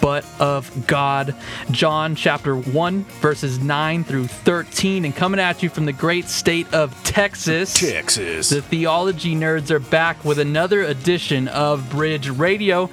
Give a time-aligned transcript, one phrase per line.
[0.00, 1.34] but of God.
[1.70, 5.04] John chapter 1, verses 9 through 13.
[5.04, 7.74] And coming at you from the great state of Texas.
[7.74, 8.48] Texas.
[8.50, 12.90] The theology nerds are back with another edition of Bridge Radio.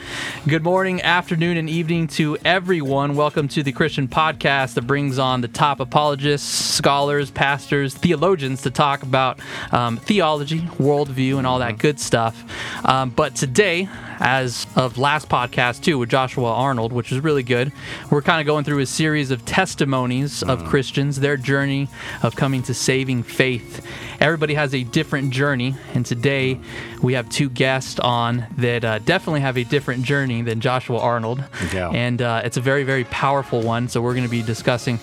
[0.47, 3.16] Good morning, afternoon, and evening to everyone.
[3.16, 8.71] Welcome to the Christian podcast that brings on the top apologists, scholars, pastors, theologians to
[8.71, 9.39] talk about
[9.71, 12.44] um, theology, worldview, and all that good stuff.
[12.86, 13.89] Um, but today,
[14.20, 17.72] as of last podcast too with Joshua Arnold, which is really good.
[18.10, 21.88] We're kind of going through a series of testimonies of Christians, their journey
[22.23, 23.86] of coming to saving faith.
[24.20, 26.60] Everybody has a different journey, and today
[27.04, 31.44] we have two guests on that uh, definitely have a different journey than Joshua Arnold,
[31.73, 31.90] Yeah.
[31.92, 33.88] and uh, it's a very very powerful one.
[33.88, 35.00] So we're going to be discussing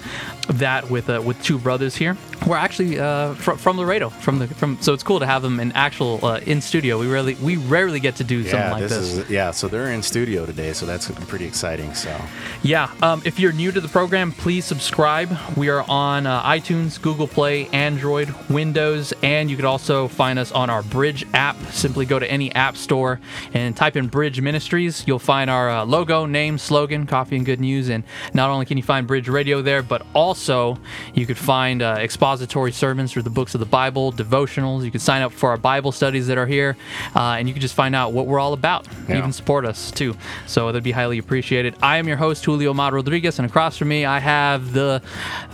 [0.49, 2.17] that with uh, with two brothers here.
[2.47, 4.79] We're actually uh, fr- from Laredo, from the from.
[4.81, 6.99] So it's cool to have them in actual uh, in studio.
[6.99, 9.04] We rarely we rarely get to do something like this, this.
[9.05, 9.51] Is yeah.
[9.51, 11.95] So they're in studio today, so that's pretty exciting.
[11.95, 12.17] So
[12.63, 12.91] Yeah.
[13.03, 15.37] Um, if you're new to the program, please subscribe.
[15.57, 20.53] We are on uh, iTunes, Google Play, Android, Windows, and you can also find us
[20.53, 21.57] on our Bridge app.
[21.71, 23.21] Simply go to any app store
[23.53, 25.05] and type in Bridge Ministries.
[25.07, 27.89] You'll find our uh, logo, name, slogan, coffee and good news.
[27.89, 30.79] And not only can you find Bridge Radio there, but also
[31.15, 34.85] you could find uh, expository sermons through the books of the Bible, devotionals.
[34.85, 36.77] You can sign up for our Bible studies that are here,
[37.15, 38.87] uh, and you can just find out what we're all about.
[39.09, 39.19] Yeah.
[39.19, 40.17] Even support us too.
[40.47, 41.75] So that'd be highly appreciated.
[41.83, 45.03] I am your host, Julio Mad Rodriguez, and across from me, I have the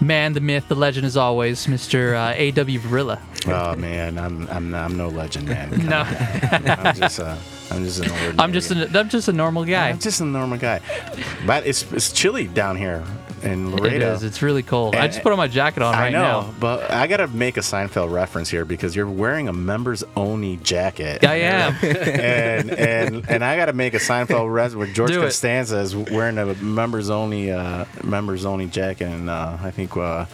[0.01, 2.15] man, the myth, the legend, as always, Mr.
[2.15, 2.79] Uh, A.W.
[2.81, 3.19] Varilla.
[3.47, 5.71] oh man, I'm I'm I'm no legend, man.
[5.91, 6.03] No.
[6.03, 7.37] I'm just a
[7.71, 8.37] I'm just an ordinary.
[8.39, 9.89] I'm just a, I'm just a normal guy.
[9.89, 10.81] I'm just a normal guy.
[11.47, 13.05] But it's it's chilly down here
[13.43, 14.13] in It Laredo.
[14.15, 14.23] is.
[14.23, 14.95] It's really cold.
[14.97, 16.55] I just put on my jacket on right I know, now.
[16.61, 21.25] but I gotta make a Seinfeld reference here because you're wearing a members only jacket.
[21.25, 21.75] I am.
[21.83, 25.21] and and and I got to make a Seinfeld reference where George Do.
[25.21, 30.27] Costanza is wearing a members only uh, members only jacket, and uh, I think uh,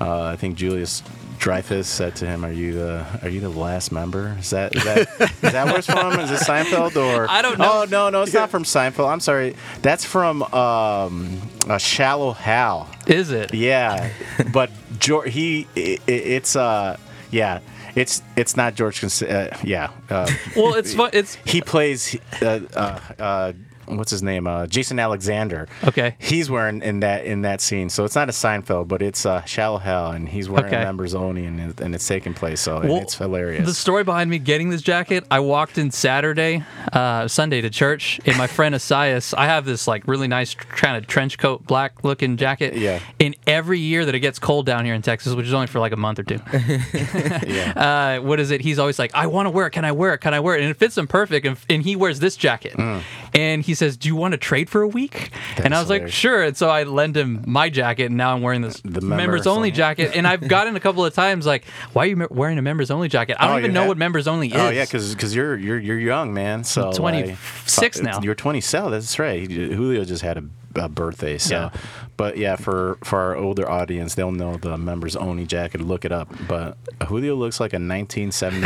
[0.00, 1.02] uh, I think Julius
[1.40, 4.36] Dreyfus said to him, "Are you the Are you the last member?
[4.38, 4.98] Is that is that
[5.42, 6.20] is that where it's from?
[6.20, 7.80] Is it Seinfeld or I don't know.
[7.80, 9.10] Oh no, no, it's not from Seinfeld.
[9.10, 12.90] I'm sorry, that's from um, uh, Shallow Hal.
[13.06, 13.54] Is it?
[13.54, 14.10] Yeah,
[14.52, 16.96] but George, he i i it's uh
[17.30, 17.60] yeah.
[17.96, 19.00] It's it's not George.
[19.00, 21.10] Cons- Uh, yeah, uh, Well, it's fun.
[21.12, 23.52] It's he plays uh, uh, uh,
[23.96, 26.14] what's his name uh, jason alexander Okay.
[26.18, 29.42] he's wearing in that in that scene so it's not a seinfeld but it's uh,
[29.44, 30.82] Shallow Hal and he's wearing Okay.
[30.84, 34.38] members only and, and it's taking place so Well, it's hilarious The story behind me
[34.38, 36.62] getting this jacket, I walked in Saturday,
[36.92, 40.96] uh, Sunday to church, and my friend Asias, I have this like really nice kind
[40.96, 42.74] of trench coat, black looking jacket.
[42.76, 43.00] Yeah.
[43.18, 45.80] And every year that it gets cold down here in Texas, which is only for
[45.80, 47.72] like a month or two, yeah
[48.20, 48.60] uh, what is it?
[48.60, 49.70] He's always like, I want to wear it.
[49.70, 50.18] Can I wear it?
[50.18, 50.60] Can I wear it?
[50.62, 51.46] And it fits him perfect.
[51.46, 52.74] And, and he wears this jacket.
[53.34, 55.30] And he says, Do you want to trade for a week?
[55.56, 56.08] and I That's was like.
[56.12, 56.42] Sure.
[56.44, 59.72] And so I lend him my jacket, and now I'm wearing this The members only
[59.72, 60.12] jacket.
[60.14, 63.08] And I've gotten a couple of times like, Why are you wearing a members only
[63.08, 63.36] jacket?
[63.40, 64.62] I don't Oh, even know have- what members only oh, is.
[64.62, 66.62] Oh yeah, because you're you're you're young, man.
[66.62, 68.20] So I'm 26 like, now.
[68.22, 68.92] You're 27.
[68.92, 69.50] That's right.
[69.50, 70.44] Julio just had a,
[70.76, 71.38] a birthday.
[71.38, 71.70] So, Yeah.
[72.20, 75.80] But yeah, for for our older audience, they'll know the members only jacket.
[75.80, 76.28] Look it up.
[76.46, 76.76] But
[77.08, 78.60] Julio looks like a 1970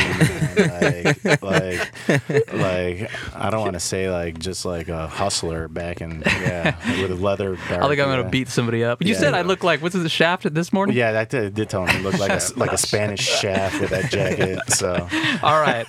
[1.25, 6.23] like like like I don't want to say like just like a hustler back in
[6.27, 7.55] yeah with a leather.
[7.71, 9.03] I think I'm gonna beat somebody up.
[9.03, 9.21] You Yeah.
[9.21, 10.97] said I look like what's the shaft this morning?
[10.97, 13.91] Yeah, that did, did tell him he looked like a like a Spanish shaft with
[13.91, 14.59] that jacket.
[14.69, 14.95] So,
[15.43, 15.87] All right.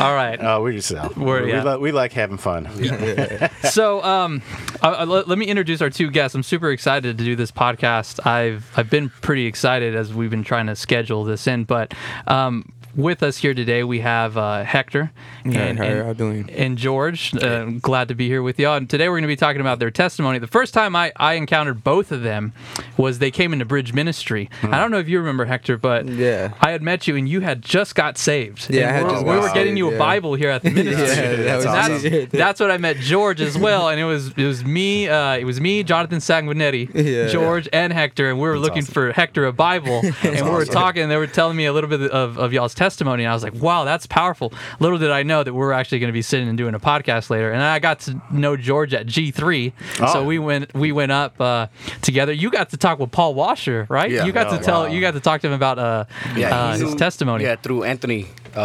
[0.00, 0.38] All right.
[0.40, 1.64] oh, we just uh, We're- we, yeah.
[1.64, 2.68] li- we like having fun.
[3.70, 4.42] so um
[4.82, 7.50] I, I- let, let me introduce our two guests i'm super excited to do this
[7.50, 8.24] podcast.
[8.24, 11.92] I've i've been pretty excited as we've been trying to schedule this in but
[12.28, 15.12] um with us here today we have uh, hector
[15.44, 16.50] Hey, how y'all doing?
[16.50, 19.36] and george uh, glad to be here with y'all and today we're going to be
[19.36, 22.52] talking about their testimony the first time I, I encountered both of them
[22.96, 26.54] was they came into bridge ministry i don't know if you remember hector but Yeah.
[26.60, 29.18] i had met you and you had just got saved Yeah, And I had we're-
[29.18, 29.98] we got were getting saved, you a yeah.
[29.98, 32.28] bible here at the ministry Yeah, that that's, awesome.
[32.32, 35.44] that's what I met George as well, and it was it was me, uh, it
[35.44, 37.30] was me, Jonathan Sanguinetti.
[37.30, 38.92] George, and Hector, and we were looking awesome.
[38.94, 40.74] for Hector a Bible, and we were awesome.
[40.74, 43.34] talking, and they were telling me a little bit of, of y'all's testimony, and I
[43.34, 44.52] was like, wow, that's powerful.
[44.80, 46.80] Little did I know that we are actually going to be sitting and doing a
[46.80, 47.50] podcast later.
[47.52, 50.12] And I got to know George at G3, Oh.
[50.12, 51.66] so we went we went up uh,
[52.02, 52.32] together.
[52.32, 54.10] You got to talk with Paul Washer, right?
[54.10, 54.24] Yeah.
[54.24, 54.86] You got to Oh, tell wow.
[54.88, 56.04] you got to talk to him about uh,
[56.36, 57.44] uh, he- his testimony.
[57.44, 58.26] Yeah, through Anthony.
[58.56, 58.60] Uh,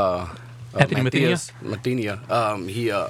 [0.75, 2.27] uh, Anthony Matias- Mathenia.
[2.29, 3.09] Um, he uh,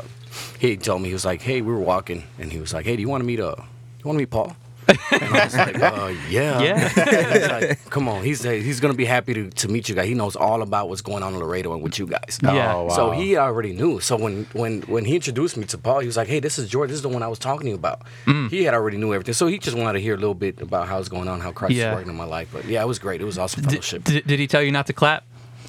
[0.60, 2.95] he told me he was like, hey, we were walking, and he was like, hey,
[2.95, 4.56] do you want to meet uh, you want to meet Paul?
[4.88, 6.62] And I was like, uh, yeah.
[6.62, 7.50] Yeah.
[7.54, 8.24] Like, come on.
[8.24, 10.08] He's he's gonna be happy to, to meet you guys.
[10.08, 12.40] He knows all about what's going on in Laredo and with you guys.
[12.42, 12.74] Yeah.
[12.76, 12.90] Oh, wow.
[12.96, 14.00] So he already knew.
[14.00, 16.70] So when when when he introduced me to Paul, he was like, "Hey, this is
[16.70, 16.90] George.
[16.90, 18.50] This is the one I was talking to you about." Mm.
[18.50, 19.34] He had already knew everything.
[19.34, 21.52] So he just wanted to hear a little bit about how it's going on, how
[21.52, 21.92] Christ Yeah.
[21.92, 22.50] is working in my life.
[22.52, 23.22] But yeah, it was great.
[23.22, 24.04] It was awesome Did, fellowship.
[24.06, 25.24] did, did he tell you not to clap?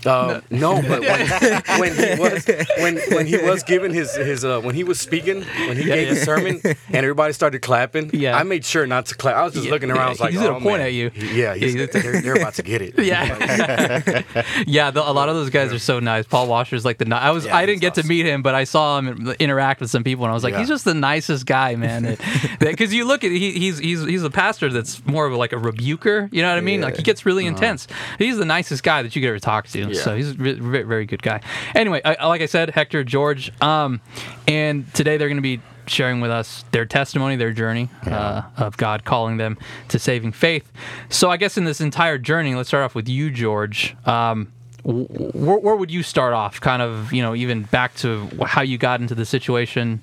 [0.06, 2.46] Uh, no, but when, when he was
[2.78, 5.94] when when he was giving his his uh, when he was speaking when he Yeah,
[5.96, 6.14] gave yeah.
[6.14, 8.36] his sermon and everybody started clapping, Yeah.
[8.36, 9.36] I made sure not to clap.
[9.36, 10.06] I was just Yeah, looking around.
[10.06, 10.86] I was like, he's gonna oh, point man.
[10.88, 11.10] at you.
[11.14, 12.94] Yeah, he's they're they're about to get it.
[13.04, 14.22] Yeah,
[14.66, 14.90] yeah.
[14.90, 16.26] The, a lot of those guys are so nice.
[16.26, 17.14] Paul Washer's like the.
[17.14, 17.46] I was.
[17.46, 20.30] I didn't get to meet him, but I saw him interact with some people, and
[20.30, 22.16] I was like, he's just the nicest guy, man.
[22.60, 25.58] Because you look at he, he's he's he's a pastor that's more of like a
[25.58, 26.28] rebuker.
[26.32, 26.80] You know what I mean?
[26.80, 27.86] Like he gets really intense.
[28.18, 29.93] He's the nicest guy that you could ever talk to.
[29.94, 30.02] Yeah.
[30.02, 31.40] So he's a very, very good guy.
[31.74, 34.00] Anyway, I, like I said, Hector George, um,
[34.46, 38.76] and today they're going to be sharing with us their testimony, their journey uh, of
[38.76, 39.58] God calling them
[39.88, 40.72] to saving faith.
[41.10, 43.94] So I guess in this entire journey, let's start off with you, George.
[44.06, 44.50] Um,
[44.82, 46.58] wh- where, where would you start off?
[46.60, 50.00] Kind of, you know, even back to how you got into the situation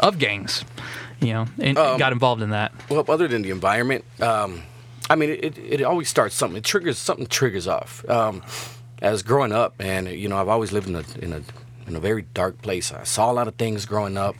[0.00, 0.66] of gangs,
[1.20, 2.72] you know, and got involved in that.
[2.90, 4.62] Well, other than the environment, um,
[5.08, 6.58] I mean, it, it, it always starts something.
[6.58, 8.04] It triggers something triggers off.
[9.02, 11.42] As growing up, and you know, I've always lived in a in a
[11.88, 12.92] in a very dark place.
[12.92, 14.36] I saw a lot of things growing up,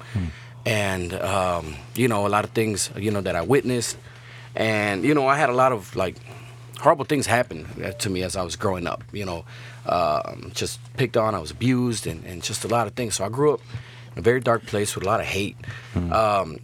[0.65, 3.97] and um, you know, a lot of things you know that I witnessed,
[4.55, 6.17] and you know, I had a lot of like
[6.79, 9.03] horrible things happen uh, to me as I was growing up.
[9.13, 9.45] You know,
[9.87, 13.17] um, just picked on, I was abused, and, and just a lot of things.
[13.17, 13.61] So I grew up
[14.15, 15.57] in a very dark place with a lot of hate.
[16.13, 16.59] Um,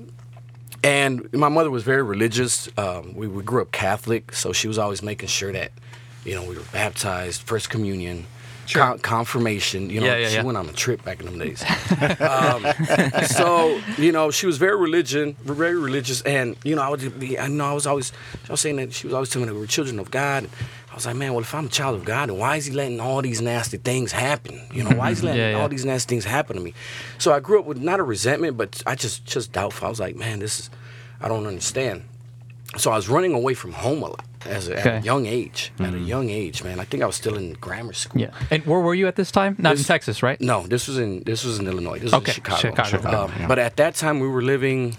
[0.84, 2.68] and my mother was very religious.
[2.76, 5.72] Um, we, we grew up Catholic, so she was always making sure that,
[6.28, 8.26] you know, we were baptized, first communion,
[8.72, 9.88] con- confirmation.
[9.90, 10.42] You know, Yeah, yeah, she yeah.
[10.42, 11.62] went on a trip back in them days.
[12.20, 12.64] um,
[13.26, 17.38] so you know, she was very religion, very religious, and you know, I would be,
[17.38, 18.12] I know, I was always,
[18.48, 20.48] I was saying that she was always telling me that we were children of God.
[20.90, 22.72] I was like, man, well, if I'm a child of God, then why is He
[22.74, 24.60] letting all these nasty things happen?
[24.72, 25.60] You know, why is He letting Yeah, yeah.
[25.60, 26.74] all these nasty things happen to me?
[27.18, 29.86] So I grew up with not a resentment, but I just just doubtful.
[29.86, 30.70] I was like, man, this is,
[31.20, 32.02] I don't understand.
[32.76, 35.72] So I was running away from home a lot as a, at a young age.
[35.80, 36.80] At a young age, man.
[36.80, 38.20] I think I was still in grammar school.
[38.20, 38.30] Yeah.
[38.50, 39.56] And where were you at this time?
[39.58, 40.40] Not in Texas, right?
[40.40, 41.98] No, this was in this was in Illinois.
[41.98, 42.34] This Okay, was in
[42.74, 42.88] Chicago.
[42.88, 43.24] Chicago.
[43.42, 44.96] Um, But at that time, we were living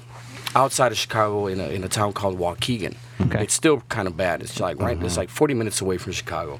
[0.56, 2.96] outside of Chicago in a, in a town called Waukegan.
[3.22, 3.44] Okay.
[3.44, 4.42] It's still kind of bad.
[4.42, 5.02] It's like right.
[5.04, 6.60] It's like 40 minutes away from Chicago.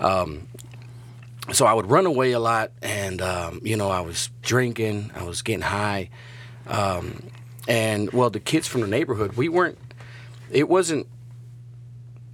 [0.00, 0.46] Um,
[1.52, 5.10] so I would run away a lot, and um, you know I was drinking.
[5.14, 6.08] I was getting high,
[6.66, 7.22] um,
[7.68, 9.78] and well, the kids from the neighborhood, we weren't.
[10.50, 11.06] It wasn't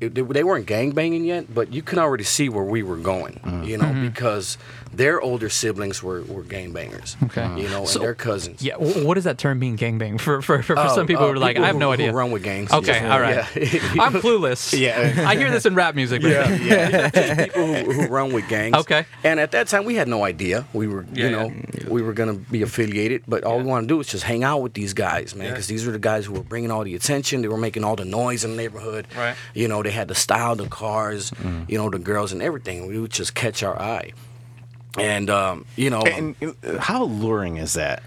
[0.01, 2.97] it, they, they weren't gang banging yet, but you can already see where we were
[2.97, 3.67] going, Mm.
[3.67, 4.07] you know, Mm-hmm.
[4.09, 4.57] because
[4.93, 7.63] their older siblings were, were gangbangers, Okay.
[7.63, 8.61] you know, So- and their cousins.
[8.63, 8.75] Yeah.
[8.77, 10.21] What does that term mean, gangbang?
[10.21, 11.81] For for, for, for Oh, some people uh, who are like, people I have who-
[11.81, 12.13] no who idea.
[12.13, 12.73] run with gangs.
[12.73, 13.13] Okay, Yeah.
[13.13, 13.45] all right.
[13.57, 14.03] Yeah.
[14.03, 14.73] I'm clueless.
[14.81, 15.25] Yeah.
[15.29, 16.23] I hear this in rap music.
[16.23, 16.55] But yeah,
[17.13, 17.45] yeah.
[17.47, 18.77] people who, who run with gangs.
[18.77, 19.05] Okay.
[19.25, 20.67] And at that time, we had no idea.
[20.73, 21.53] We were, Yeah, you know,
[21.89, 24.63] we were gonna be affiliated, but all we wanted to do was just hang out
[24.63, 27.43] with these guys, man, because these were the guys who were bringing all the attention.
[27.43, 29.07] They were making all the noise in the neighborhood.
[29.17, 29.37] Right.
[29.55, 31.33] You know, they had the style, the cars,
[31.69, 32.87] you know, the girls and everything.
[32.87, 34.13] We would just catch our eye.
[34.99, 36.35] And um, you know, And
[36.79, 38.03] how alluring is that?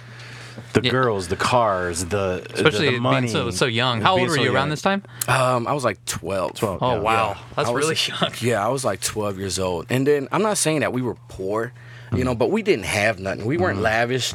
[0.73, 0.91] The Yeah.
[0.91, 3.27] girls, the cars, the Especially the, the being money.
[3.27, 4.01] so so young.
[4.01, 4.69] How being old were so you around young.
[4.69, 5.03] this time?
[5.27, 6.53] um, I was like 12.
[6.55, 6.79] 12.
[6.83, 6.99] Oh Yeah.
[6.99, 8.31] wow, that's I was- really young.
[8.41, 9.85] Yeah, I was like 12 years old.
[9.89, 11.71] And then I'm not saying that we were poor,
[12.13, 13.45] you know, but we didn't have nothing.
[13.45, 14.33] We weren't lavish.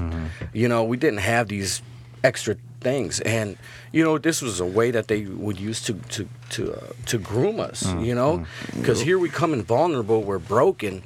[0.53, 1.83] You know, we didn't have these
[2.25, 3.21] extra things.
[3.21, 3.57] And
[3.93, 7.19] you know, this was a way that they would use to to to uh, to
[7.19, 8.45] groom us, you know?
[8.83, 11.03] Cuz here we come in vulnerable, we're broken.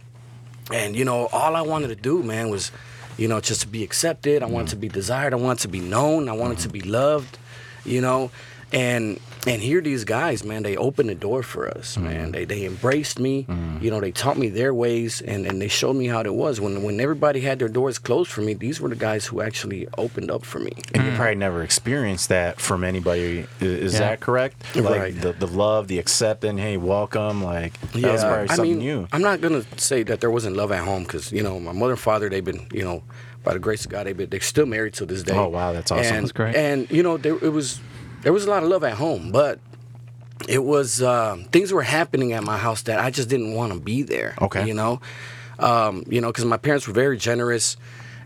[0.73, 2.73] And you know, all I wanted to do, man, was
[3.19, 4.43] you know, just to be accepted.
[4.43, 4.71] I wanted mm-hmm.
[4.71, 5.33] to be desired.
[5.33, 6.29] I wanted to be known.
[6.29, 6.73] I wanted to mm-hmm.
[6.73, 7.38] be loved,
[7.85, 8.31] you know.
[8.73, 12.02] And and here these guys, man, they opened the door for us, mm.
[12.02, 12.32] man.
[12.32, 13.44] They they embraced me.
[13.44, 13.82] Mm.
[13.82, 16.61] You know, they taught me their ways and, and they showed me how it was.
[16.61, 19.88] When when everybody had their doors closed for me, these were the guys who actually
[19.99, 20.72] opened up for me.
[20.94, 23.46] And you probably never experienced that from anybody.
[23.61, 24.00] Is Yeah.
[24.00, 24.62] that correct?
[24.76, 25.20] Like Right.
[25.20, 27.42] the, the love, the accepting, hey, welcome.
[27.42, 30.72] Like that was probably I mean, new i'm not gonna say that there wasn't love
[30.72, 33.02] at home because you know my mother and father they've been you know
[33.44, 35.34] by the grace of God they've been they're still married to this day.
[35.37, 36.14] Oh, wow, that's awesome.
[36.14, 36.54] And, That's great.
[36.54, 37.80] And you know there it was
[38.23, 39.59] there was a lot of love at home, but
[40.49, 43.79] it was uh, things were happening at my house that I just didn't want to
[43.79, 44.35] be there.
[44.41, 44.67] Okay.
[44.67, 45.00] you know.
[45.59, 47.76] Um, you know, because my parents were very generous,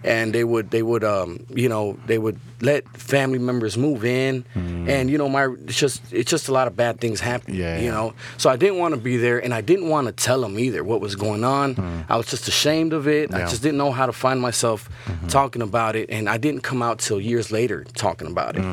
[0.03, 4.45] and they would they would um, you know they would let family members move in,
[4.55, 7.55] and you know my it's just it's just a lot of bad things happen.
[7.55, 10.13] Yeah, you know, so I didn't want to be there, and I didn't want to
[10.13, 12.07] tell them either what was going on.
[12.09, 13.35] I was just ashamed of it.
[13.35, 14.89] I just didn't know how to find myself
[15.29, 18.65] talking about it, and I didn't come out till years later talking about it.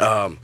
[0.00, 0.38] Um,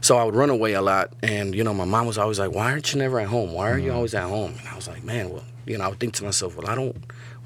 [0.00, 2.52] so I would run away a lot, and you know, my mom was always like,
[2.52, 3.52] "Why aren't you never at home?
[3.52, 5.88] Why are you always at home?" And I was like, "Man, well, you know," I
[5.88, 6.96] would think to myself, "Well, I don't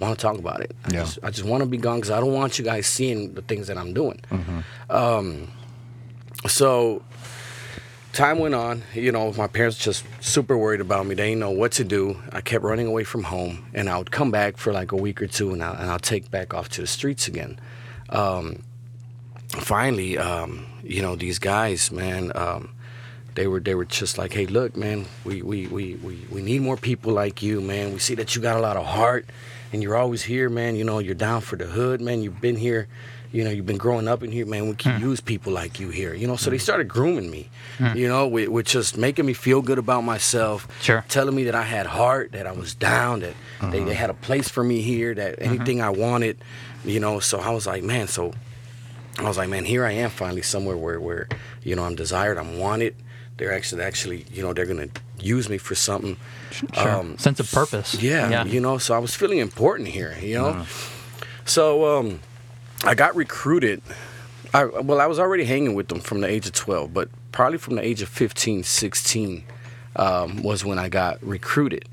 [0.01, 0.75] want to talk about it.
[0.87, 1.01] I Yeah.
[1.01, 3.43] just, I just want to be gone because I don't want you guys seeing the
[3.43, 4.21] things that I'm doing."
[4.89, 5.49] Um,
[6.47, 7.03] so
[8.13, 8.83] time went on.
[8.95, 11.15] You know, my parents just super worried about me.
[11.15, 12.19] They didn't know what to do.
[12.33, 15.21] I kept running away from home, and I would come back for like a week
[15.23, 17.59] or two, and, I'll, and I'll take back off to the streets again.
[18.09, 18.63] Um,
[19.51, 22.71] finally, um, you know, these guys, man, um,
[23.35, 26.63] they were they were just like, hey, look, man, we, we, we, we, we need
[26.63, 27.93] more people like you, man.
[27.93, 29.27] We see that you got a lot of heart,
[29.73, 30.77] and you're always here, man.
[30.77, 32.23] You know, you're down for the hood, man.
[32.23, 32.89] You've been here.
[33.33, 34.69] You know, you've been growing up in here, man.
[34.69, 35.07] We can hmm.
[35.07, 36.15] use people like you here.
[36.15, 36.63] You know, so they hmm.
[36.63, 37.49] started grooming me.
[37.79, 37.97] Hmm.
[37.97, 40.67] You know, with, with just making me feel good about myself.
[40.83, 41.05] Sure.
[41.09, 43.93] Telling me that I had heart, that I was down, that they, they uh-huh.
[43.93, 45.49] had a place for me here, that uh-huh.
[45.49, 46.43] anything I wanted.
[46.85, 48.33] You know, so I was like, man, so
[49.19, 51.29] I was like, man, here I am finally somewhere where, where
[51.63, 52.95] you know, I'm desired, I'm wanted.
[53.37, 54.89] They're actually, actually, you know, they're gonna
[55.19, 56.17] use me for something.
[56.51, 57.17] Sure.
[57.19, 58.01] Sense of purpose.
[58.03, 58.45] Yeah, Yeah.
[58.45, 60.67] you know, so I was feeling important here, you know.
[61.45, 62.21] So um,
[62.85, 63.83] I got recruited.
[64.53, 67.59] I, well, I was already hanging with them from the age of 12, but probably
[67.59, 69.45] from the age of 15, 16
[69.97, 71.89] um, was when I got recruited.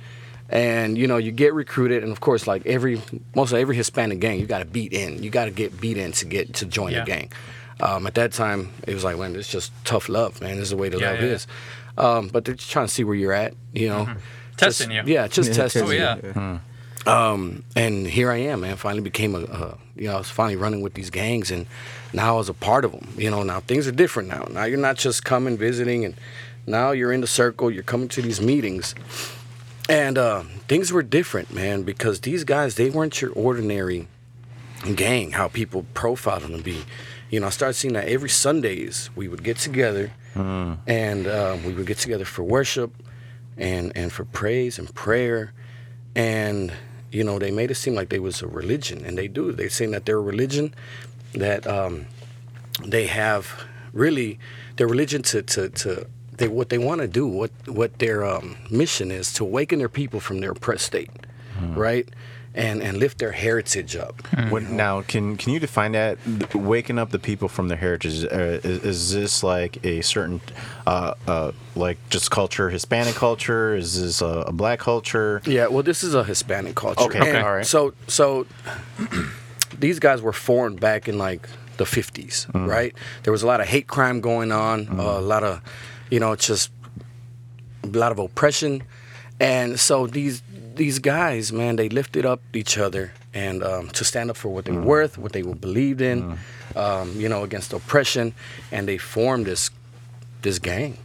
[0.50, 3.02] And you know, you get recruited, and of course, like every
[3.36, 5.22] most of every Hispanic gang, you got to beat in.
[5.22, 7.02] You got to get beat in to get to join Yeah.
[7.02, 7.32] the gang.
[7.80, 10.56] Um, at that time, it was like, man, it's just tough love, man.
[10.56, 11.32] This is the way the Yeah, love yeah, yeah.
[11.34, 11.48] is.
[11.98, 14.08] Um, but they're just trying to see where you're at, you know.
[14.56, 15.14] Testing Just- you.
[15.14, 15.84] Yeah, just testing.
[15.84, 16.00] Oh you.
[16.00, 16.60] yeah.
[17.06, 18.76] Um, and here I am, man.
[18.76, 21.66] Finally became a, a, you know, I was finally running with these gangs, and
[22.14, 23.08] now I was a part of them.
[23.18, 24.48] You know, now things are different now.
[24.50, 26.16] Now you're not just coming visiting, and
[26.66, 27.70] now you're in the circle.
[27.72, 28.94] You're coming to these meetings,
[29.90, 34.08] and uh, things were different, man, because these guys they weren't your ordinary
[34.96, 35.32] gang.
[35.32, 36.84] How people profiled them to be.
[37.30, 40.14] You know, I started seeing that every Sundays we would get together,
[40.88, 42.92] and uh, we would get together for worship,
[43.58, 45.54] and and for praise and prayer,
[46.16, 46.74] and
[47.12, 49.70] you know they made it seem like they was a religion and they do they're
[49.70, 50.74] saying that they're a religion
[51.34, 52.06] that um,
[52.86, 54.40] they have really
[54.76, 58.56] their religion to to, to they what they want to do what what their um,
[58.70, 61.10] mission is to awaken their people from their oppressed state
[61.76, 62.08] right
[62.54, 64.16] and and lift their heritage up
[64.50, 66.18] What, now, can can you define that?
[66.56, 68.26] Waking up the people from their heritage.
[68.26, 70.42] Uh, is, is this like a certain,
[70.88, 73.76] uh, uh, like just culture, Hispanic culture?
[73.76, 75.42] Is this a, a black culture?
[75.46, 77.04] Yeah, well, this is a Hispanic culture.
[77.06, 77.66] Okay, okay, all right.
[77.66, 78.48] So, so
[79.80, 82.68] these guys were formed back in like the 50s, Mm.
[82.68, 82.94] right?
[83.24, 85.62] There was a lot of hate crime going on, a lot of,
[86.10, 86.70] you know, just
[87.84, 88.84] a lot of oppression,
[89.40, 90.42] and so these
[90.76, 94.66] these guys, man, they lifted up each other and um, to stand up for what
[94.66, 94.76] they Mm.
[94.82, 96.38] were worth, what they were believed in,
[96.76, 98.34] um, you know, against oppression,
[98.72, 99.70] and they formed this
[100.44, 100.98] this gang,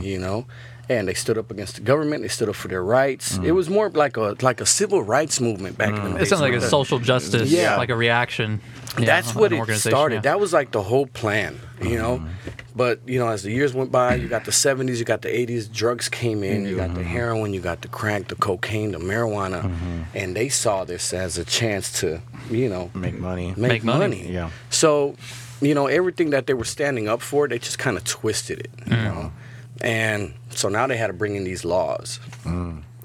[0.00, 0.46] you know,
[0.90, 2.22] and they stood up against the government.
[2.22, 3.38] They stood up for their rights.
[3.38, 3.44] Mm.
[3.44, 6.04] It was more like a like a civil rights movement back in the mm.
[6.04, 6.16] day.
[6.16, 6.28] It days.
[6.30, 7.76] sounds like a social justice, Yeah.
[7.76, 8.60] like a reaction.
[8.98, 10.16] yeah, That's of what it started.
[10.16, 10.20] yeah.
[10.22, 12.18] That was like the whole plan, you know.
[12.18, 12.50] Mm-hmm.
[12.74, 15.28] But you know, as the years went by, you got the '70s, you got the
[15.28, 15.72] '80s.
[15.72, 16.66] Drugs came in.
[16.66, 17.08] You got the mm-hmm.
[17.08, 20.02] heroin, you got the crack, the cocaine, the marijuana, mm-hmm.
[20.14, 22.20] and they saw this as a chance to,
[22.50, 23.54] you know, Make money.
[23.56, 24.22] make, Make money.
[24.22, 24.32] money.
[24.32, 24.50] Yeah.
[24.70, 25.14] So,
[25.60, 28.70] you know, everything that they were standing up for, they just kind of twisted it,
[28.86, 29.04] you mm.
[29.04, 29.32] know.
[29.80, 32.20] And so now they had to bring in these laws,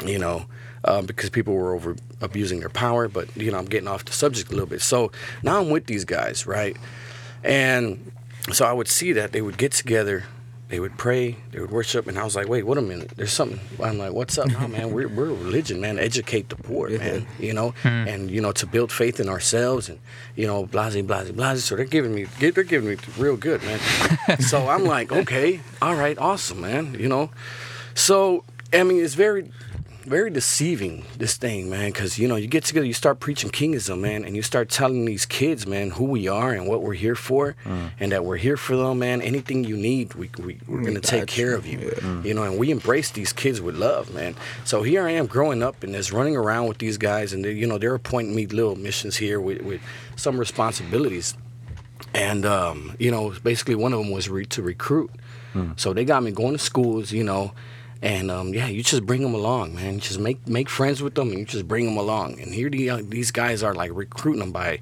[0.05, 0.45] you know,
[0.83, 3.07] um, because people were over abusing their power.
[3.07, 4.81] But you know, I'm getting off the subject a little bit.
[4.81, 6.75] So now I'm with these guys, right?
[7.43, 8.11] And
[8.51, 10.25] so I would see that they would get together.
[10.67, 13.11] They would pray, they would worship, and I was like, "Wait, wait a minute!
[13.15, 14.91] There's something." I'm like, "What's up, no, man?
[14.91, 15.99] We're we're a religion, man.
[15.99, 17.27] Educate the poor, man.
[17.39, 17.87] You know, hmm.
[17.87, 19.99] and you know to build faith in ourselves, and
[20.35, 21.63] you know, blase, blase, blase.
[21.63, 23.79] So they're giving me, they're giving me real good, man.
[24.39, 26.95] so I'm like, okay, all right, awesome, man.
[26.99, 27.29] You know,
[27.93, 28.43] so
[28.73, 29.51] I mean, it's very,
[30.05, 31.91] very deceiving this thing, man.
[31.91, 35.05] Because you know, you get together, you start preaching kingism, man, and you start telling
[35.05, 37.55] these kids, man, who we are and what we're here for,
[37.99, 39.21] and that we're here for them, man.
[39.21, 41.91] Anything you need, we, we we're gonna take care of you,
[42.23, 42.43] you know.
[42.43, 44.35] And we embrace these kids with love, man.
[44.63, 47.51] So here I am, growing up and this, running around with these guys, and they,
[47.53, 49.81] you know, they're appointing me little missions here with with
[50.15, 51.35] some responsibilities
[52.13, 55.11] and um, you know, basically one of them was re- to recruit.
[55.77, 57.53] So they got me going to schools, you know,
[58.05, 59.95] And um, yeah, you just bring them along, man.
[59.95, 62.39] You just make make friends with them, and you just bring them along.
[62.39, 64.79] And here the, uh, these guys are like recruiting them by,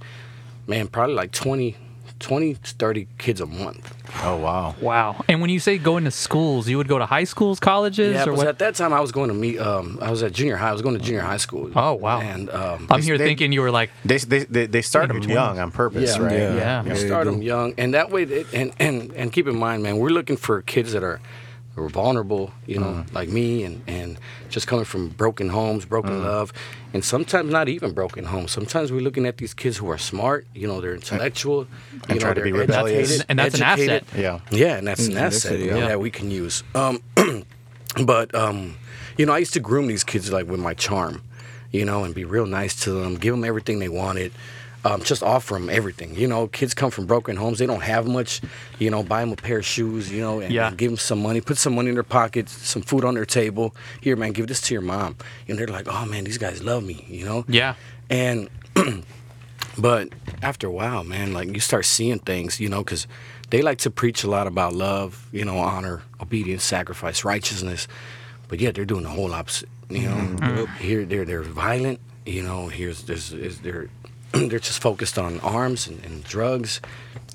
[0.67, 1.77] man, probably like 20,
[2.19, 3.95] 20, 30 kids a month.
[4.25, 4.75] Oh wow.
[4.81, 5.23] Wow.
[5.29, 8.23] And when you say going to schools, you would go to high schools, colleges, Yeah,
[8.23, 8.47] or because what?
[8.47, 9.57] at that time I was going to meet.
[9.57, 10.69] Um, I was at junior high.
[10.69, 11.71] I was going to junior high school.
[11.77, 12.19] Oh, wow.
[12.19, 15.19] And um, I'm here they- thinking you were like, They they they, they start them
[15.23, 16.23] your young on purpose, Yeah.
[16.23, 16.33] right?
[16.33, 16.55] Yeah.
[16.55, 16.83] Yeah.
[16.83, 19.81] You Yeah, start them young, and that way, it, and and and keep in mind,
[19.81, 21.19] man, we're looking for kids that are,
[21.75, 23.13] are vulnerable, you know, Mm.
[23.15, 24.17] like me, and and
[24.49, 26.23] just coming from broken homes, broken Mm.
[26.23, 26.53] love,
[26.93, 28.51] and sometimes not even broken homes.
[28.51, 31.61] Sometimes we're looking at these kids who are smart, you know, they're intellectual,
[31.91, 32.99] you And know, try to be rebellious.
[33.09, 34.03] educated, And that's an asset.
[34.15, 34.39] Yeah.
[34.51, 35.87] Yeah, and that's an Mm, that's asset yeah.
[35.87, 36.63] that we can use.
[36.75, 36.99] Um,
[38.05, 38.75] but um,
[39.17, 41.21] you know, I used to groom these kids like with my charm,
[41.71, 44.31] you know, and be real nice to them, give them everything they wanted.
[44.85, 46.13] Um, just offer them everything.
[46.15, 48.41] You know, kids come from broken homes; they don't have much.
[48.79, 50.11] You know, buy them a pair of shoes.
[50.11, 50.67] You know, and, Yeah.
[50.67, 53.25] and give them some money, put some money in their pockets, some food on their
[53.25, 53.73] table.
[54.01, 55.15] Here, man, give this to your mom.
[55.47, 57.45] And they're like, "Oh man, these guys love me." You know.
[57.47, 57.75] yeah,
[58.09, 58.49] And
[59.77, 60.09] but
[60.41, 63.07] after a while, man, like you start seeing things, you know, because
[63.49, 67.87] they like to preach a lot about love, you know, honor, obedience, sacrifice, righteousness.
[68.47, 69.69] But yet they're doing the whole opposite.
[69.89, 71.99] You know, here they're they're violent.
[72.25, 73.89] You know, here's there's is they're
[74.49, 76.81] they're just focused on arms and, and drugs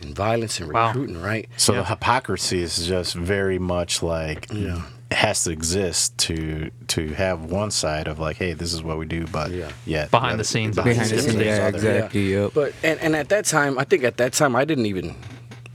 [0.03, 0.89] and violence and Wow.
[0.89, 1.49] recruiting, right?
[1.57, 1.81] So Yeah.
[1.81, 4.83] the hypocrisy is just very much like Yeah.
[5.11, 9.07] has to exist to to have one side of like, hey, this is what we
[9.07, 9.71] do, but Yeah.
[9.87, 10.77] yet Behind the scenes.
[10.77, 11.77] Behind the scenes, scenes, yeah, other.
[11.79, 12.33] exactly.
[12.33, 12.51] Yep.
[12.55, 15.15] But and, and at that time, I think at that time I didn't even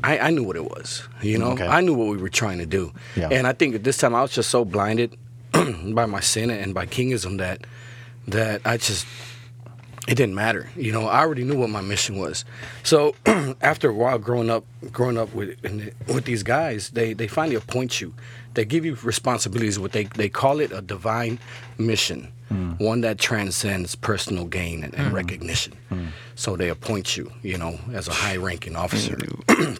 [0.03, 1.03] I, I knew what it was.
[1.22, 1.65] You know, Okay.
[1.65, 2.92] I knew what we were trying to do.
[3.15, 3.30] Yeah.
[3.32, 5.15] And I think at this time I was just so blinded
[5.53, 7.62] by my sin and by kingism that
[8.27, 9.06] that I just
[10.07, 10.69] it didn't matter.
[10.75, 12.43] You know, I already knew what my mission was.
[12.83, 13.15] So
[13.62, 17.55] after a while, growing up, growing up with in with these guys, they they finally
[17.55, 18.13] appoint you.
[18.53, 19.79] They give you responsibilities.
[19.79, 21.39] What they they call it a divine
[21.77, 22.31] mission,
[22.77, 25.74] one that transcends personal gain and, and recognition.
[26.35, 29.18] So they appoint you, you know, as a high-ranking officer.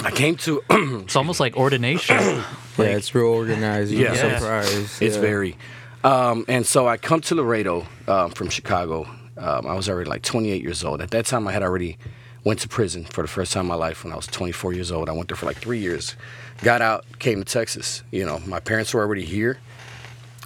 [0.00, 2.16] I came to it's almost like ordination.
[2.16, 2.44] yeah,
[2.78, 3.92] it's real organized.
[3.92, 4.14] Yeah.
[4.14, 5.02] Yeah, surprise.
[5.02, 5.20] It's yeah.
[5.20, 5.56] very.
[6.04, 9.08] Um, and so I come to Laredo um, from Chicago.
[9.38, 11.00] Um, I was already like 28 years old.
[11.00, 11.96] At that time, I had already
[12.44, 14.90] went to prison for the first time in my life when I was 24 years
[14.92, 15.08] old.
[15.08, 16.16] I went there for like three years.
[16.62, 18.02] Got out, came to Texas.
[18.10, 19.58] You know, my parents were already here.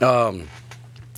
[0.01, 0.49] Um,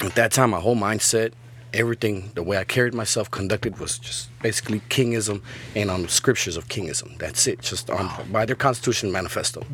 [0.00, 1.32] at that time, my whole mindset,
[1.72, 5.42] everything, the way I carried myself, conducted was just basically kingism
[5.74, 7.16] and on the scriptures of kingism.
[7.18, 9.64] That's it, just on by their Constitution manifesto.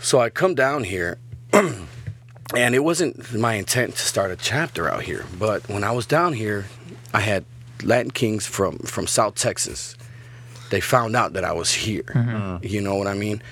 [0.00, 1.18] So I come down here
[2.54, 6.06] and it wasn't my intent to start a chapter out here but when i was
[6.06, 6.66] down here
[7.12, 7.44] i had
[7.82, 9.96] latin kings from from south texas
[10.70, 12.30] they found out that i was here mm-hmm.
[12.30, 12.66] Mm-hmm.
[12.66, 13.42] you know what i mean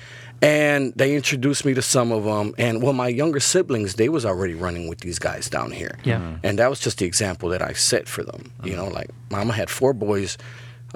[0.41, 4.25] and they introduced me to some of them and well my younger siblings they was
[4.25, 6.17] already running with these guys down here Yeah.
[6.19, 6.35] Mm-hmm.
[6.45, 9.53] and that was just the example that i set for them you know like mama
[9.53, 10.37] had four boys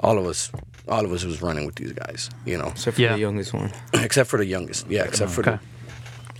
[0.00, 0.50] all of us
[0.88, 3.12] all of us was running with these guys you know Except for Yeah.
[3.14, 3.70] the youngest one.
[3.92, 4.86] except for the youngest.
[4.90, 5.50] Yeah, except for Okay.
[5.52, 5.60] the.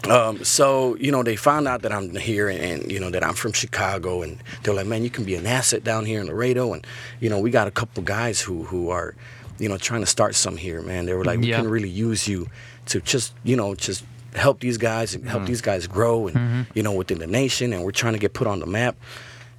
[0.08, 3.22] Um, so you know they found out that I'm here and, and you know that
[3.22, 6.26] I'm from Chicago and they're like, man, you can be an asset down here in
[6.28, 6.86] Laredo and
[7.20, 9.14] you know we got a couple guys who who are
[9.58, 11.04] you know trying to start some here, man.
[11.04, 11.58] They were like, we Yeah.
[11.58, 12.48] can really use you
[12.86, 14.02] to just you know just
[14.34, 17.84] help these guys and help these guys grow and you know within the nation and
[17.84, 18.96] we're trying to get put on the map.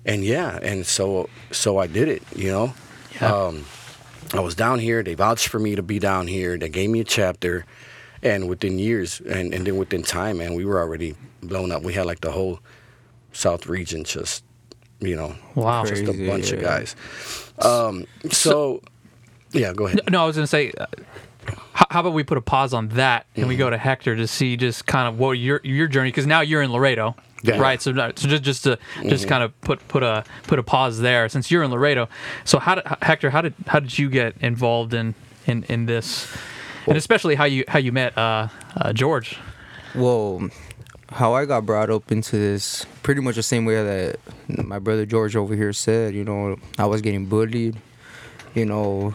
[0.06, 2.74] And yeah, and so so I did it, you know.
[3.22, 3.32] Yeah.
[3.32, 3.66] Um,
[4.34, 5.04] I was down here.
[5.04, 6.58] They vouched for me to be down here.
[6.58, 7.66] They gave me a chapter,
[8.24, 11.84] and within years, and, and then within time, man, we were already blown up.
[11.84, 12.60] We had like the whole
[13.34, 14.44] South region, just
[15.00, 15.84] you know, Wow.
[15.86, 16.96] just a Crazy, bunch of guys.
[17.60, 18.82] Um, so,
[19.52, 20.02] yeah, go ahead.
[20.12, 20.72] No, I was gonna say.
[20.78, 20.86] Uh,
[21.74, 23.72] how, how about we put a pause on that and we go Mm-hmm.
[23.72, 26.72] to Hector to see just kind of what your your journey because now you're in
[26.72, 27.58] Laredo, Yeah.
[27.60, 27.82] right?
[27.82, 29.10] So, so just just to Mm-hmm.
[29.10, 32.08] just kind of put put a put a pause there since you're in Laredo.
[32.44, 33.32] So how did Hector?
[33.32, 35.16] How did how did you get involved in
[35.48, 36.28] in in this,
[36.88, 39.38] and especially how you how you met uh, uh, George?
[39.96, 40.50] Well,
[41.10, 44.20] how I got brought up into this, pretty much the same way that
[44.66, 46.14] my brother George over here said.
[46.14, 47.78] You know, I was getting bullied.
[48.54, 49.14] You know,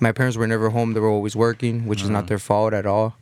[0.00, 2.86] my parents were never home; they were always working, which is not their fault at
[2.86, 3.14] all.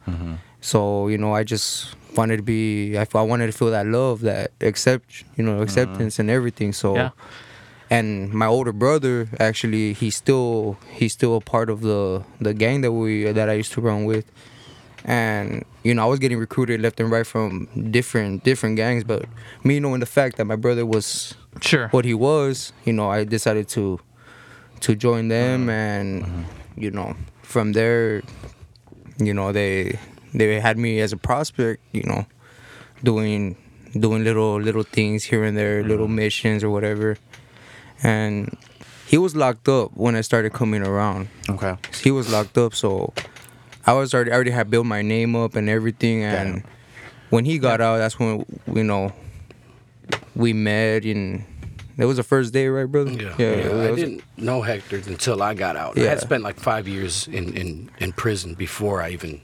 [0.60, 2.98] So you know, I just wanted to be.
[2.98, 6.72] I, I wanted to feel that love, that accept, you know, acceptance and everything.
[6.72, 6.94] So.
[6.96, 7.10] Yeah.
[7.90, 12.81] And my older brother, actually, he's still he's still a part of the the gang
[12.81, 14.25] that we that I used to run with
[15.05, 19.05] and you know I was getting recruited left and right from different different gangs.
[19.05, 19.27] But
[19.62, 21.88] me knowing the fact that my brother was Sure.
[21.88, 24.01] what he was, you know, I decided to
[24.81, 25.79] to join them, uh-huh.
[25.79, 26.42] and uh-huh.
[26.77, 28.23] you know from there,
[29.18, 29.99] you know they
[30.33, 32.27] they had me as a prospect, you know.
[33.05, 33.57] doing
[33.92, 36.14] doing little little things here and there, little uh-huh.
[36.25, 37.18] missions or whatever.
[38.02, 38.57] And
[39.07, 41.28] he was locked up when I started coming around.
[41.48, 41.76] Okay.
[42.02, 43.12] He was locked up, so
[43.87, 46.22] I was already I already had built my name up and everything.
[46.24, 46.70] And Damn.
[47.30, 49.12] when he got out, that's when you know
[50.35, 51.44] we met and.
[51.96, 53.12] That was the first day, right, brother?
[53.12, 55.96] Yeah, it I was- didn't know Hector until I got out.
[55.96, 56.09] I Yeah.
[56.09, 59.40] had spent like five years in, in, in prison before I even,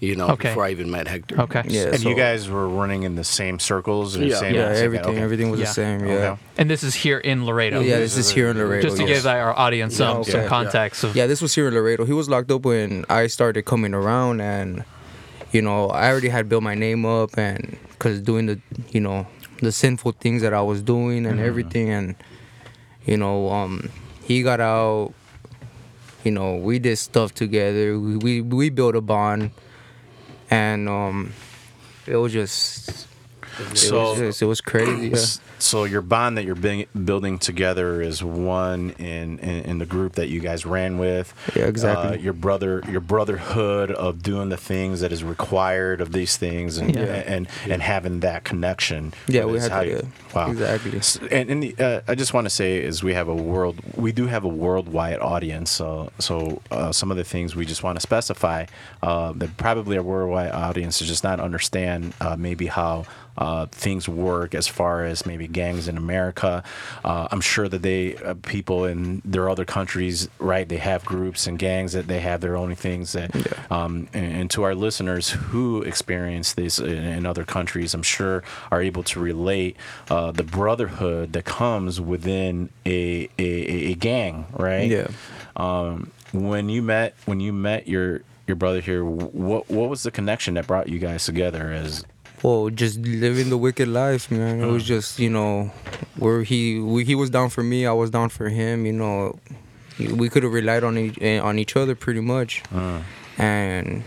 [0.00, 0.48] you know, Okay.
[0.50, 1.40] before I even met Hector.
[1.42, 1.62] Okay.
[1.68, 1.84] Yeah.
[1.94, 4.16] And you guys were running in the same circles?
[4.16, 4.36] Or Yeah.
[4.36, 5.22] Same, Yeah, same- everything, okay.
[5.22, 5.66] everything was Yeah.
[5.66, 6.00] the same.
[6.06, 6.14] Yeah.
[6.14, 6.40] Okay.
[6.58, 7.80] And this is here in Laredo.
[7.80, 8.82] Yeah, this is here in Laredo.
[8.82, 9.22] Just to yes.
[9.22, 10.48] give our audience some, Yeah, some okay.
[10.48, 12.04] context of Yeah, this was here in Laredo.
[12.04, 14.84] He was locked up when I started coming around, and
[15.52, 18.58] you know, I already had built my name up, and because doing the,
[18.90, 19.26] you know,
[19.62, 22.14] the sinful things that I was doing and everything, and
[23.06, 23.88] you know, um,
[24.24, 25.14] he got out.
[26.24, 27.98] You know, we did stuff together.
[27.98, 29.52] We we, we built a bond,
[30.50, 31.32] and um,
[32.06, 33.06] it was just.
[33.58, 35.08] It So- was it was crazy.
[35.08, 35.16] Yeah.
[35.58, 40.14] So your bond that you're bing- building together is one in, in in the group
[40.14, 41.32] that you guys ran with.
[41.54, 42.18] Yeah, exactly.
[42.18, 46.76] Uh, your brother, your brotherhood of doing the things that is required of these things,
[46.76, 47.02] and Yeah.
[47.26, 49.14] and and having that connection.
[49.26, 51.00] Yeah, we had to, you- Wow, Exactly.
[51.30, 54.12] And, and the, uh, I just want to say is we have a world, we
[54.12, 55.70] do have a worldwide audience.
[55.70, 58.66] So so uh, some of the things we just want to specify
[59.02, 63.06] uh, that probably our worldwide audience does just not understand uh, maybe how
[63.38, 66.62] uh, things work as far as maybe gangs in America.
[67.04, 70.68] Uh, I'm sure that they uh, people in their other countries, right?
[70.68, 73.30] They have groups and gangs that they have their own things that.
[73.70, 78.42] Um, and, and to our listeners who experience this in, in other countries, I'm sure
[78.70, 79.76] are able to relate
[80.10, 84.90] uh, the brotherhood that comes within a a, a- a gang, right?
[84.90, 85.08] Yeah.
[85.56, 90.10] Um, when you met when you met your your brother here, what what was the
[90.10, 91.72] connection that brought you guys together?
[91.72, 92.04] As
[92.42, 94.60] Well, just living the wicked life, man.
[94.62, 95.72] It was just, you know,
[96.16, 98.84] where he we, he was down for me, I was down for him.
[98.86, 99.38] You know,
[99.98, 102.62] we could have relied on each, eh, on each other pretty much.
[103.38, 104.02] And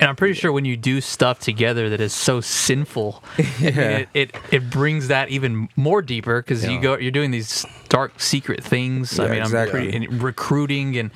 [0.00, 3.48] And I'm pretty sure when you do stuff together that is so sinful, I mean,
[3.60, 3.70] Yeah.
[3.98, 8.18] it, it it brings that even more deeper because you go you're doing these dark
[8.20, 9.18] secret things.
[9.20, 9.80] I mean, exactly.
[9.80, 11.10] I'm pretty and recruiting and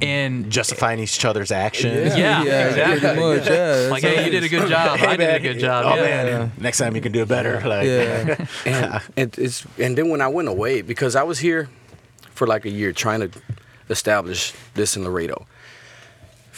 [0.00, 2.16] and justifying each other's actions.
[2.16, 3.00] Yeah, yeah, exactly.
[3.00, 3.46] pretty much.
[3.48, 4.98] Yeah, like, hey, you did a good job.
[5.00, 5.84] I did a good job.
[5.86, 6.02] Oh yeah.
[6.02, 7.60] man, next time you can do it better.
[7.60, 11.68] Like, yeah, and and it's and then when I went away because I was here
[12.30, 13.30] for like a year trying to
[13.90, 15.46] establish this in Laredo.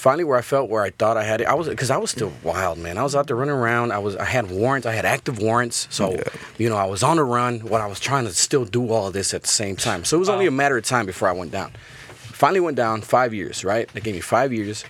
[0.05, 2.11] Finally, where I felt where I thought I had it, I was because I was
[2.11, 2.99] still wild, man.
[2.99, 3.91] I was out there running around.
[3.91, 4.87] I was I had warrants.
[4.87, 5.89] I had active warrants.
[5.89, 6.23] So
[6.59, 7.61] you know I was on the run.
[7.61, 10.05] What I was trying to still do all this at the same time.
[10.05, 11.73] So it was only a matter of time before I went down.
[12.11, 13.65] Finally went down five years.
[13.65, 13.89] Right?
[13.95, 14.85] They gave me five years.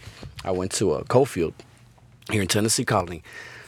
[0.45, 1.55] I went to uh, a Coffield
[2.29, 3.23] here in Tennessee Colony.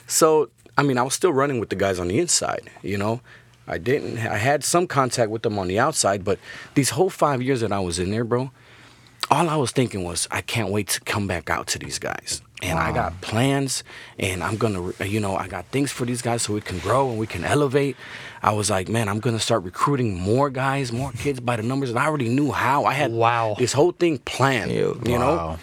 [0.08, 3.20] So, I mean, I was still running with the guys on the inside, you know.
[3.68, 6.40] I didn't, I had some contact with them on the outside, but
[6.74, 8.50] these whole five years that I was in there, bro,
[9.30, 12.42] all I was thinking was, I can't wait to come back out to these guys.
[12.62, 13.84] And I got plans,
[14.18, 17.10] and I'm gonna, you know, I got things for these guys so we can grow
[17.10, 17.96] and we can elevate.
[18.42, 21.90] I was like, man, I'm gonna start recruiting more guys, more kids by the numbers,
[21.90, 22.86] and I already knew how.
[22.86, 23.56] I had Wow.
[23.58, 24.94] this whole thing planned, Yeah.
[25.04, 25.58] you know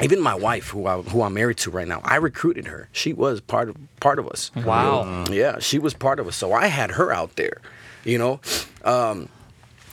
[0.00, 2.88] even my wife, who I, who I'm married to right now, I recruited her.
[2.92, 4.52] She was part of part of us.
[4.54, 5.24] Wow.
[5.28, 6.36] Yeah, she was part of us.
[6.36, 7.56] So I had her out there,
[8.04, 8.40] you know.
[8.84, 9.28] Um,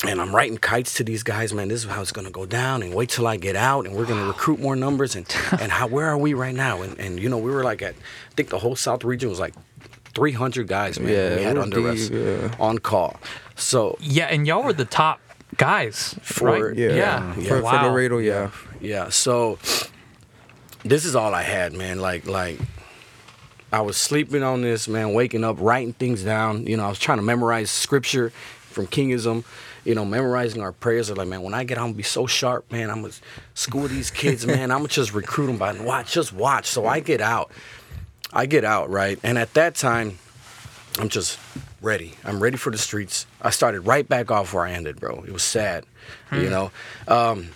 [0.06, 1.68] and I'm writing kites to these guys, man.
[1.70, 4.06] This is how it's gonna go down, and wait till I get out, and we're
[4.06, 5.16] gonna recruit more numbers.
[5.16, 5.26] And
[5.60, 6.82] and how where are we right now?
[6.82, 9.40] And and you know we were like at, I think the whole South region was
[9.40, 9.54] like
[10.14, 11.12] 300 guys, man.
[11.12, 12.56] Yeah, we had we're under us yeah.
[12.60, 13.20] on call.
[13.56, 15.20] So Yeah, and y'all were the top
[15.58, 16.76] guys, For- right?
[16.78, 16.94] yeah.
[16.96, 17.34] yeah.
[17.34, 17.88] For, for Wow.
[17.92, 18.52] Laredo, yeah.
[18.82, 19.58] Yeah, so
[20.84, 22.00] this is all I had, man.
[22.00, 22.60] Like like
[23.74, 26.66] I was sleeping on this, man, waking up, writing things down.
[26.68, 28.30] You know, I was trying to memorize scripture
[28.70, 29.44] from Kingism,
[29.86, 31.10] you know, memorizing our prayers.
[31.10, 32.90] I'm like, man, when I get out, I'm gonna be so sharp, man.
[32.90, 33.14] I'm gonna
[33.54, 34.72] school these kids, man.
[34.72, 36.66] I'm gonna just recruit them by watch, just watch.
[36.68, 37.52] So I get out.
[38.34, 39.18] I get out, right?
[39.24, 40.18] And at that time,
[41.00, 41.40] I'm just
[41.82, 42.16] ready.
[42.24, 43.28] I'm ready for the streets.
[43.42, 45.24] I started right back off where I ended, bro.
[45.26, 45.86] It was sad,
[46.32, 46.72] you know.
[47.08, 47.52] Um,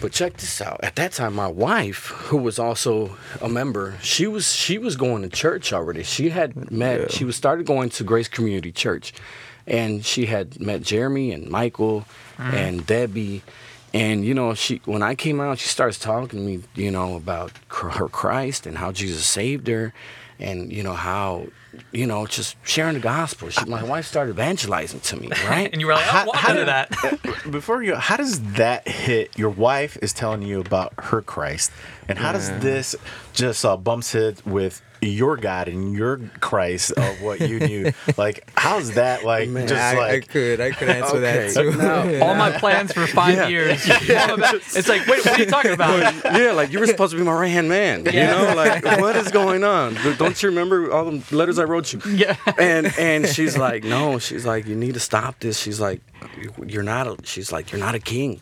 [0.00, 0.80] but check this out.
[0.82, 5.22] At that time, my wife, who was also a member, she was she was going
[5.22, 6.02] to church already.
[6.02, 7.12] She had met.
[7.12, 9.14] She was started going to Grace Community Church,
[9.66, 12.04] and she had met Jeremy and Michael
[12.38, 13.42] and Debbie.
[13.94, 17.14] And you know, she when I came out, she starts talking to me, you know,
[17.16, 19.92] about her Christ and how Jesus saved her,
[20.40, 21.46] and you know how,
[21.92, 23.50] you know, just sharing the gospel.
[23.50, 25.70] She, my wife started evangelizing to me, right?
[25.70, 26.90] And you were like, I How- how did- that.
[27.50, 29.38] Before you, how does that hit?
[29.38, 31.70] Your wife is telling you about her Christ,
[32.08, 32.96] and how does this
[33.34, 37.92] just uh, bumps it with your God and your Christ of what you knew.
[38.16, 39.24] like, how's that?
[39.24, 41.76] Like, Man, just I, like I could, I could answer Okay, that too.
[41.76, 43.48] now- All my plans for five Yeah.
[43.48, 43.82] years.
[44.74, 46.14] It's like, wait, what are you talking about?
[46.24, 48.04] yeah, like you were supposed to be my right hand man.
[48.06, 49.94] You know, like what is going on?
[50.18, 52.00] Don't you remember all the letters I wrote you?
[52.12, 52.36] Yeah.
[52.58, 54.18] And and she's like, no.
[54.18, 55.58] She's like, you need to stop this.
[55.58, 56.00] She's like,
[56.64, 57.06] you're not.
[57.06, 58.40] A, she's like, you're not a king.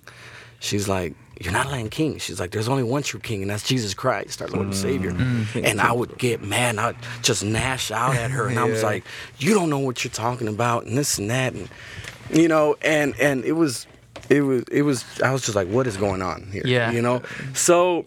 [0.58, 2.18] She's like, you're not Latin King.
[2.18, 5.10] She's like, there's only one true king, and that's Jesus Christ, our Lord and Savior.
[5.12, 5.44] Mm.
[5.44, 5.64] Mm.
[5.64, 8.82] And I would get mad, and I'd just gnash out at her, and I was
[8.82, 9.04] like,
[9.38, 11.68] you don't know what you're talking about, and this and that, and
[12.30, 13.86] you know, and and it was,
[14.28, 15.04] it was, it was.
[15.22, 16.62] I was just like, what is going on here?
[16.66, 16.92] Yeah.
[16.92, 17.22] You know,
[17.54, 18.04] so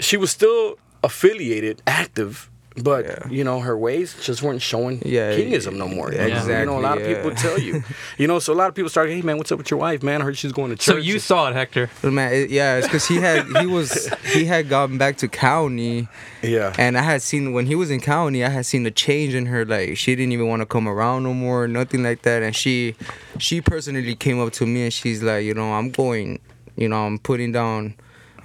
[0.00, 2.48] she was still affiliated, active.
[2.76, 3.28] But Yeah.
[3.28, 6.12] you know her ways just weren't showing Yeah, kingism no more.
[6.12, 6.54] yeah, exactly.
[6.60, 7.82] You know, a lot of people tell you.
[8.18, 10.02] You know, so a lot of people start, hey man, what's up with your wife,
[10.02, 10.20] man?
[10.22, 10.84] I heard she's going to church.
[10.94, 11.90] So you saw it, Hector.
[12.00, 15.28] But man, it, yeah, it's because he had he was he had gotten back to
[15.28, 16.08] county,
[16.42, 19.34] yeah, and I had seen when he was in county, I had seen the change
[19.34, 19.64] in her.
[19.64, 22.42] Like she didn't even want to come around no more, nothing like that.
[22.42, 22.94] And she
[23.38, 26.38] she personally came up to me and she's like, you know, I'm going,
[26.76, 27.94] you know, I'm putting down,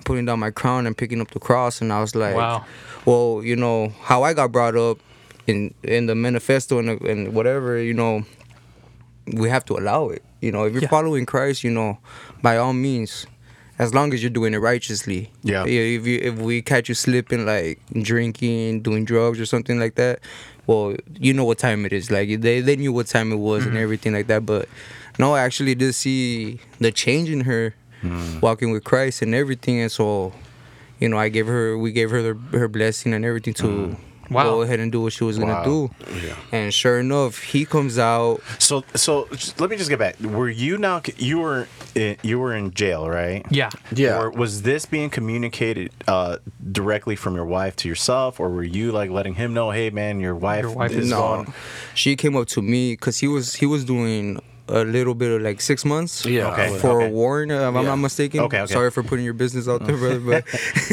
[0.08, 1.82] putting down my crown and picking up the cross.
[1.82, 2.66] And I was like, Wow.
[3.06, 4.98] well, you know, how I got brought up
[5.46, 8.24] in in the manifesto and, and whatever, you know,
[9.34, 10.24] we have to allow it.
[10.42, 10.88] You know, if you're Yeah.
[10.98, 12.00] following Christ, you know,
[12.42, 13.28] by all means,
[13.80, 15.30] as long as you're doing it righteously.
[15.44, 15.66] Yeah.
[15.66, 20.20] If you if we catch you slipping like drinking, doing drugs or something like that,
[20.68, 22.10] well, you know what time it is.
[22.10, 23.84] Like they they knew what time it was and mm-hmm.
[23.84, 24.46] everything like that.
[24.46, 24.70] But
[25.20, 28.42] no, I actually did see the change in her Mm.
[28.42, 30.34] walking with Christ and everything, and so.
[31.00, 33.98] You know, I gave her, we gave her the, her blessing and everything to mm.
[34.32, 34.44] Wow.
[34.46, 35.64] go ahead and do what she was gonna Wow.
[35.64, 35.90] do.
[36.52, 38.42] And sure enough, he comes out.
[38.60, 39.28] So, so
[39.60, 40.20] let me just get back.
[40.20, 41.04] Were you now?
[41.18, 43.46] You were in, you were in jail, right?
[43.52, 43.70] Yeah.
[43.94, 44.20] Yeah.
[44.20, 46.38] Or was this being communicated uh,
[46.72, 50.20] directly from your wife to yourself, or were you like letting him know, "Hey, man,
[50.20, 51.54] your wife, Your wife is is no, gone."
[51.94, 55.42] she came up to me because he was he was doing a little bit of
[55.42, 56.26] like six months.
[56.26, 56.52] Yeah.
[56.52, 56.78] Okay.
[56.80, 57.12] For okay.
[57.12, 58.42] Warren, if I'm not mistaken.
[58.42, 58.74] Okay, okay.
[58.74, 60.20] Sorry for putting your business out there, brother.
[60.20, 60.46] But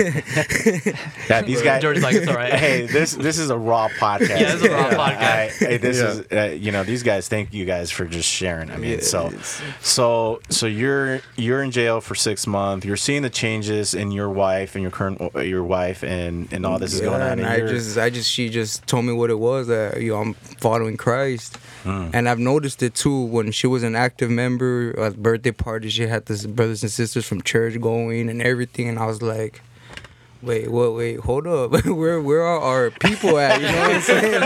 [1.28, 1.82] Yeah, these guys.
[1.82, 4.28] George's like, "It's all right." hey, this this is a raw podcast.
[4.40, 4.96] Yeah, this is a raw Yeah.
[4.96, 5.62] podcast.
[5.62, 6.08] I- hey, this Yeah.
[6.08, 7.28] is uh, you know these guys.
[7.28, 8.70] Thank you guys for just sharing.
[8.70, 9.32] I mean, Yeah, so
[9.80, 12.84] so so you're you're in jail for six months.
[12.86, 16.78] You're seeing the changes in your wife and your current your wife and and all
[16.78, 17.32] this is going on.
[17.32, 20.00] and and I you're- just, I just, she just told me what it was that
[20.00, 22.08] you know I'm following Christ, Hmm.
[22.14, 25.92] and I've noticed it too when she was an active member at birthday parties.
[25.92, 29.60] She had this brothers and sisters from church going and everything, and I was like.
[30.42, 31.70] Wait, wait, wait, hold up.
[31.86, 33.62] where where are our people at?
[33.62, 34.40] You know what I'm saying?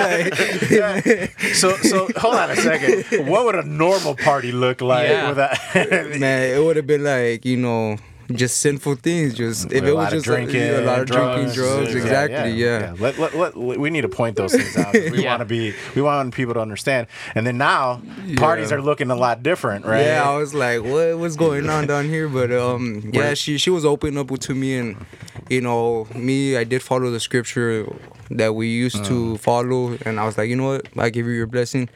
[0.79, 3.27] Like, so so hold on a second.
[3.27, 5.29] What would a normal party look like Yeah.
[5.31, 5.59] without?
[6.21, 7.97] man, it would have been like, you know,
[8.35, 9.35] just sinful things.
[9.35, 11.53] Just if a it lot was of just like, drinking, yeah, a lot of drinking,
[11.55, 12.95] drugs, yeah, exactly, yeah.
[12.99, 14.93] Let, let, let, we need to point those things out.
[14.95, 15.31] We Yeah.
[15.31, 17.07] want to be, we want people to understand.
[17.35, 18.03] And then now,
[18.37, 20.03] parties are looking a lot different, right?
[20.05, 22.29] Yeah, I was like, what what's going on down here?
[22.29, 25.07] But um, yeah, she she was open up to me, and
[25.49, 27.87] you know, me, I did follow the scripture
[28.31, 29.05] that we used Uh.
[29.09, 31.89] to follow, and I was like, you know what, I give you your blessing,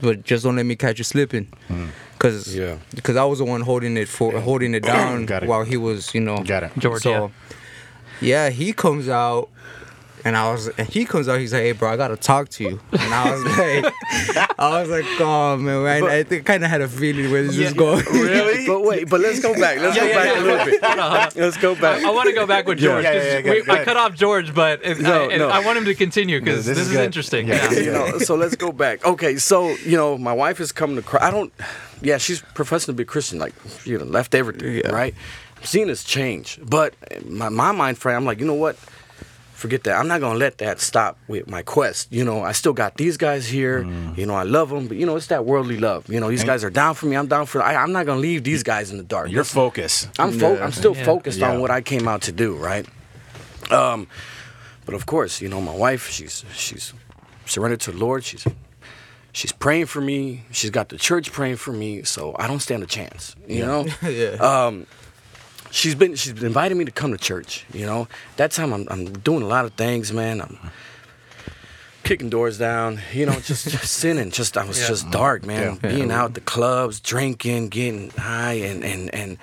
[0.00, 1.90] but just don't let me catch you slipping, Mm.
[2.18, 2.76] Cause Yeah.
[2.94, 5.44] because I was the one holding it for holding it down it.
[5.44, 6.72] while he was, you know, Got it.
[6.78, 7.30] George, So,
[8.20, 9.48] yeah, he comes out.
[10.26, 11.38] And I was, and he comes out.
[11.38, 13.94] He's like, "Hey, bro, I gotta talk to you." And I was like,
[14.58, 17.54] "I was like, oh man, I, I think kind of had a feeling where this
[17.56, 17.68] Yeah.
[17.68, 18.66] is going." Really?
[18.72, 19.78] but wait, but let's go back.
[19.78, 20.40] Let's Yeah, go yeah, back yeah.
[20.40, 20.82] a little bit.
[20.84, 21.42] Hold on, hold on.
[21.44, 22.02] Let's go back.
[22.04, 23.04] I want to go back with George.
[23.04, 25.48] yeah, 'cause yeah, yeah, we- I cut off George, but it, No, I, no.
[25.48, 27.46] I want him to continue because This this, is is, interesting.
[27.46, 27.70] Yeah.
[27.70, 27.78] Yeah.
[27.80, 29.04] you know, so let's go back.
[29.06, 31.24] Okay, so you know, my wife is coming to Christ.
[31.24, 31.52] I don't.
[32.02, 33.38] Yeah, she's professing to be a Christian.
[33.38, 34.74] Like you know, left everything.
[34.84, 34.90] Yeah.
[34.90, 35.14] Right.
[35.58, 36.94] I'm seeing this change, but
[37.28, 38.16] my my mind frame.
[38.16, 38.76] I'm like, you know what?
[39.56, 39.96] Forget that.
[39.98, 42.12] I'm not gonna let that stop with my quest.
[42.12, 43.84] You know, I still got these guys here.
[43.84, 44.18] Mm.
[44.18, 46.08] You know, I love them, but you know, it's that worldly love.
[46.10, 47.16] You know, these guys are down for me.
[47.16, 47.62] I'm down for.
[47.62, 49.30] I, I'm not gonna leave these guys in the dark.
[49.30, 50.08] Your focus.
[50.18, 50.64] I'm fo- Yeah.
[50.64, 51.04] I'm still Yeah.
[51.04, 51.50] focused Yeah.
[51.52, 52.86] on what I came out to do, right?
[53.70, 54.06] Um,
[54.84, 56.92] but of course, you know, my wife, she's she's
[57.46, 58.24] surrendered to the Lord.
[58.24, 58.44] She's
[59.32, 60.44] she's praying for me.
[60.52, 63.34] She's got the church praying for me, so I don't stand a chance.
[63.48, 63.86] You know.
[64.02, 64.36] yeah.
[64.36, 64.86] Um,
[65.76, 67.64] she's been she's been inviting me to come to church.
[67.72, 70.40] You know, that time I'm I'm doing a lot of things, man.
[70.40, 70.58] I'm
[72.02, 73.00] kicking doors down.
[73.12, 74.30] You know, just, just sinning.
[74.30, 74.88] Just I was Yeah.
[74.88, 75.78] just dark, man.
[75.82, 75.90] Yeah.
[75.90, 79.38] Being out at the clubs, drinking, getting high, and and and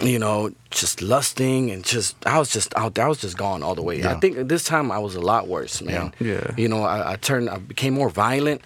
[0.00, 2.98] you know, just lusting and just I was just out.
[2.98, 4.04] I was just gone all the way.
[4.04, 6.12] I think this time I was a lot worse, man.
[6.20, 6.26] Yeah.
[6.34, 6.54] Yeah.
[6.56, 7.48] You know, I, I turned.
[7.50, 8.60] I became more violent.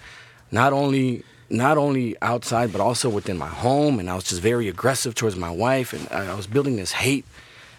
[0.50, 4.68] Not only not only outside, but also within my home, and I was just very
[4.68, 7.24] aggressive towards my wife, and I was building this hate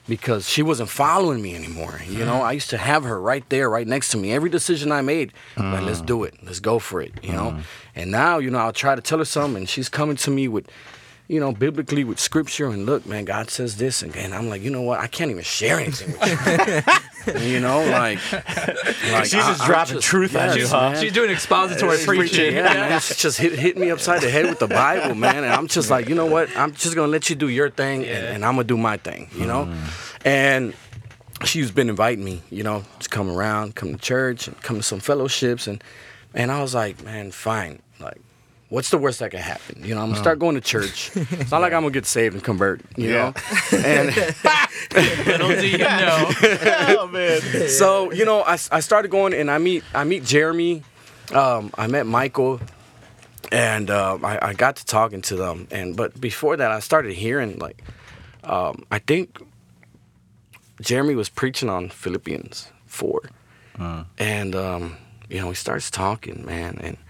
[0.08, 2.02] because she wasn't following me anymore.
[2.08, 2.26] You mm.
[2.26, 4.34] know, I used to have her right there, right next to me.
[4.34, 6.08] Every decision I made, like, let's mm.
[6.08, 7.14] do it, let's go for it.
[7.22, 7.62] You know, mm.
[7.96, 10.48] and now you know I'll try to tell her something, and she's coming to me
[10.48, 10.70] with.
[11.30, 14.64] You know, biblically with scripture, and look, man, God says this, and, and I'm like,
[14.64, 15.00] you know what?
[15.00, 16.88] I can't even share anything with
[17.28, 17.40] you.
[17.54, 20.90] you know, like, like She's just I- I'm dropping truth on you, huh?
[20.90, 21.02] man.
[21.02, 22.56] She's doing expository She's preaching.
[22.56, 22.92] Yeah, man.
[22.94, 25.44] It's just hit, hit me upside the head with the Bible, man.
[25.44, 26.50] And I'm just like, you know what?
[26.58, 29.30] I'm just gonna let you do your thing, and, and I'm gonna do my thing,
[29.36, 29.66] you know.
[29.66, 30.28] Mm-hmm.
[30.28, 30.74] And
[31.46, 34.84] she's been inviting me, you know, to come around, come to church, and come to
[34.84, 35.84] some fellowships, and
[36.34, 38.20] and I was like, man, fine, like.
[38.70, 39.84] What's the worst that could happen?
[39.84, 41.12] You know, I'm gonna start going to church.
[41.16, 43.34] It's not like I'm gonna get saved and convert, you Yeah.
[43.72, 43.78] know.
[43.84, 44.16] And
[45.28, 46.32] Little do you know.
[47.00, 47.42] oh man.
[47.70, 50.84] so you know, I, I started going and I meet I meet Jeremy,
[51.34, 52.60] um, I met Michael,
[53.52, 55.68] and uh, I, I got to talking to them.
[55.72, 57.84] And but before that, I started hearing like,
[58.44, 59.40] um, I think
[60.82, 63.22] Jeremy was preaching on Philippians four,
[64.18, 64.98] and um,
[65.30, 67.04] you know he starts talking, man, and he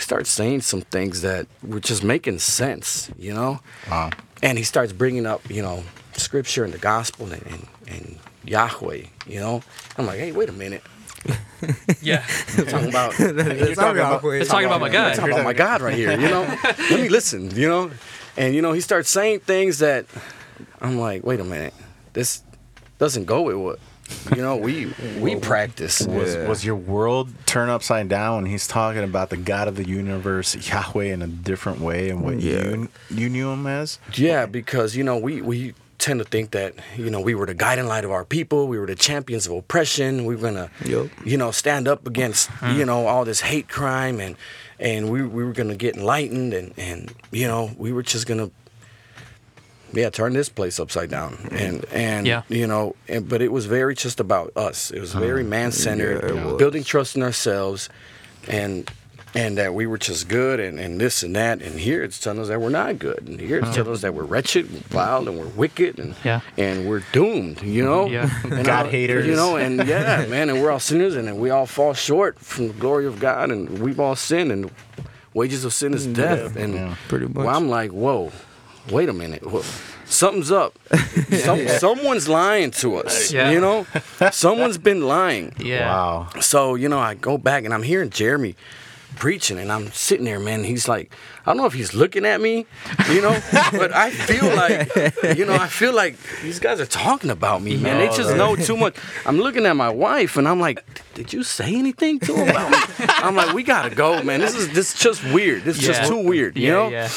[0.00, 3.60] starts saying some things that were just making sense, you know
[3.90, 4.10] Wow.
[4.42, 5.84] and he starts bringing up, you know,
[6.14, 9.62] scripture and the gospel and, and, and Yahweh, you know.
[9.96, 10.82] I'm like, hey, wait a minute.
[12.00, 12.24] Yeah.
[12.56, 14.40] Talking about, That's not about- Yahweh.
[14.40, 15.12] It's talking about my guy.
[15.14, 16.42] talking about my God right here, you know.
[16.64, 17.90] Let me listen, you know.
[18.38, 20.06] And you know, he starts saying things that
[20.80, 21.74] I'm like, wait a minute,
[22.14, 22.42] this
[22.98, 23.78] doesn't go with what
[24.34, 26.00] you know we we practice.
[26.06, 26.48] Was, Yeah.
[26.48, 30.54] was your world turned upside down when he's talking about the God of the universe,
[30.68, 32.62] Yahweh, in a different way and what Yeah.
[32.64, 33.98] you you knew him as?
[34.14, 37.54] Yeah, because you know we we tend to think that you know we were the
[37.54, 38.66] guiding light of our people.
[38.68, 40.24] We were the champions of oppression.
[40.24, 41.08] We were gonna Yup.
[41.24, 42.78] you know stand up against hmm.
[42.78, 44.36] you know all this hate crime and
[44.78, 48.50] and we we were gonna get enlightened and and you know we were just gonna
[49.92, 52.42] yeah turn this place upside down and and Yeah.
[52.48, 54.90] you know and, but it was very just about us.
[54.90, 55.50] It was very uh-huh.
[55.50, 57.88] man centered, Yeah, building trust in ourselves
[58.48, 58.90] and.
[59.32, 61.62] And that we were just good and, and this and that.
[61.62, 63.28] And here it's telling us that we're not good.
[63.28, 66.40] And here it's telling us that we're wretched and vile and we're wicked and Yeah.
[66.58, 68.06] and we're doomed, you know?
[68.08, 68.28] Yeah.
[68.44, 69.26] And God I- haters.
[69.28, 72.66] You know, and yeah, man, and we're all sinners and we all fall short from
[72.66, 74.68] the glory of God and we've all sinned and
[75.32, 76.14] wages of sin is mm-hmm.
[76.14, 76.56] death.
[76.56, 76.96] And Yeah.
[77.06, 77.36] Pretty much.
[77.36, 78.32] well, I'm like, whoa,
[78.90, 79.42] wait a minute.
[79.50, 79.62] Wha-
[80.06, 80.76] Something's up.
[81.32, 83.32] Some, Someone's lying to us.
[83.32, 83.50] Yeah.
[83.50, 83.86] You know?
[84.32, 85.54] Someone's been lying.
[85.58, 85.86] Yeah.
[85.88, 86.28] Wow.
[86.40, 88.56] So, you know, I go back and I'm hearing Jeremy
[89.16, 90.64] preaching and I'm sitting there, man.
[90.64, 91.12] He's like,
[91.46, 92.66] I don't know if he's looking at me,
[93.10, 93.38] you know,
[93.72, 97.76] but I feel like, you know, I feel like these guys are talking about me,
[97.76, 97.98] man.
[97.98, 98.96] They just know too much.
[99.26, 102.70] I'm looking at my wife and I'm like, did you say anything to him about
[102.70, 103.04] me?
[103.08, 104.40] I'm like, we gotta go, man.
[104.40, 105.62] This is this is just weird.
[105.64, 105.92] This is Yeah.
[105.92, 106.88] just too weird, you Yeah, know?
[106.88, 107.08] yeah.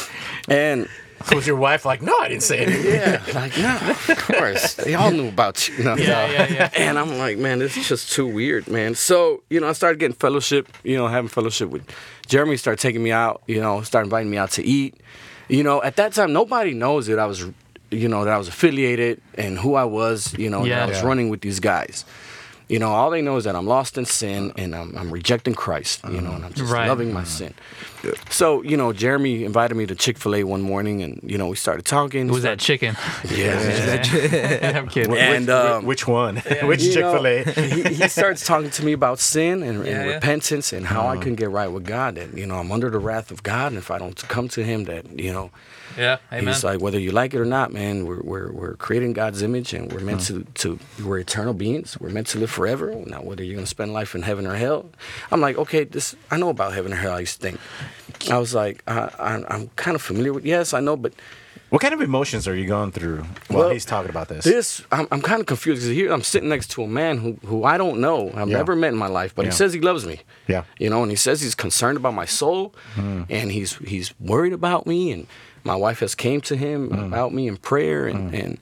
[0.49, 0.89] And
[1.25, 2.93] So was your wife like, no, I didn't say anything?
[2.95, 3.77] yeah, like no,
[4.13, 5.83] of course they all knew about you.
[5.83, 6.69] No, Yeah, yeah, yeah.
[6.75, 8.95] And I'm like, man, this is just too weird, man.
[8.95, 10.67] So you know, I started getting fellowship.
[10.83, 11.83] You know, having fellowship with
[12.27, 12.57] Jeremy.
[12.57, 13.41] Started taking me out.
[13.47, 14.95] You know, started inviting me out to eat.
[15.49, 17.45] You know, at that time, nobody knows that I was,
[17.91, 20.33] you know, that I was affiliated and who I was.
[20.37, 20.83] You know, that Yeah.
[20.83, 21.07] I was Yeah.
[21.07, 22.05] running with these guys.
[22.69, 25.53] You know, all they know is that I'm lost in sin and I'm, I'm rejecting
[25.53, 26.01] Christ.
[26.09, 26.87] You know, and I'm just Right.
[26.87, 27.53] loving my sin.
[28.29, 31.47] So you know, Jeremy invited me to Chick Fil A one morning, and you know,
[31.47, 32.27] we started talking.
[32.27, 32.95] It was that chicken.
[33.29, 34.73] Yeah.
[34.77, 35.15] I'm kidding.
[35.17, 36.37] And um, Which one?
[36.63, 37.43] Which Chick fil A?
[37.43, 40.13] he, he starts talking to me about sin and, and Yeah, yeah.
[40.15, 42.15] repentance and how I can get right with God.
[42.15, 44.63] That you know I'm under the wrath of God, and if I don't come to
[44.63, 45.51] Him, that you know
[45.97, 46.17] yeah.
[46.31, 46.47] Amen.
[46.47, 48.05] He's like whether you like it or not, man.
[48.05, 50.43] We're we're, we're creating God's image, and we're meant mm-hmm.
[50.53, 51.99] to to we're eternal beings.
[51.99, 52.93] We're meant to live forever.
[53.05, 54.89] Now whether you're gonna spend life in heaven or hell,
[55.31, 57.13] I'm like okay, this I know about heaven or hell.
[57.13, 57.59] I used to think.
[58.31, 60.45] I was like I, I, I'm kind of familiar with.
[60.45, 61.13] Yes, I know, but
[61.73, 64.45] What kind of emotions are you going through while Well, he's talking about this?
[64.45, 67.39] This I'm, I'm kind of confused because here I'm sitting next to a man who
[67.47, 68.31] who I don't know.
[68.35, 68.57] I've Yeah.
[68.57, 69.51] never met in my life, but Yeah.
[69.51, 70.19] he says he loves me.
[70.47, 70.65] Yeah.
[70.77, 73.23] You know, and he says he's concerned about my soul, hmm.
[73.27, 75.25] and he's he's worried about me, and
[75.63, 77.11] my wife has came to him hmm.
[77.11, 78.35] about me in prayer, and hmm.
[78.35, 78.57] and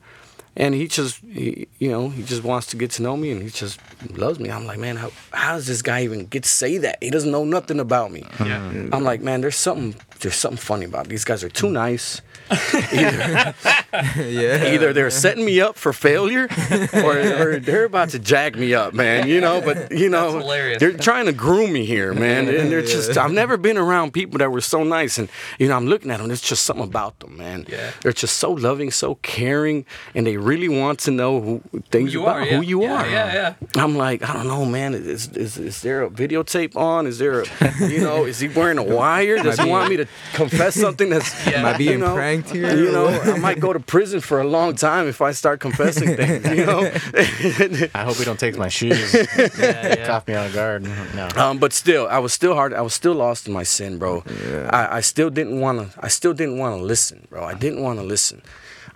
[0.56, 3.42] and he just he, you know he just wants to get to know me, and
[3.42, 3.78] he just
[4.16, 4.50] loves me.
[4.50, 6.96] I'm like, man, how how does this guy even get to say that?
[7.02, 8.24] He doesn't know nothing about me.
[8.40, 8.88] yeah.
[8.90, 11.10] I'm like, man, there's something there's something funny about it.
[11.10, 11.44] these guys.
[11.44, 11.72] Are too mm.
[11.72, 12.22] nice.
[12.92, 13.54] Either,
[14.28, 14.72] yeah.
[14.72, 16.48] either they're setting me up for failure
[16.92, 19.26] or, or they're about to jag me up, man.
[19.26, 20.40] You know, but you know,
[20.78, 22.48] they're trying to groom me here, man.
[22.48, 25.16] And they're just, I've never been around people that were so nice.
[25.18, 27.64] And, you know, I'm looking at them, there's just something about them, man.
[27.68, 27.90] Yeah.
[28.02, 32.22] They're just so loving, so caring, and they really want to know who, things you
[32.22, 32.56] about are, yeah.
[32.56, 33.08] who you Yeah, are.
[33.08, 33.82] yeah, yeah.
[33.82, 34.94] I'm like, I don't know, man.
[34.94, 37.06] Is, is, is there a videotape on?
[37.06, 37.46] Is there a,
[37.88, 39.42] you know, is he wearing a wire?
[39.42, 41.60] Does he want me to confess something that's Yeah.
[41.60, 42.76] Am I you know, pranked here?
[42.76, 46.16] You know, I might go to prison for a long time if I start confessing
[46.16, 46.46] things.
[46.48, 46.80] You know,
[47.94, 49.12] I hope he don't take my shoes.
[49.12, 49.26] Yeah,
[49.58, 50.06] yeah.
[50.06, 50.82] Caught me on guard.
[50.82, 51.28] No.
[51.36, 52.72] um, but still, I was still hard.
[52.72, 54.22] I was still lost in my sin, bro.
[54.26, 54.70] Yeah.
[54.72, 56.04] I, I still didn't want to.
[56.04, 57.44] I still didn't want to listen, bro.
[57.44, 58.42] I didn't want to listen.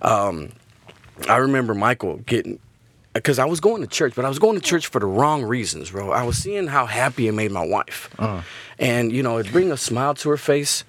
[0.01, 0.51] Um,
[1.27, 2.59] I remember Michael getting.
[3.17, 5.43] Because I was going to church, but I was going to church for the wrong
[5.43, 6.11] reasons, bro.
[6.11, 8.09] I was seeing how happy it made my wife,
[8.79, 10.83] and you know, it bring a smile to her face,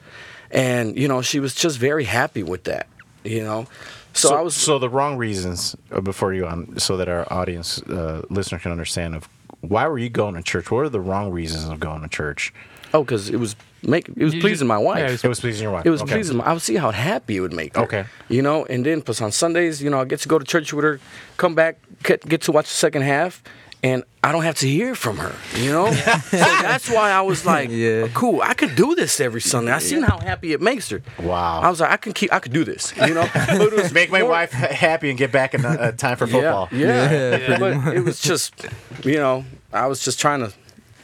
[0.50, 2.86] and you know, she was just very happy with that,
[3.24, 3.66] you know.
[4.14, 7.80] So, I was so the wrong reasons uh, before you on so that our audience
[7.82, 9.28] uh, listener can understand of
[9.60, 10.70] why were you going to church?
[10.70, 12.52] What are the wrong reasons of going to church?
[12.94, 14.98] oh, because it was make it was You pleasing just- my wife.
[14.98, 15.86] yeah, it was- It was pleasing your wife.
[15.86, 16.14] It was Okay.
[16.14, 16.40] pleasing.
[16.40, 17.82] I would see how happy it would make her.
[17.82, 18.04] Okay.
[18.28, 20.72] You know, and then plus on Sundays, you know, I get to go to church
[20.72, 21.00] with her,
[21.36, 23.42] come back, get, get to watch the second half,
[23.84, 25.32] and I don't have to hear from her.
[25.56, 25.92] You know,
[26.30, 28.08] so that's why I was like, Yeah.
[28.12, 28.40] cool.
[28.42, 29.70] I could do this every Sunday.
[29.70, 31.00] I seen how happy it makes her.
[31.22, 31.60] Wow.
[31.60, 32.32] I was like, I can keep.
[32.32, 32.92] I could do this.
[32.96, 35.92] You know, But it was Make my more- wife happy and get back in uh,
[35.92, 36.68] time for football.
[36.72, 37.36] Yeah, yeah.
[37.50, 38.66] Yeah, but it was just,
[39.04, 40.52] you know, I was just trying to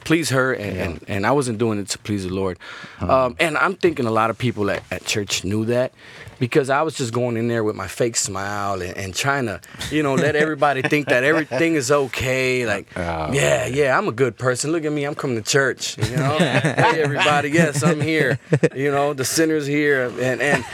[0.04, 2.58] please her, and, and, and I wasn't doing it to please the Lord.
[3.00, 5.92] Um, and I'm thinking a lot of people at, at church knew that
[6.38, 9.60] because I was just going in there with my fake smile and, and trying to,
[9.90, 12.66] you know, let everybody think that everything is okay.
[12.66, 13.32] Like, Oh.
[13.32, 14.72] yeah, yeah, I'm a good person.
[14.72, 15.96] Look at me, I'm coming to church.
[15.98, 18.38] You know, hey everybody, yes, I'm here.
[18.74, 20.64] You know, the sinner's here, and and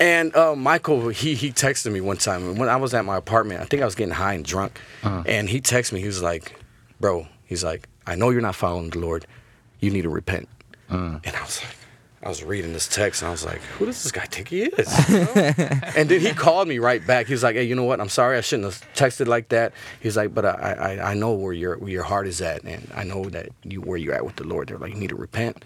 [0.00, 3.60] and uh, Michael, he he texted me one time when I was at my apartment.
[3.60, 6.00] I think I was getting high and drunk, and he texted me.
[6.00, 6.54] He was like,
[7.00, 9.26] "Bro," he's like, "I know you're not following the Lord.
[9.80, 10.48] You need to repent."
[10.90, 11.20] Mm.
[11.24, 11.76] And I was like.
[12.22, 14.62] I was reading this text and I was like, "Who does this guy think he
[14.62, 15.32] is?" You know?
[15.94, 17.26] and then he called me right back.
[17.26, 18.00] He was like, "Hey, you know what?
[18.00, 18.36] I'm sorry.
[18.36, 21.78] I shouldn't have texted like that." He's like, "But I, I, I know where your
[21.78, 24.44] where your heart is at, and I know that you where you're at with the
[24.44, 24.68] Lord.
[24.68, 25.64] They're like, you need to repent."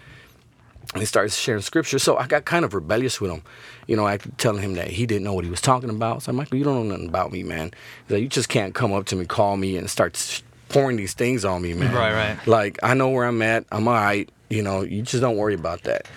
[0.93, 1.97] And he started sharing scripture.
[1.97, 3.41] So I got kind of rebellious with him.
[3.87, 6.21] You know, I telling him that he didn't know what he was talking about.
[6.23, 7.71] So I'm like, Michael, you don't know nothing about me, man.
[8.07, 11.13] He's like, you just can't come up to me, call me, and start pouring these
[11.13, 11.93] things on me, man.
[11.93, 12.47] Right, right.
[12.47, 13.65] Like, I know where I'm at.
[13.71, 14.29] I'm all right.
[14.49, 16.07] You know, you just don't worry about that.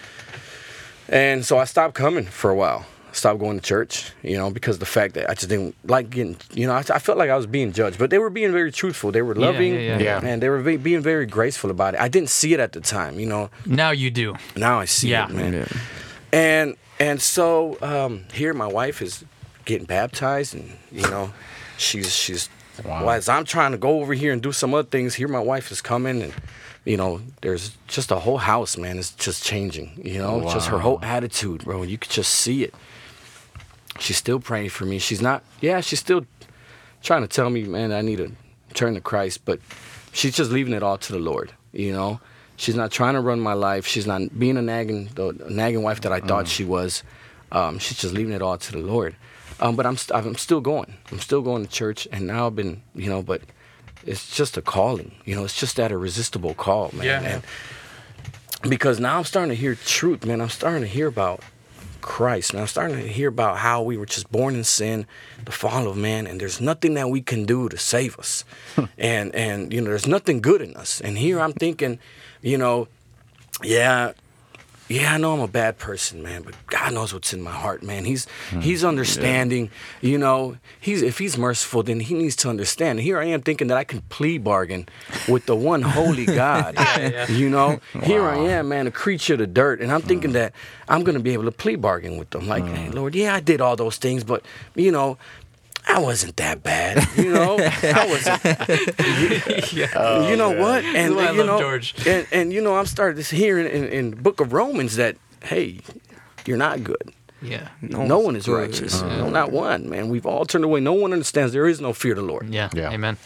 [1.09, 2.87] And so I stopped coming for a while.
[3.13, 6.37] Stopped going to church, you know, because the fact that I just didn't like getting,
[6.53, 8.73] you know, I, I felt like I was being judged, but they were being very
[8.73, 9.13] truthful.
[9.13, 9.99] They were loving, yeah, yeah.
[10.01, 10.21] Yeah.
[10.25, 12.01] and they were ve- being very graceful about it.
[12.01, 13.51] I didn't see it at the time, you know.
[13.67, 14.35] Now you do.
[14.57, 15.27] Now I see Yeah.
[15.29, 15.53] it, man.
[15.53, 15.67] Yeah.
[16.33, 19.25] And and so um, here, my wife is
[19.65, 21.33] getting baptized, and you know,
[21.77, 22.49] she's she's.
[22.85, 23.07] Wow.
[23.07, 25.41] Well, as I'm trying to go over here and do some other things, here my
[25.41, 26.35] wife is coming, and
[26.85, 30.01] you know, there's just a whole house, man, is just changing.
[30.05, 31.83] You know, just her whole attitude, bro.
[31.83, 32.75] You could just see it.
[34.01, 34.99] She's still praying for me.
[34.99, 35.45] She's not.
[35.61, 36.27] Yeah, she's still
[37.03, 38.33] trying to tell me, man, I need to
[38.75, 39.61] turn to Christ, but
[40.13, 41.53] she's just leaving it all to the Lord.
[41.73, 42.21] You know,
[42.57, 43.87] she's not trying to run my life.
[43.87, 47.03] She's not being a nagging, the nagging wife that I thought she was.
[47.53, 49.15] Um, she's just leaving it all to the Lord.
[49.61, 50.95] Um, but I'm, st- I'm still going.
[51.13, 53.43] I'm still going to church, and now I've been, you know, but
[54.05, 55.13] it's just a calling.
[55.25, 57.05] You know, it's just that irresistible call, man.
[57.05, 57.21] Yeah.
[58.63, 60.41] And because now I'm starting to hear truth, man.
[60.41, 61.41] I'm starting to hear about
[62.01, 62.53] Christ.
[62.53, 65.07] Man, I'm starting to hear about how we were just born in sin,
[65.45, 68.45] the fall of man, and there's nothing that we can do to save us.
[68.99, 71.01] and and you know, there's nothing good in us.
[71.01, 71.99] And here I'm thinking,
[72.43, 72.89] you know,
[73.63, 74.13] yeah,
[74.89, 77.83] yeah, I know I'm a bad person, man, but God knows what's in my heart,
[77.83, 78.05] man.
[78.05, 78.61] He's hmm.
[78.61, 79.71] He's understanding.
[80.03, 83.01] You know, He's if He's merciful, then He needs to understand.
[83.01, 84.87] Here I am thinking that I can plea bargain
[85.27, 86.77] with the one holy God.
[87.31, 90.09] You know, here I am, man, a creature of the dirt, and I'm hmm.
[90.09, 90.53] thinking that
[90.87, 92.47] I'm gonna be able to plea bargain with them.
[92.47, 92.75] Like, hmm.
[92.75, 95.19] hey, Lord, yeah, I did all those things, but you know.
[95.87, 97.57] I wasn't that bad, you know.
[97.83, 98.43] I wasn't
[100.31, 100.85] you know what?
[100.85, 101.95] And why I you love know, George.
[102.07, 104.97] and and you know, I'm starting to hear in, in, in the Book of Romans
[104.97, 105.81] that hey,
[106.47, 107.13] you're not good.
[107.43, 107.69] Yeah.
[107.83, 108.71] No, one is good.
[108.71, 109.03] righteous.
[109.03, 109.91] No, not one.
[109.91, 110.81] Man, we've all turned away.
[110.81, 111.53] No one understands.
[111.53, 112.49] There is no fear of the Lord.
[112.49, 112.71] Yeah.
[112.73, 112.91] Yeah.
[112.91, 113.19] Amen.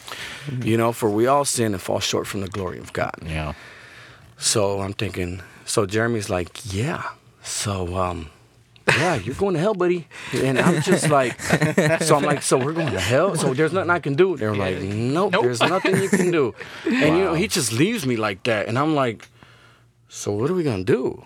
[0.61, 3.15] You know, for we all sin and fall short from the glory of God.
[3.25, 3.53] Yeah.
[4.37, 5.41] So I'm thinking.
[5.65, 7.03] So Jeremy's like, yeah.
[7.43, 8.29] So um,
[8.97, 10.07] yeah, you're going to hell, buddy.
[10.33, 11.39] And I'm just like,
[12.01, 13.35] so I'm like, so we're going to hell.
[13.35, 14.35] So there's nothing I can do.
[14.37, 15.43] They're like, nope, Nope.
[15.43, 16.53] there's nothing you can do.
[16.85, 19.27] And you know, he just leaves me like that, and I'm like,
[20.11, 21.23] so what are we gonna do?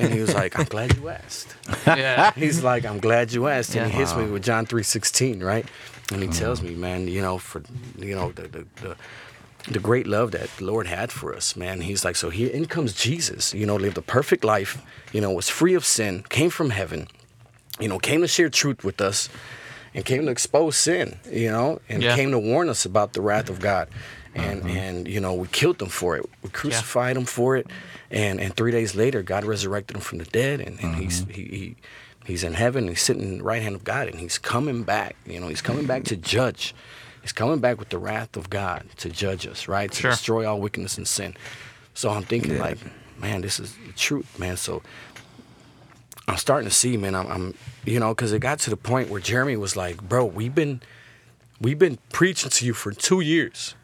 [0.00, 1.54] And he was like, I'm glad you asked.
[1.86, 2.32] Yeah.
[2.36, 3.98] He's like, I'm glad you asked, and he Yeah.
[4.06, 5.64] hits me with John three sixteen, right?
[6.12, 7.62] And he tells me, man, you know, for
[7.96, 8.96] you know the the, the
[9.70, 11.80] the great love that the Lord had for us, man.
[11.80, 15.30] He's like, so here in comes Jesus, you know, lived a perfect life, you know,
[15.32, 17.08] was free of sin, came from heaven,
[17.80, 19.28] you know, came to share truth with us,
[19.94, 22.14] and came to expose sin, you know, and Yeah.
[22.16, 23.88] came to warn us about the wrath of God.
[24.36, 24.72] and uh-huh.
[24.72, 26.28] and you know we killed them for it.
[26.42, 27.68] We crucified him for it,
[28.10, 31.30] and and three days later, God resurrected him from the dead, and, and he's mm-hmm.
[31.30, 31.42] he.
[31.42, 31.76] he
[32.26, 32.88] He's in heaven.
[32.88, 35.14] He's sitting in the right hand of God, and he's coming back.
[35.26, 36.74] You know, he's coming back to judge.
[37.24, 39.90] He's coming back with the wrath of God to judge us, right?
[39.90, 40.10] To Sure.
[40.10, 41.34] destroy all wickedness and sin.
[41.94, 42.60] So I'm thinking, Yeah.
[42.60, 42.78] like,
[43.18, 44.58] man, this is the truth, man.
[44.58, 44.82] So
[46.28, 47.14] I'm starting to see, man.
[47.14, 47.54] I'm, I'm
[47.86, 50.80] you know, because it got to the point where Jeremy was like, bro, we've been,
[51.60, 53.74] we've been preaching to you for two years,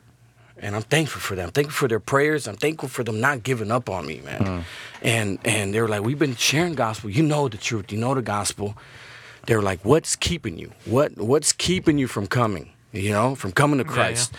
[0.59, 1.47] and I'm thankful for them.
[1.47, 2.47] I'm thankful for their prayers.
[2.47, 4.45] I'm thankful for them not giving up on me, man.
[4.45, 4.61] Hmm.
[5.03, 7.09] And and they were like, we've been sharing gospel.
[7.09, 7.91] You know the truth.
[7.91, 8.77] You know the gospel.
[9.47, 10.73] They were like, what's keeping you?
[10.85, 12.73] What what's keeping you from coming?
[12.93, 13.95] You know, from coming to Yeah, yeah.
[13.95, 14.35] Christ.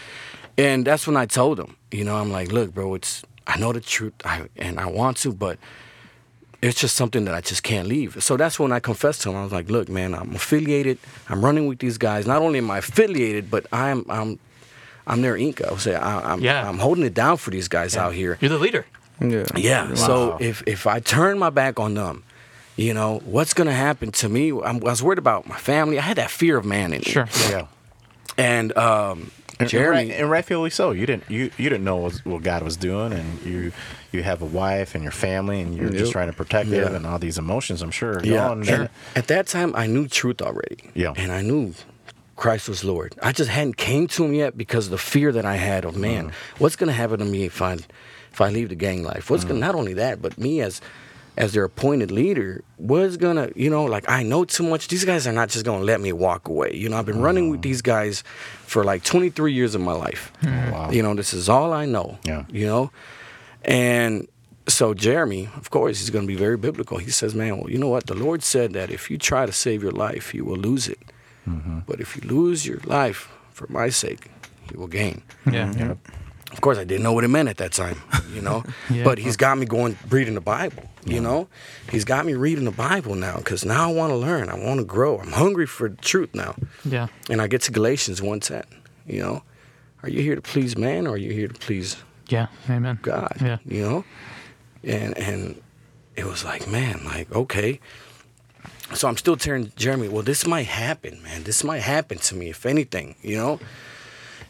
[0.57, 3.71] And that's when I told him, you know, I'm like, look, bro, it's I know
[3.73, 5.57] the truth, I, and I want to, but
[6.61, 8.21] it's just something that I just can't leave.
[8.23, 9.35] So that's when I confessed to him.
[9.35, 10.99] I was like, "Look, man, I'm affiliated.
[11.27, 12.27] I'm running with these guys.
[12.27, 14.37] Not only am I affiliated, but I'm I'm
[15.07, 15.67] I'm their Inca.
[15.67, 16.67] I would say I, I'm Yeah.
[16.69, 18.37] I'm holding it down for these guys out here.
[18.41, 18.85] You're the leader.
[19.19, 19.45] Yeah.
[19.55, 19.95] Yeah.
[19.95, 22.23] So if if I turn my back on them,
[22.75, 24.51] you know what's gonna happen to me?
[24.51, 25.97] I'm, I was worried about my family.
[25.97, 27.11] I had that fear of man in me.
[27.11, 27.27] Sure.
[27.49, 27.65] Yeah.
[28.41, 29.31] And um,
[29.65, 30.91] Jeremy, and, right, and rightfully so.
[30.91, 33.71] You didn't you you didn't know what, what God was doing, and you
[34.11, 36.81] you have a wife and your family, and you're just trying to protect Yeah.
[36.85, 37.81] them and all these emotions.
[37.81, 38.19] I'm sure.
[38.23, 40.77] Yeah, and At that time, I knew truth already.
[40.95, 41.13] Yeah.
[41.15, 41.73] And I knew
[42.35, 43.13] Christ was Lord.
[43.21, 45.95] I just hadn't came to Him yet because of the fear that I had of
[45.95, 46.29] man.
[46.29, 46.33] Mm.
[46.57, 47.73] What's going to happen to me if I
[48.33, 49.29] if I leave the gang life?
[49.29, 49.49] What's Mm.
[49.49, 50.81] going to not only that, but me as
[51.37, 54.87] as their appointed leader, was gonna you know like I know too much.
[54.87, 56.73] These guys are not just gonna let me walk away.
[56.73, 57.63] You know, I've been running with oh.
[57.63, 58.23] these guys
[58.65, 60.31] for like 23 years of my life.
[60.41, 60.47] Hmm.
[60.47, 60.91] Oh, wow.
[60.91, 62.17] You know, this is all I know.
[62.23, 62.45] Yeah.
[62.49, 62.91] You know,
[63.63, 64.27] and
[64.67, 66.97] so Jeremy, of course, he's going to be very biblical.
[66.97, 68.07] He says, "Man, well, you know what?
[68.07, 70.99] The Lord said that if you try to save your life, you will lose it.
[71.47, 71.79] Mm-hmm.
[71.87, 74.29] But if you lose your life for my sake,
[74.71, 75.67] you will gain." Yeah.
[75.67, 75.79] Mm-hmm.
[75.79, 75.97] Yep.
[76.51, 78.01] Of course, I didn't know what it meant at that time,
[78.33, 78.63] you know.
[78.89, 79.03] Yeah.
[79.05, 81.47] But he's got me going reading the Bible, you know.
[81.89, 84.49] He's got me reading the Bible now because now I want to learn.
[84.49, 85.17] I want to grow.
[85.19, 86.55] I'm hungry for the truth now.
[86.83, 87.07] Yeah.
[87.29, 88.63] And I get to Galatians 1:10,
[89.07, 89.43] you know.
[90.03, 91.95] Are you here to please man or are you here to please
[92.27, 92.47] Yeah.
[92.69, 92.99] Amen.
[93.01, 93.33] God.
[93.39, 93.57] Yeah.
[93.65, 94.03] You know?
[94.83, 95.61] And and
[96.15, 97.79] it was like, man, like, okay.
[98.93, 101.43] So I'm still telling Jeremy, well, this might happen, man.
[101.43, 103.59] This might happen to me, if anything, you know?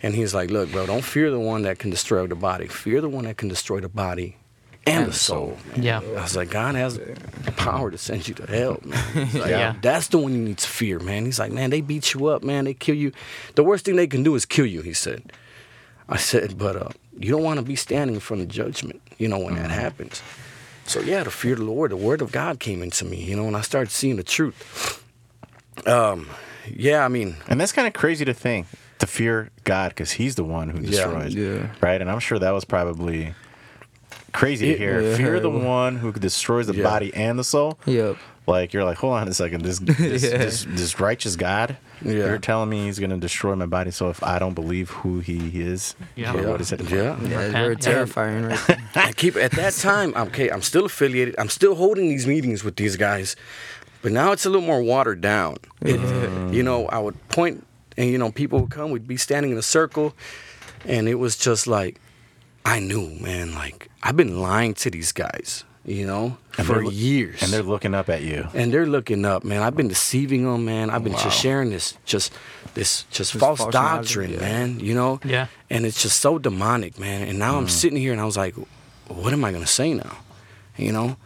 [0.04, 2.68] And he's like, look, bro, don't fear the one that can destroy the body.
[2.68, 4.38] Fear the one that can destroy the body
[4.88, 5.58] and, the soul.
[5.72, 5.84] man.
[5.84, 5.98] Yeah.
[6.00, 9.00] I was like, God has the power to send you to hell, man.
[9.34, 9.76] Like, Yeah.
[9.82, 11.26] That's the one you need to fear, man.
[11.26, 12.66] He's like, man, they beat you up, man.
[12.66, 13.12] They kill you.
[13.56, 15.32] The worst thing they can do is kill you, he said.
[16.10, 19.28] I said, but uh, you don't want to be standing in front of judgment, you
[19.28, 20.22] know, when that happens.
[20.86, 23.36] So yeah, the fear of the Lord, the word of God came into me, you
[23.36, 25.04] know, and I started seeing the truth.
[25.86, 26.28] Um,
[26.68, 28.68] yeah, I mean, And that's kind of crazy to think
[29.02, 31.68] to fear God because He's the one who destroys, Yeah.
[31.82, 32.00] right?
[32.02, 33.34] And I'm sure that was probably
[34.34, 35.02] crazy to It- hear.
[35.02, 35.16] yeah.
[35.18, 36.84] Fear the one who destroys the Yeah.
[36.84, 37.78] body and the soul.
[37.86, 38.18] Yep.
[38.48, 40.38] Like you're like, hold on a second, this this, Yeah.
[40.38, 42.14] this, this righteous God, Yeah.
[42.14, 43.92] you're telling me He's gonna destroy my body.
[43.92, 46.34] So if I don't believe who He is, Yeah.
[46.34, 46.82] yeah, what is it?
[46.90, 46.90] yeah.
[46.90, 47.52] Yeah, it's Repent.
[47.54, 48.78] very terrifying, right?
[48.96, 50.14] I keep at that time.
[50.16, 51.36] Okay, I'm still affiliated.
[51.38, 53.36] I'm still holding these meetings with these guys,
[54.02, 55.58] but now it's a little more watered down.
[55.82, 56.54] It, mm.
[56.54, 57.64] You know, I would point,
[58.02, 58.90] and you know, people would come.
[58.90, 60.16] We'd be standing in a circle,
[60.86, 62.02] and it was just like,
[62.66, 63.54] I knew, man.
[63.54, 67.62] Like I've been lying to these guys, you know, And for they're years, And they're
[67.62, 68.48] looking up at you.
[68.56, 69.62] and they're looking up, man.
[69.62, 70.90] I've been deceiving them, man.
[70.90, 71.24] I've been Wow.
[71.24, 72.34] just sharing this, just
[72.74, 74.40] this, just This false, false doctrine, yeah.
[74.40, 74.80] man.
[74.80, 75.48] You know, Yeah.
[75.70, 77.28] and it's just so demonic, man.
[77.28, 77.70] And now I'm mm.
[77.70, 78.56] sitting here, and I was like,
[79.08, 80.18] what am I gonna say now?
[80.78, 81.18] You know,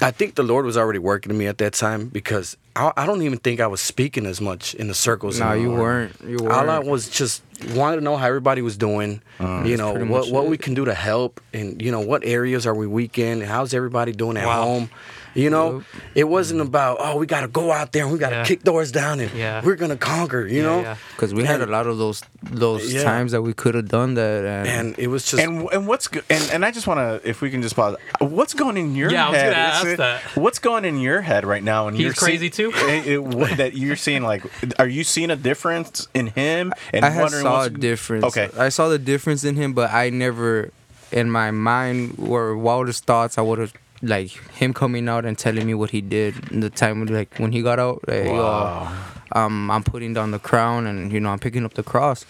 [0.00, 3.06] I think the Lord was already working in me at that time because I, I
[3.06, 5.40] don't even think I was speaking as much in the circles.
[5.40, 6.14] no, you weren't.
[6.24, 6.52] You weren't.
[6.52, 7.42] All I was just
[7.74, 9.20] wanted to know how everybody was doing.
[9.40, 10.50] Uh, you know what what it.
[10.50, 13.50] we can do to help, and you know what areas are we weak in, and
[13.50, 14.62] how's everybody doing at Wow.
[14.62, 14.90] home.
[15.38, 15.82] You know, Yep.
[16.16, 18.44] it wasn't about oh we got to go out there and we got to Yeah.
[18.44, 19.60] kick doors down and Yeah.
[19.64, 20.46] we're gonna conquer.
[20.46, 20.96] You Yeah, know, yeah.
[21.14, 23.04] Because we had a lot of those those Yeah.
[23.04, 26.08] times that we could have done that, and, and it was just And and what's
[26.08, 28.94] go- and and I just want to, if we can just pause, what's going in
[28.96, 30.20] your head Yeah, I was gonna ask it- that.
[30.34, 31.86] What's going in your head right now?
[31.88, 32.78] And He's you're crazy seeing- too?
[32.88, 34.42] it- it- what- that you're seeing, like,
[34.78, 36.72] are you seeing a difference in him?
[36.92, 38.24] And I wondering saw what's- a difference.
[38.24, 38.48] Okay.
[38.58, 40.70] I saw the difference in him, but I never,
[41.12, 43.72] in my mind, or wildest thoughts, I would have
[44.02, 47.52] like him coming out and telling me what he did in the time like when
[47.52, 48.06] he got out.
[48.08, 48.92] Like, Wow.
[49.34, 52.24] yo, um, I'm putting down the crown and you know I'm picking up the cross.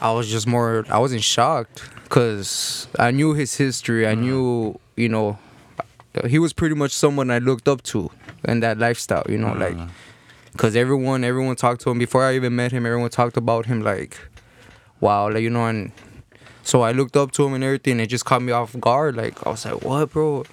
[0.00, 0.84] I was just more.
[0.90, 4.06] I wasn't shocked because I knew his history.
[4.06, 5.38] I knew you know
[6.26, 8.10] he was pretty much someone I looked up to
[8.46, 9.24] in that lifestyle.
[9.28, 9.76] You know, like
[10.52, 12.86] because everyone everyone talked to him before I even met him.
[12.86, 14.16] Everyone talked about him like,
[15.00, 15.92] wow, like you know, and
[16.64, 18.00] So I looked up to him and everything.
[18.00, 19.16] It just caught me off guard.
[19.16, 20.44] Like I was like, "What, bro?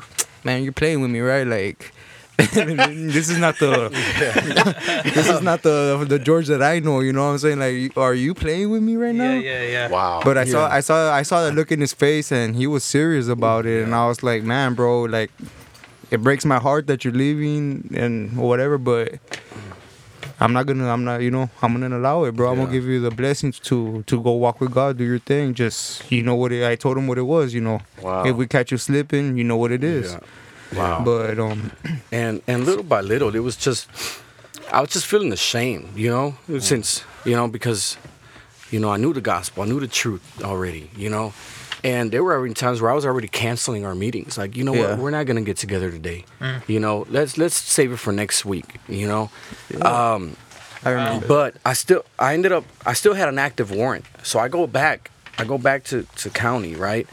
[0.43, 1.47] Man, you're playing with me, right?
[1.47, 1.93] Like."
[2.53, 3.89] this is not the
[5.13, 6.99] this is not the the George that I know.
[7.01, 7.59] You know what I'm saying?
[7.59, 9.33] Like, are you playing with me right now?
[9.33, 9.89] Yeah, yeah, yeah.
[9.89, 10.21] Wow.
[10.23, 12.83] But I saw I saw I saw the look in his face and he was
[12.83, 15.29] serious about it and I was like, man, bro, like
[16.09, 19.19] it breaks my heart that you're leaving and whatever, but
[20.41, 22.51] I'm not gonna I'm not you know, I'm gonna allow it, bro.
[22.51, 25.53] I'm gonna give you the blessings to to go walk with God, do your thing.
[25.53, 27.79] Just you know what it, I told him what it was, you know.
[28.01, 28.25] Wow.
[28.25, 30.13] If we catch you slipping, you know what it is.
[30.13, 30.79] Yeah.
[30.79, 31.03] Wow.
[31.05, 31.71] But um
[32.11, 33.87] and and little by little, it was just
[34.71, 37.97] I was just feeling ashamed, you know, since you know because
[38.71, 41.33] you know I knew the gospel, I knew the truth already, you know,
[41.83, 44.73] and there were already times where I was already canceling our meetings, like you know
[44.73, 44.91] Yeah.
[44.91, 46.25] what, we're not gonna get together today,
[46.67, 49.29] you know, let's let's save it for next week, you know.
[49.81, 50.35] Um,
[50.83, 51.27] I remember.
[51.27, 54.05] but I still I ended up I still had an active warrant.
[54.23, 57.07] So I go back I go back to, to county, right?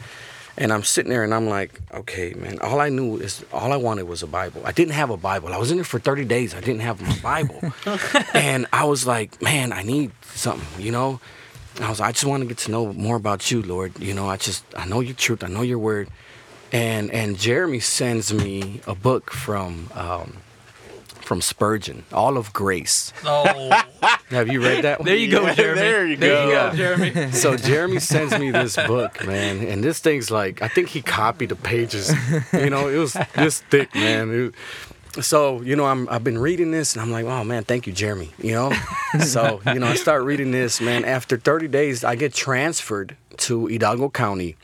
[0.57, 3.77] And I'm sitting there and I'm like, okay, man, all I knew is all I
[3.77, 4.61] wanted was a Bible.
[4.65, 5.53] I didn't have a Bible.
[5.53, 6.53] I was in there for 30 days.
[6.53, 7.71] I didn't have my Bible.
[8.33, 11.21] and I was like, man, I need something, you know?
[11.79, 13.99] I was I just want to get to know more about you, Lord.
[13.99, 16.09] You know, I just I know your truth, I know your word.
[16.71, 20.37] And and Jeremy sends me a book from um,
[21.21, 23.11] from Spurgeon, All of Grace.
[23.23, 23.81] Oh,
[24.29, 25.05] Have you read that one?
[25.07, 25.79] there you go, Yeah, Jeremy.
[25.81, 26.69] there you There you go.
[26.71, 27.31] go, Jeremy.
[27.31, 31.49] So Jeremy sends me this book, man, and this thing's like I think he copied
[31.49, 32.13] the pages.
[32.53, 34.29] You know, it was this thick, man.
[34.31, 34.55] It-
[35.21, 37.93] so you know, I'm I've been reading this, and I'm like, oh man, thank you,
[37.93, 38.31] Jeremy.
[38.37, 38.73] You know,
[39.25, 41.05] so you know, I start reading this, man.
[41.05, 44.55] After 30 days, I get transferred to Hidalgo County,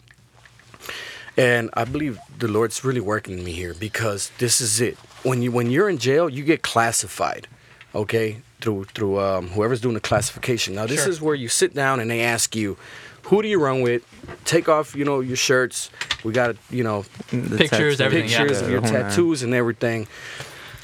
[1.37, 4.97] and I believe the Lord's really working me here because this is it.
[5.23, 7.47] When you when you're in jail, you get classified,
[7.93, 10.75] okay, through through um, whoever's doing the classification.
[10.75, 11.09] Now this Sure.
[11.11, 12.77] is where you sit down and they ask you,
[13.25, 14.03] who do you run with?
[14.45, 15.89] Take off, you know, your shirts.
[16.23, 18.37] We got, you know, the Pictures, tattoo- everything, yeah.
[18.39, 19.09] pictures of your the whole nine.
[19.09, 20.07] tattoos and everything.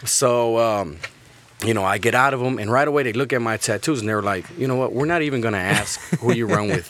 [0.06, 0.98] So, um,
[1.64, 4.00] you know, I get out of them, and right away they look at my tattoos
[4.00, 4.94] and they're like, you know what?
[4.94, 6.90] We're not even gonna ask who you run with.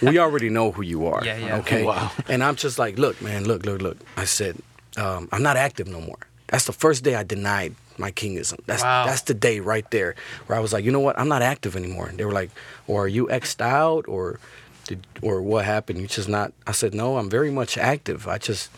[0.02, 1.24] We already know who you are.
[1.24, 1.56] Yeah, yeah.
[1.58, 1.84] Okay.
[1.84, 2.10] Wow.
[2.28, 3.96] And I'm just like, look, man, look, look, look.
[4.16, 4.56] I said,
[4.96, 6.18] um, I'm not active no more.
[6.48, 8.58] That's the first day I denied my kingism.
[8.66, 9.06] That's Wow.
[9.06, 10.14] that's the day right there
[10.46, 11.18] where I was like, you know what?
[11.18, 12.06] I'm not active anymore.
[12.08, 12.50] And They were like,
[12.86, 14.40] or are you xed out or
[14.88, 16.00] did or what happened?
[16.00, 18.26] You just not I said, No, I'm very much active.
[18.26, 18.70] I just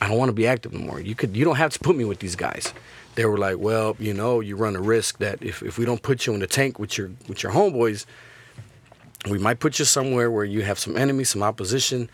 [0.00, 1.00] I don't want to be active anymore.
[1.00, 2.72] You could you don't have to put me with these guys.
[3.16, 6.02] They were like, Well, you know, you run a risk that if, if we don't
[6.02, 8.06] put you in the tank with your with your homeboys,
[9.28, 12.08] we might put you somewhere where you have some enemies, some opposition.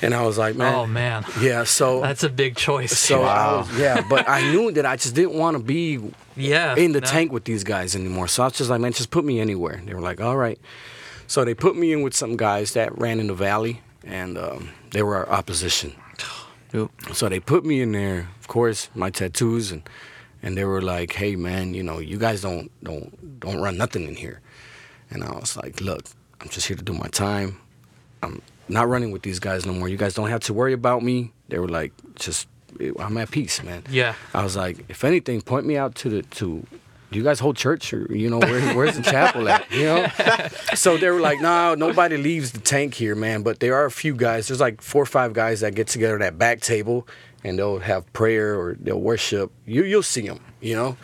[0.00, 1.64] And I was like, man, Oh man, yeah.
[1.64, 2.96] So that's a big choice.
[2.96, 5.98] so I was, yeah, but I knew that I just didn't want to be
[6.36, 7.06] yeah, in the no.
[7.06, 8.28] tank with these guys anymore.
[8.28, 9.82] So I was just like, man, just put me anywhere.
[9.84, 10.60] They were like, all right.
[11.28, 14.70] So they put me in with some guys that ran in the valley, and um,
[14.90, 15.94] they were our opposition.
[16.70, 16.90] Yep.
[17.14, 19.88] So they put me in there, of course, my tattoos, and
[20.42, 24.06] and they were like, hey man, you know, you guys don't don't don't run nothing
[24.06, 24.42] in here.
[25.10, 26.04] And I was like, look,
[26.42, 27.58] I'm just here to do my time.
[28.22, 29.88] I'm not running with these guys no more.
[29.88, 31.32] You guys don't have to worry about me.
[31.48, 32.46] They were like, just
[32.98, 33.82] I'm at peace, man.
[33.90, 34.14] Yeah.
[34.34, 36.66] I was like, if anything, point me out to the to.
[37.10, 39.70] Do you guys hold church or you know where, where's the chapel at?
[39.70, 40.06] You know,
[40.74, 43.42] so they were like, no, nobody leaves the tank here, man.
[43.42, 44.48] But there are a few guys.
[44.48, 47.08] There's like four or five guys that get together at that back table,
[47.44, 49.50] and they'll have prayer or they'll worship.
[49.64, 50.96] You you'll see them, you know.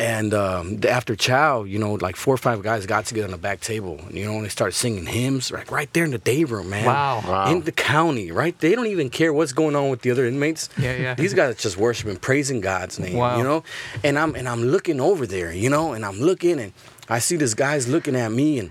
[0.00, 3.36] And um, after chow, you know, like four or five guys got together on the
[3.38, 6.18] back table, and you know, and they started singing hymns, like right there in the
[6.18, 6.84] day room, man.
[6.86, 7.20] Wow.
[7.26, 7.50] Wow.
[7.50, 8.56] In the county, right?
[8.60, 10.68] They don't even care what's going on with the other inmates.
[10.78, 11.14] Yeah, yeah.
[11.14, 13.16] These guys are just worshiping, praising God's name.
[13.16, 13.38] Wow.
[13.38, 13.64] You know,
[14.04, 16.72] and I'm and I'm looking over there, you know, and I'm looking and
[17.08, 18.70] I see this guy's looking at me and.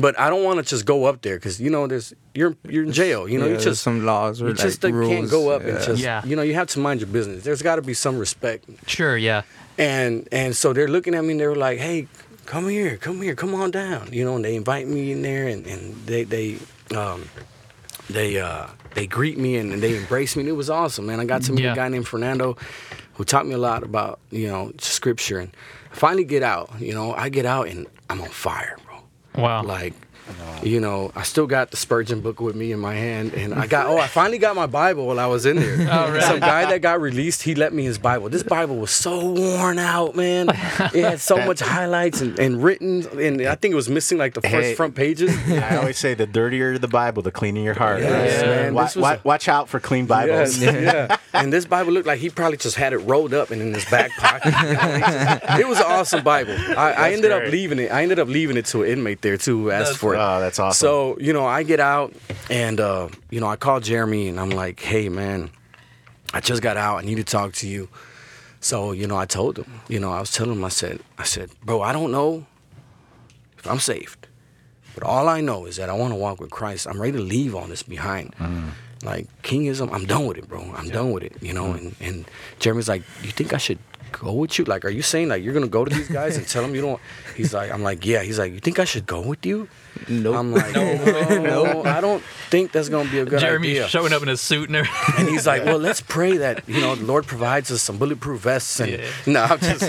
[0.00, 2.82] But I don't want to just go up there because you know there's you're you're
[2.82, 3.26] in jail.
[3.28, 5.62] You know Yeah, you just some laws or you just like, uh, can't go up
[5.62, 6.22] and just Yeah.
[6.26, 7.44] you know you have to mind your business.
[7.44, 8.66] There's got to be some respect.
[8.86, 9.42] Sure, yeah.
[9.78, 12.08] And and so they're looking at me and they were like, "Hey,
[12.46, 15.46] come here, come here, come on down." You know, and they invite me in there
[15.48, 16.58] and, and they they
[16.94, 17.28] um
[18.08, 21.20] they uh they greet me and, and they embrace me and it was awesome, man.
[21.20, 21.72] I got to meet Yeah.
[21.72, 22.56] a guy named Fernando
[23.14, 25.50] who taught me a lot about, you know, scripture and
[25.92, 29.42] I finally get out, you know, I get out and I'm on fire, bro.
[29.42, 29.62] Wow.
[29.62, 29.92] Like
[30.62, 33.66] you know, I still got the Spurgeon book with me in my hand, and I
[33.66, 35.76] got oh, I finally got my Bible while I was in there.
[35.96, 36.20] Oh, really?
[36.22, 38.28] Some guy that got released, he let me his Bible.
[38.28, 40.48] This Bible was so worn out, man.
[40.48, 44.34] It had so much highlights and, and written, and I think it was missing like
[44.34, 44.74] the first Hey.
[44.74, 45.30] front pages.
[45.48, 48.00] I always say the dirtier the Bible, the cleaner your heart.
[48.00, 48.48] Yes, right?
[48.48, 50.58] man, Wa- this was wa- a- watch out for clean Bibles.
[50.58, 51.16] Yes, yeah.
[51.32, 53.84] And this Bible looked like he probably just had it rolled up and in his
[53.86, 54.52] back pocket.
[55.60, 56.54] it was an awesome Bible.
[56.76, 57.92] I, I ended up leaving it.
[57.92, 60.15] I ended up leaving it to an inmate there too who asked That's for it.
[60.18, 60.86] Oh, that's awesome.
[60.86, 62.12] So you know, I get out
[62.50, 65.50] and uh, you know I call Jeremy and I'm like, hey man,
[66.32, 66.98] I just got out.
[66.98, 67.88] I need to talk to you.
[68.60, 69.80] So you know, I told him.
[69.88, 70.64] You know, I was telling him.
[70.64, 72.46] I said, I said, bro, I don't know
[73.58, 74.26] if I'm saved,
[74.94, 76.86] but all I know is that I want to walk with Christ.
[76.88, 78.34] I'm ready to leave all this behind.
[79.04, 80.62] Like kingism, I'm done with it, bro.
[80.74, 81.34] I'm done with it.
[81.40, 81.72] You know.
[81.72, 82.24] And and
[82.58, 83.78] Jeremy's like, you think I should?
[84.12, 84.64] Go with you?
[84.64, 86.80] Like, are you saying like you're gonna go to these guys and tell them you
[86.82, 87.00] don't?
[87.36, 88.22] He's like, I'm like, yeah.
[88.22, 89.68] He's like, you think I should go with you?
[90.08, 90.36] Nope.
[90.36, 90.94] I'm like, no,
[91.42, 93.88] no, I don't think that's gonna be a good Jeremy's idea.
[93.88, 95.14] showing up in a suit and everything.
[95.18, 98.40] And he's like, well, let's pray that you know the Lord provides us some bulletproof
[98.42, 98.78] vests.
[98.80, 99.06] And Yeah.
[99.26, 99.80] no, I'm just.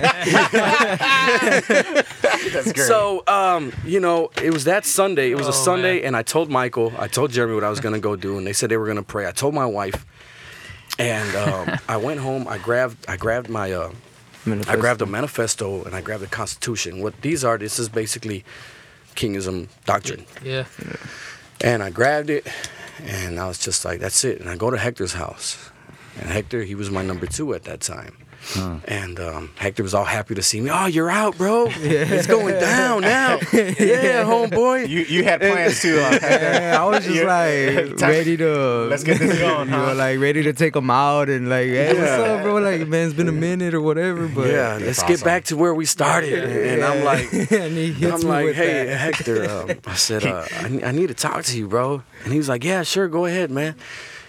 [2.52, 2.78] that's great.
[2.88, 5.32] So, um, you know, it was that Sunday.
[5.32, 6.06] It was Oh, a Sunday, man.
[6.06, 8.54] and I told Michael, I told Jeremy what I was gonna go do, and they
[8.54, 9.28] said they were gonna pray.
[9.28, 10.06] I told my wife,
[11.00, 12.48] and um, I went home.
[12.48, 13.92] I grabbed, I grabbed my, uh,
[14.68, 17.02] I grabbed a manifesto and I grabbed the Constitution.
[17.02, 18.44] What these are, this is basically
[19.16, 20.26] Kingism doctrine.
[20.44, 20.66] yeah.
[21.62, 22.46] And I grabbed it,
[23.04, 25.72] and I was just like, "That's it." And I go to Hector's house,
[26.20, 28.16] and Hector, he was my number two at that time.
[28.56, 30.70] And um, Hector was all happy to see me.
[30.72, 31.68] Oh, you're out, bro.
[31.70, 33.40] It's going down now.
[33.78, 34.88] Yeah, homeboy.
[34.88, 36.00] you you had plans too.
[36.00, 38.88] Uh, Yeah, I was just like ready to.
[38.90, 39.96] Let's get this going, you know, huh?
[39.96, 42.56] like ready to take them out and like, hey, what's up, bro?
[42.58, 45.58] Like, man, it's been a minute or whatever, but yeah, let's That's get back to
[45.58, 46.44] where we started.
[46.44, 48.98] And I'm like, and he hits I'm like, hey, that.
[48.98, 49.50] Hector.
[49.50, 52.04] Um, I said, uh, I, I need to talk to you, bro.
[52.24, 53.76] And he was like, yeah, sure, go ahead, man.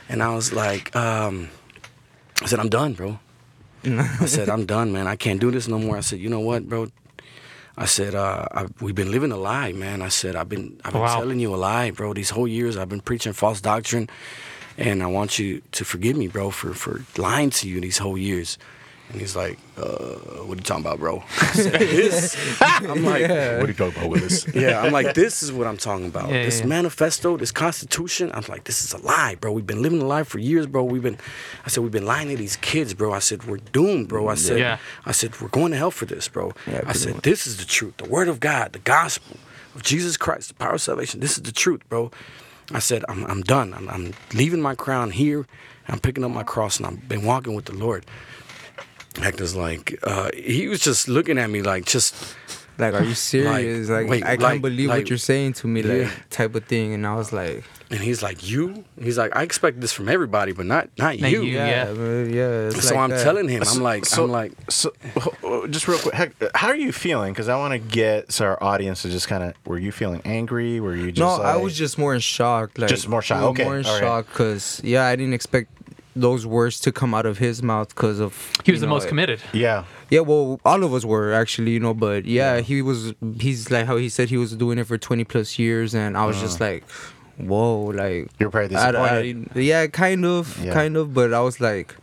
[0.08, 1.48] And I was like, um,
[2.42, 3.18] I said, I'm done, bro.
[3.84, 5.06] I said, I'm done, man.
[5.06, 5.96] I can't do this no more.
[5.96, 6.88] I said, you know what, bro?
[7.76, 10.02] I said, uh, I, we've been living a lie, man.
[10.02, 11.18] I said, I've been, I've been Wow.
[11.20, 12.12] telling you a lie, bro.
[12.12, 14.08] These whole years, I've been preaching false doctrine,
[14.76, 18.18] and I want you to forgive me, bro, for for lying to you these whole
[18.18, 18.58] years.
[19.10, 21.22] And he's like, uh, what are you talking about, bro?
[21.40, 22.36] I said, this.
[22.60, 24.46] I'm like, what are you talking about, Willis?
[24.54, 26.28] yeah, I'm like, this is what I'm talking about.
[26.28, 26.66] Yeah, this yeah.
[26.66, 28.30] manifesto, this constitution.
[28.34, 29.52] I'm like, this is a lie, bro.
[29.52, 30.84] We've been living a lie for years, bro.
[30.84, 31.16] We've been,
[31.64, 33.14] I said, we've been lying to these kids, bro.
[33.14, 34.28] I said, we're doomed, bro.
[34.28, 34.78] I said, Yeah.
[35.06, 36.52] I said, we're going to hell for this, bro.
[36.66, 37.22] Yeah, I said, much.
[37.22, 39.38] this is the truth, the word of God, the gospel
[39.74, 41.20] of Jesus Christ, the power of salvation.
[41.20, 42.10] This is the truth, bro.
[42.72, 43.72] I said, I'm, I'm done.
[43.72, 45.46] I'm, I'm leaving my crown here.
[45.88, 48.04] I'm picking up my cross, and I've been walking with the Lord.
[49.22, 52.14] Hector's like, uh, he was just looking at me like, just
[52.78, 53.88] Like, are you serious?
[53.88, 56.10] Like, wait, I can't like- believe like- what you're saying to me, like, Yeah.
[56.30, 56.94] type of thing.
[56.94, 60.52] And I was like, And he's like, "You?" He's like, "I expect this from everybody,
[60.52, 61.56] but not not Not you." you.
[61.56, 62.22] yeah, Yeah.
[62.24, 62.70] yeah.
[62.70, 63.24] So like I'm that.
[63.24, 64.92] telling him, I'm like, so, I'm like, so
[65.42, 67.32] uh, just real quick, heck, how are you feeling?
[67.32, 69.54] Because I want to get so our audience to just kind of.
[69.66, 70.80] Were you feeling angry?
[70.80, 71.18] Were you just?
[71.18, 72.76] no, I was just more in shock.
[72.76, 74.00] Like, Just more shock, uh, okay, More in all right.
[74.00, 75.70] shock because, yeah, I didn't expect
[76.20, 78.52] those words to come out of his mouth because of.
[78.64, 79.40] He was the know, most committed.
[79.52, 79.84] Yeah.
[80.10, 83.14] Yeah, well, all of us were actually, you know, but yeah, he was.
[83.40, 86.24] He's like how he said he was doing it for twenty plus years, and I
[86.26, 86.72] was just uh-huh.
[86.72, 86.84] like,
[87.36, 90.72] whoa, like You're probably I- I- yeah, kind of, Yeah.
[90.72, 91.94] kind of, but I was like,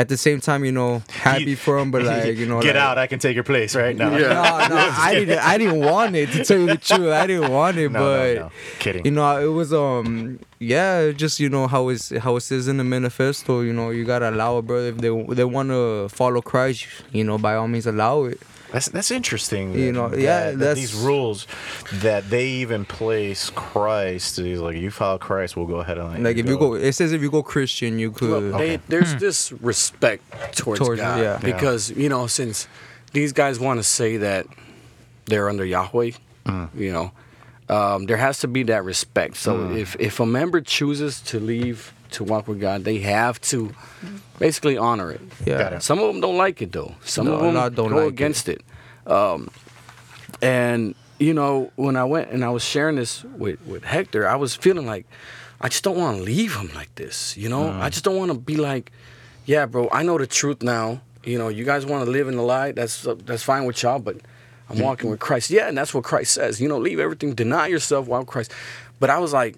[0.00, 2.82] at the same time, you know, happy for him, but like, you know, get like,
[2.82, 2.96] out!
[2.96, 4.16] I can take your place right now.
[4.16, 4.30] Yeah.
[4.70, 5.38] No, no, I didn't.
[5.38, 7.12] I didn't want it to tell you the truth.
[7.12, 8.50] I didn't want it, No, no, but no.
[8.78, 9.04] Kidding.
[9.04, 12.78] you know, it was um, yeah, just you know how it's how it says in
[12.78, 13.60] the manifesto.
[13.60, 14.88] You know, you gotta allow a brother.
[14.88, 18.40] If they they want to follow Christ, you know, by all means, allow it.
[18.72, 19.74] That's that's interesting.
[19.74, 21.46] You that- know, yeah, that that's- these rules
[21.94, 24.36] that they even place Christ.
[24.36, 26.92] He's like, you follow Christ, we'll go ahead and let Like if you go, it
[26.92, 28.30] says if you go Christian, you could.
[28.30, 28.82] Well, they, Okay.
[28.88, 29.18] there's hmm.
[29.18, 30.22] this respect
[30.56, 31.24] towards, Towards- God yeah.
[31.32, 31.38] Yeah.
[31.38, 32.68] because you know since
[33.12, 34.46] these guys want to say that
[35.26, 36.12] they're under Yahweh,
[36.46, 36.64] hmm.
[36.74, 37.12] you know,
[37.68, 39.36] um, there has to be that respect.
[39.36, 39.76] So hmm.
[39.76, 43.74] if if a member chooses to leave to walk with God, they have to
[44.38, 45.20] basically honor it.
[45.46, 45.58] yeah.
[45.58, 45.82] Got it.
[45.82, 46.94] Some of them don't like it though.
[47.04, 48.62] Some No, of them lot don't go like against it.
[49.06, 49.50] Um,
[50.42, 54.36] and you know, when I went and I was sharing this with with Hector, I
[54.36, 55.06] was feeling like
[55.60, 57.36] I just don't want to leave him like this.
[57.36, 57.80] You know, Mm.
[57.80, 58.90] I just don't want to be like,
[59.44, 61.00] yeah, bro, I know the truth now.
[61.22, 62.72] You know, you guys want to live in the lie.
[62.72, 64.16] That's uh, that's fine with y'all, but
[64.70, 65.50] I'm walking with Christ.
[65.50, 66.60] Yeah, and that's what Christ says.
[66.60, 68.52] You know, leave everything, deny yourself, walk with Christ.
[69.00, 69.56] But I was like,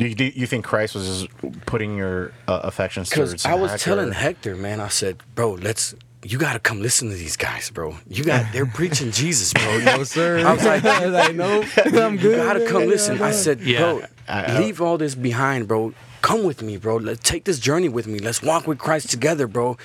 [0.00, 3.32] You, do you think Christ was just putting your uh, affections towards?
[3.32, 3.84] Because I was Hector?
[3.84, 5.94] telling Hector, man, I said, bro, let's.
[6.22, 7.96] You gotta come listen to these guys, bro.
[8.08, 9.78] You got they're preaching Jesus, bro.
[9.78, 10.38] No sir.
[10.46, 11.62] I was like, I was like, no,
[12.06, 12.32] I'm good.
[12.32, 13.20] you gotta come listen.
[13.22, 13.78] I said, Yeah.
[13.78, 15.94] bro, I- I- leave all this behind, bro.
[16.22, 16.96] Come with me, bro.
[16.98, 18.18] Let's take this journey with me.
[18.18, 19.78] Let's walk with Christ together, bro.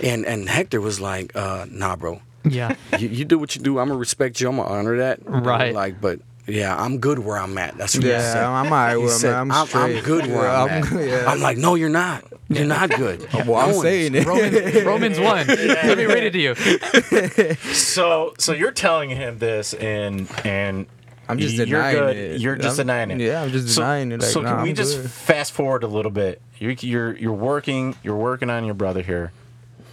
[0.00, 2.22] And and Hector was like, uh, nah, bro.
[2.44, 2.76] Yeah.
[2.96, 3.80] You, you do what you do.
[3.80, 4.48] I'm gonna respect you.
[4.48, 5.18] I'm gonna honor that.
[5.26, 5.74] Right.
[5.74, 6.20] Like, but
[6.52, 7.76] yeah, I'm good where I'm at.
[7.78, 8.34] That's what he said.
[8.42, 9.34] Yeah, I'm alright He with said.
[9.34, 9.96] I'm, I'm straight.
[9.98, 11.08] I'm good where Yeah, I'm, I'm at.
[11.08, 11.24] yeah.
[11.30, 12.24] I'm like, no, you're not.
[12.48, 13.26] You're not good.
[13.46, 14.26] Well, I'm No saying it.
[14.26, 15.46] Romans, Romans 1.
[15.46, 17.54] Let me read it to you.
[17.74, 20.86] So, so you're telling him this, and and
[21.28, 22.16] I'm just You're denying good.
[22.16, 22.40] it.
[22.40, 23.20] You're just I'm- denying it.
[23.20, 24.20] Yeah, I'm just So- denying it.
[24.20, 25.10] Like, so can nah, we I'm just good.
[25.10, 26.42] fast forward a little bit?
[26.58, 29.32] You're you're you're working you're working on your brother here.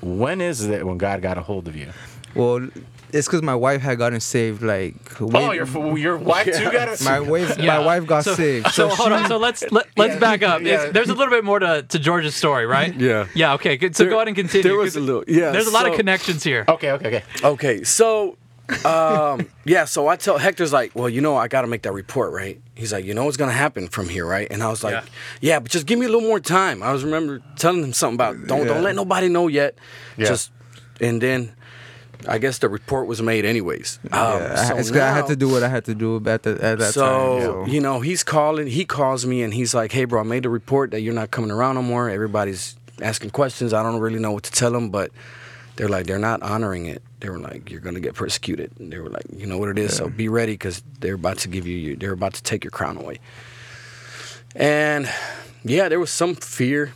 [0.01, 1.91] When is it when God got a hold of you?
[2.35, 2.67] Well,
[3.13, 4.61] it's because my wife had gotten saved.
[4.61, 7.01] Like, Oh, way- your your wife too got it.
[7.03, 7.77] my wife, Yeah.
[7.77, 8.67] my wife got so, saved.
[8.71, 9.27] So hold on.
[9.27, 10.19] So let's let, let's Yeah.
[10.19, 10.61] back up.
[10.61, 10.91] It's- Yeah.
[10.91, 12.93] there's a little bit more to, to George's story, right?
[12.95, 13.27] Yeah.
[13.33, 13.53] Yeah.
[13.53, 13.77] Okay.
[13.77, 13.95] Good.
[13.95, 14.63] So There- go ahead and continue.
[14.63, 16.65] there was 'cause a little- yeah, There's a lot of connections here.
[16.67, 17.23] Okay, okay, okay.
[17.43, 18.37] Okay, so
[18.83, 21.93] um, yeah, so I tell Hector's like, well, you know, I got to make that
[21.93, 22.59] report, right?
[22.75, 24.47] He's like, you know what's gonna happen from here, right?
[24.51, 25.01] And I was like, Yeah.
[25.39, 26.83] yeah, but just give me a little more time.
[26.83, 29.75] I was remember telling him something about don't don't let nobody know yet.
[30.17, 30.27] Yeah.
[30.27, 30.51] Just
[30.99, 31.53] and then
[32.27, 33.99] I guess the report was made anyways.
[34.05, 36.43] Um, Yeah, I- so 'cause I had to do what I had to do at,
[36.43, 37.41] the, at that so time.
[37.41, 38.67] So you know, he's calling.
[38.67, 41.31] He calls me and he's like, "Hey, bro, I made a report that you're not
[41.31, 42.09] coming around no more.
[42.09, 43.73] Everybody's asking questions.
[43.73, 45.11] I don't really know what to tell them, but
[45.75, 47.03] they're like, they're not honoring it.
[47.19, 48.71] They were like, you're gonna get persecuted.
[48.79, 49.95] And they were like, you know what it is.
[49.95, 51.77] So be ready because they're about to give you.
[51.77, 53.19] Your, they're about to take your crown away.
[54.55, 55.09] And
[55.63, 56.93] yeah, there was some fear.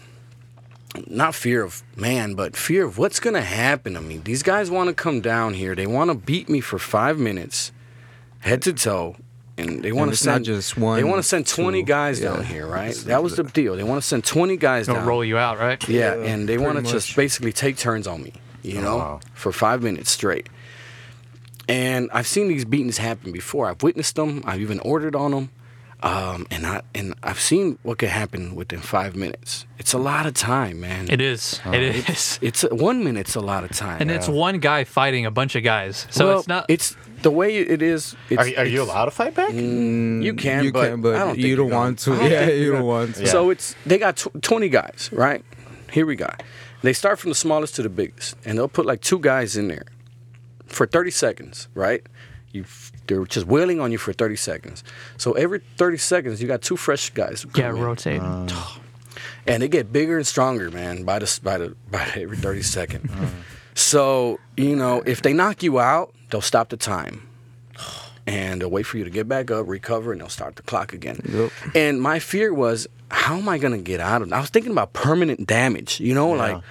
[1.08, 4.18] Not fear of man, but fear of what's gonna happen to me.
[4.18, 5.74] These guys want to come down here.
[5.74, 7.72] They want to beat me for five minutes,
[8.40, 9.16] head to toe,
[9.58, 11.88] and they want to it's not send just one, They want to send twenty two,
[11.88, 12.34] guys yeah.
[12.34, 12.94] down here, right?
[13.06, 13.78] That was the deal.
[13.78, 15.08] They want to send twenty guys Gonna down.
[15.08, 15.82] roll you out, right?
[15.88, 18.98] Yeah, Yeah, and they want to just basically take turns on me, you Oh, know,
[18.98, 19.20] wow.
[19.34, 20.50] for five minutes straight.
[21.70, 23.70] And I've seen these beatings happen before.
[23.70, 24.44] I've witnessed them.
[24.46, 25.52] I've even ordered on them,
[26.04, 29.66] um, and I and I've seen what could happen within five minutes.
[29.78, 31.08] It's a lot of time, man.
[31.10, 31.60] It is.
[31.66, 32.40] It is.
[32.42, 34.02] It's one minute's a lot of time.
[34.02, 36.08] And it's one guy fighting a bunch of guys.
[36.10, 36.66] So Well, it's not.
[36.70, 38.16] It's the way it is.
[38.30, 39.54] It's, Are, are you allowed to fight back?
[39.54, 42.16] You can, you but, can, but I don't think you you're don't gonna- want to.
[42.30, 43.28] Yeah, you don't want to.
[43.28, 45.44] So it's they got tw- 20 guys, right?
[45.92, 46.30] Here we go.
[46.82, 49.68] They start from the smallest to the biggest, and they'll put like two guys in
[49.68, 49.86] there
[50.66, 52.02] for 30 seconds, right?
[52.54, 54.84] You f- they're just wailing on you for 30 seconds.
[55.18, 57.42] So every 30 seconds, you got two fresh guys.
[57.44, 58.22] who yeah, come in, rotate.
[58.22, 58.80] Ah.
[59.46, 62.62] and they get bigger and stronger, man, by the by the by the every 30
[62.62, 63.10] second.
[63.12, 63.30] Ah.
[63.74, 67.28] So you know, if they knock you out, they'll stop the time.
[68.28, 70.94] And they'll wait for you to get back up, recover, and they'll start the clock
[70.94, 71.20] again.
[71.28, 71.52] Yep.
[71.74, 74.34] And my fear was, how am I gonna get out of it?
[74.34, 76.62] I was thinking about permanent damage, you know, like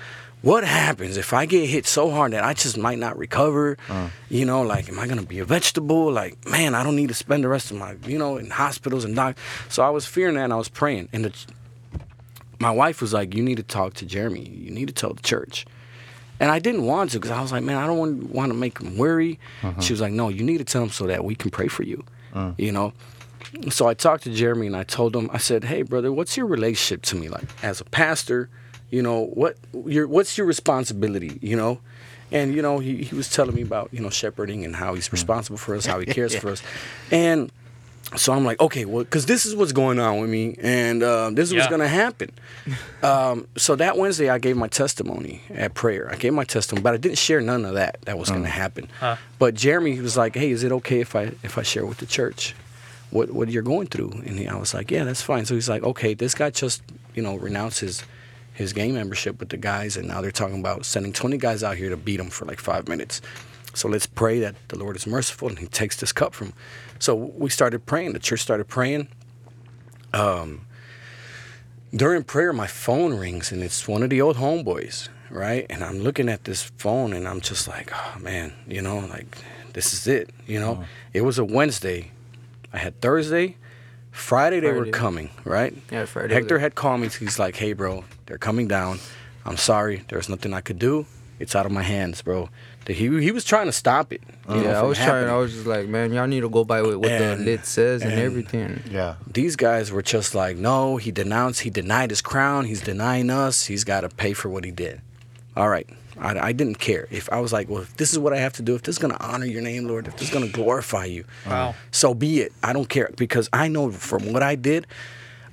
[0.43, 3.76] what happens if I get hit so hard that I just might not recover?
[3.88, 4.09] Uh.
[4.28, 6.11] You know, like am I gonna be a vegetable?
[6.11, 9.05] Like, man, I don't need to spend the rest of my, you know, in hospitals
[9.05, 9.36] and doc.
[9.68, 11.09] So I was fearing that and I was praying.
[11.12, 11.47] And the,
[12.59, 14.49] my wife was like, You need to talk to Jeremy.
[14.49, 15.66] You need to tell the church.
[16.41, 18.57] And I didn't want to because I was like, man, I don't want, want to
[18.57, 19.38] make him worry.
[19.62, 19.78] Uh-huh.
[19.82, 21.82] She was like, no, you need to tell him so that we can pray for
[21.82, 22.03] you.
[22.32, 22.53] Uh.
[22.57, 22.95] You know?
[23.68, 26.47] So I talked to Jeremy and I told him, I said, hey, brother, what's your
[26.47, 27.28] relationship to me?
[27.28, 28.49] Like, as a pastor,
[28.91, 31.80] you know, what your what's your responsibility, you know?
[32.32, 35.11] And, you know, he, he was telling me about, you know, shepherding and how he's
[35.11, 36.62] responsible for us, how he cares for us.
[37.11, 37.51] And
[38.16, 41.34] so I'm like, okay, well, because this is what's going on with me, and um,
[41.36, 42.30] this is what's going to happen.
[43.03, 46.11] Um, so that Wednesday, I gave my testimony at prayer.
[46.12, 48.03] I gave my testimony, but I didn't share none of that.
[48.03, 48.88] That was going to happen.
[49.01, 49.16] Huh.
[49.38, 52.05] But Jeremy was like, "Hey, is it okay if I if I share with the
[52.05, 52.55] church
[53.11, 55.70] what what you're going through?" And he, I was like, "Yeah, that's fine." So he's
[55.70, 56.82] like, "Okay, this guy just
[57.14, 57.80] you know renounced
[58.61, 61.76] his game membership with the guys, and now they're talking about sending 20 guys out
[61.76, 63.20] here to beat him for like five minutes."
[63.74, 66.52] So let's pray that the Lord is merciful and He takes this cup from.
[66.98, 68.12] So we started praying.
[68.12, 69.08] The church started praying.
[70.12, 70.66] Um,
[71.94, 75.66] during prayer, my phone rings and it's one of the old homeboys, right?
[75.70, 79.38] And I'm looking at this phone and I'm just like, oh man, you know, like
[79.72, 80.84] this is it, you know.
[81.12, 82.11] It was a Wednesday.
[82.72, 83.56] I had Thursday,
[84.12, 85.74] Friday they were coming, right?
[85.90, 86.34] Yeah, Friday.
[86.34, 87.08] Hector had called me.
[87.08, 88.98] He's like, "Hey, bro, they're coming down.
[89.44, 90.02] I'm sorry.
[90.08, 91.06] There's nothing I could do.
[91.38, 92.48] It's out of my hands, bro."
[92.86, 94.20] He he was trying to stop it.
[94.48, 95.28] you know, Yeah, I from was trying.
[95.28, 97.64] I was just like, man, y'all need to go by what, what And- the lit
[97.66, 98.82] says and, and- everything.
[98.90, 99.14] Yeah.
[99.32, 101.61] These guys were just like, "No, he denounced.
[101.61, 102.64] He denied his crown.
[102.64, 103.66] He's denying us.
[103.66, 105.00] He's got to pay for what he did."
[105.56, 105.88] All right.
[106.20, 107.08] I, I didn't care.
[107.10, 108.94] If I was like, well, if this is what I have to do, if this
[108.96, 111.74] is going to honor your name, Lord, if this is going to glorify you, Wow.
[111.90, 112.52] so be it.
[112.62, 114.86] I don't care because I know from what I did,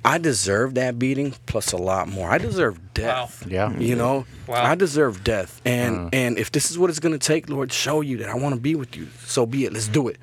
[0.04, 2.30] I deserve that beating plus a lot more.
[2.30, 3.44] I deserve death.
[3.48, 3.76] Yeah.
[3.78, 4.64] You know, Wow.
[4.64, 8.16] I deserve death, and and if this is what it's gonna take, Lord, show you
[8.18, 9.08] that I want to be with you.
[9.24, 9.72] So be it.
[9.72, 10.16] Let's do it.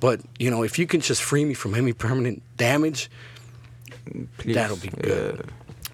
[0.00, 3.08] But you know, if you can just free me from any permanent damage,
[4.38, 4.54] Please.
[4.54, 5.48] that'll be good.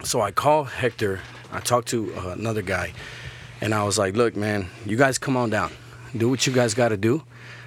[0.04, 1.20] So I call Hector.
[1.52, 2.92] I talked to uh, another guy,
[3.60, 5.70] and I was like, "Look, man, you guys come on down.
[6.16, 7.22] Do what you guys got to do."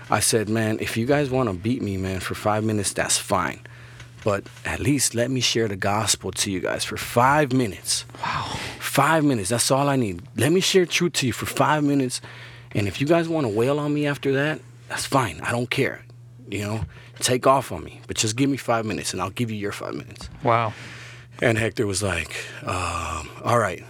[0.09, 3.17] I said, "Man, if you guys want to beat me, man, for five minutes, that's
[3.17, 3.59] fine.
[4.23, 8.05] But at least let me share the gospel to you guys for five minutes.
[8.23, 9.49] Wow, five minutes.
[9.49, 10.21] That's all I need.
[10.35, 12.19] Let me share truth to you for five minutes,
[12.73, 14.59] and if you guys want to wail on me after that,
[14.89, 15.39] that's fine.
[15.41, 16.03] I don't care.
[16.49, 16.81] You know,
[17.19, 19.71] take off on me, but just give me five minutes, and I'll give you your
[19.71, 20.73] five minutes." Wow.
[21.41, 23.85] And Hector was like, um, "All right,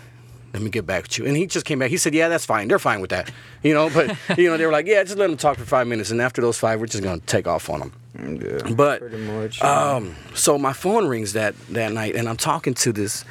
[0.54, 1.90] let me get back with you." And he just came back.
[1.90, 2.68] He said, "Yeah, that's fine.
[2.68, 3.32] They're fine with that."
[3.64, 5.88] You know, but you know, they were like, "Yeah, just let them talk for five
[5.88, 7.94] minutes." And after those five, we're just gonna take off on them.
[8.42, 9.62] Yeah, But pretty much.
[9.62, 13.24] um, so my phone rings that that night, and I'm talking to this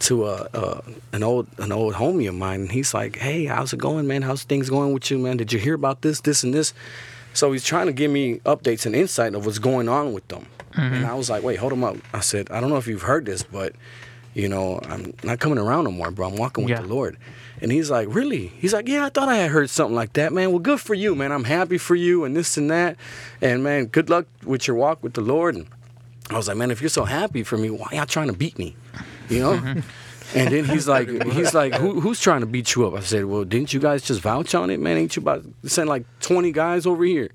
[0.00, 0.80] to a, uh
[1.12, 4.22] an old an old homie of mine, and he's like, "Hey, how's it going, man?
[4.22, 5.36] How's things going with you, man?
[5.38, 6.72] Did you hear about this, this, and this?"
[7.34, 10.46] So he's trying to give me updates and insight of what's going on with them,
[10.74, 13.02] and I was like, "Wait, hold him up." I said, "I don't know if you've
[13.02, 13.72] heard this, but."
[14.34, 16.28] You know, I'm not coming around no more, bro.
[16.28, 16.82] I'm walking with Yeah.
[16.82, 17.16] the Lord.
[17.60, 18.48] And he's like, Really?
[18.48, 20.50] He's like, Yeah, I thought I had heard something like that, man.
[20.50, 21.32] Well, good for you, man.
[21.32, 22.96] I'm happy for you and this and that.
[23.40, 25.56] And man, good luck with your walk with the Lord.
[25.56, 25.66] And
[26.30, 28.58] I was like, Man, if you're so happy for me, why y'all trying to beat
[28.58, 28.76] me?
[29.28, 29.52] You know?
[30.34, 32.94] and then he's like, he's like, Who, who's trying to beat you up?
[32.94, 34.96] I said, Well, didn't you guys just vouch on it, man?
[34.96, 37.30] Ain't you about to send like 20 guys over here?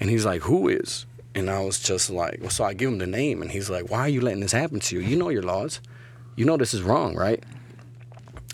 [0.00, 1.06] And he's like, Who is?
[1.34, 3.90] And I was just like, well, so I give him the name, and he's like,
[3.90, 5.00] "Why are you letting this happen to you?
[5.00, 5.80] You know your laws,
[6.36, 7.42] you know this is wrong, right?"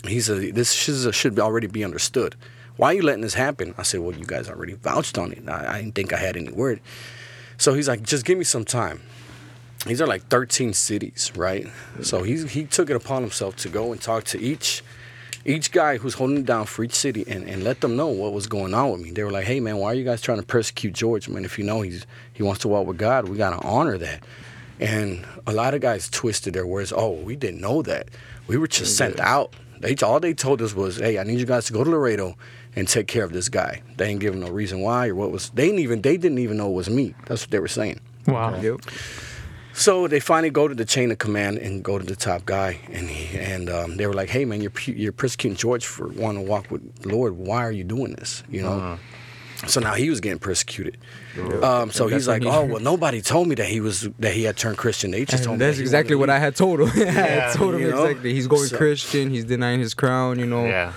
[0.07, 2.35] He said, "This should, already be understood.
[2.77, 5.47] Why are you letting this happen?" I said, "Well, you guys already vouched on it.
[5.47, 6.79] I, I didn't think I had any word."
[7.57, 9.01] So he's like, "Just give me some time."
[9.85, 11.67] These are like 13 cities, right?
[12.01, 14.83] So he he took it upon himself to go and talk to each
[15.45, 18.33] each guy who's holding it down for each city and, and let them know what
[18.33, 19.11] was going on with me.
[19.11, 21.29] They were like, "Hey man, why are you guys trying to persecute George?
[21.29, 24.23] Man, if you know he's he wants to walk with God, we gotta honor that."
[24.79, 26.93] And a lot of guys twisted their words.
[26.95, 28.09] Oh, we didn't know that.
[28.47, 29.53] We were just sent out.
[29.79, 32.35] They all they told us was, "Hey, I need you guys to go to Laredo
[32.75, 35.49] and take care of this guy." They ain't giving no reason why or what was.
[35.51, 37.13] They didn't even they didn't even know it was me.
[37.27, 37.99] That's what they were saying.
[38.27, 38.59] Wow.
[38.59, 38.81] Yep.
[39.73, 42.79] So they finally go to the chain of command and go to the top guy,
[42.91, 46.43] and he, and um, they were like, "Hey man, you're you're persecuting George for wanting
[46.43, 47.37] to walk with the Lord.
[47.37, 48.43] Why are you doing this?
[48.49, 48.99] You know."
[49.67, 50.97] So now he was getting persecuted.
[51.61, 54.43] Um, so he's like, he- "Oh well, nobody told me that he was that he
[54.43, 55.11] had turned Christian.
[55.11, 56.89] They just told And me." that's that exactly what I had told him.
[56.95, 58.05] I Yeah, had told him you know?
[58.05, 58.33] exactly.
[58.33, 59.29] He's going So- Christian.
[59.31, 60.39] He's denying his crown.
[60.39, 60.65] You know.
[60.65, 60.93] Yeah.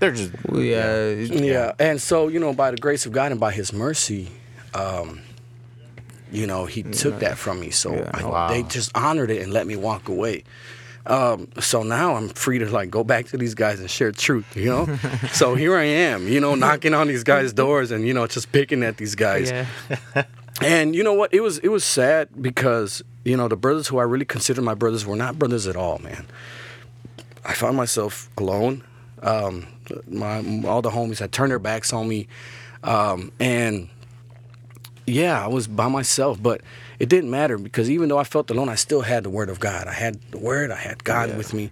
[0.00, 1.10] They're just Well, yeah.
[1.10, 4.28] Yeah, and so you know, by the grace of God and by His mercy,
[4.74, 5.20] um,
[6.32, 7.70] you know, He took that from me.
[7.70, 8.10] So Yeah.
[8.14, 8.48] I, Wow.
[8.48, 10.44] they just honored it and let me walk away.
[11.04, 14.56] Um, so now I'm free to like go back to these guys and share truth,
[14.56, 14.86] you know.
[15.32, 18.52] so here I am, you know, knocking on these guys' doors and you know just
[18.52, 19.50] picking at these guys.
[19.50, 20.24] Yeah.
[20.60, 21.32] And you know what?
[21.32, 24.74] It was it was sad because you know the brothers who I really considered my
[24.74, 26.26] brothers were not brothers at all, man.
[27.44, 28.84] I found myself alone.
[29.22, 29.66] Um,
[30.08, 32.28] my all the homies had turned their backs on me,
[32.84, 33.88] um, and
[35.06, 36.40] yeah, I was by myself.
[36.40, 36.60] But
[37.02, 39.58] it didn't matter because even though I felt alone, I still had the word of
[39.58, 39.88] God.
[39.88, 40.70] I had the word.
[40.70, 41.68] I had God with me,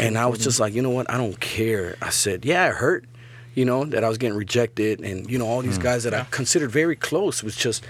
[0.00, 1.08] and I was just like, you know what?
[1.08, 1.94] I don't care.
[2.02, 3.04] I said, yeah, it hurt.
[3.54, 5.84] You know that I was getting rejected, and you know all these hmm.
[5.84, 7.84] guys that I considered very close was just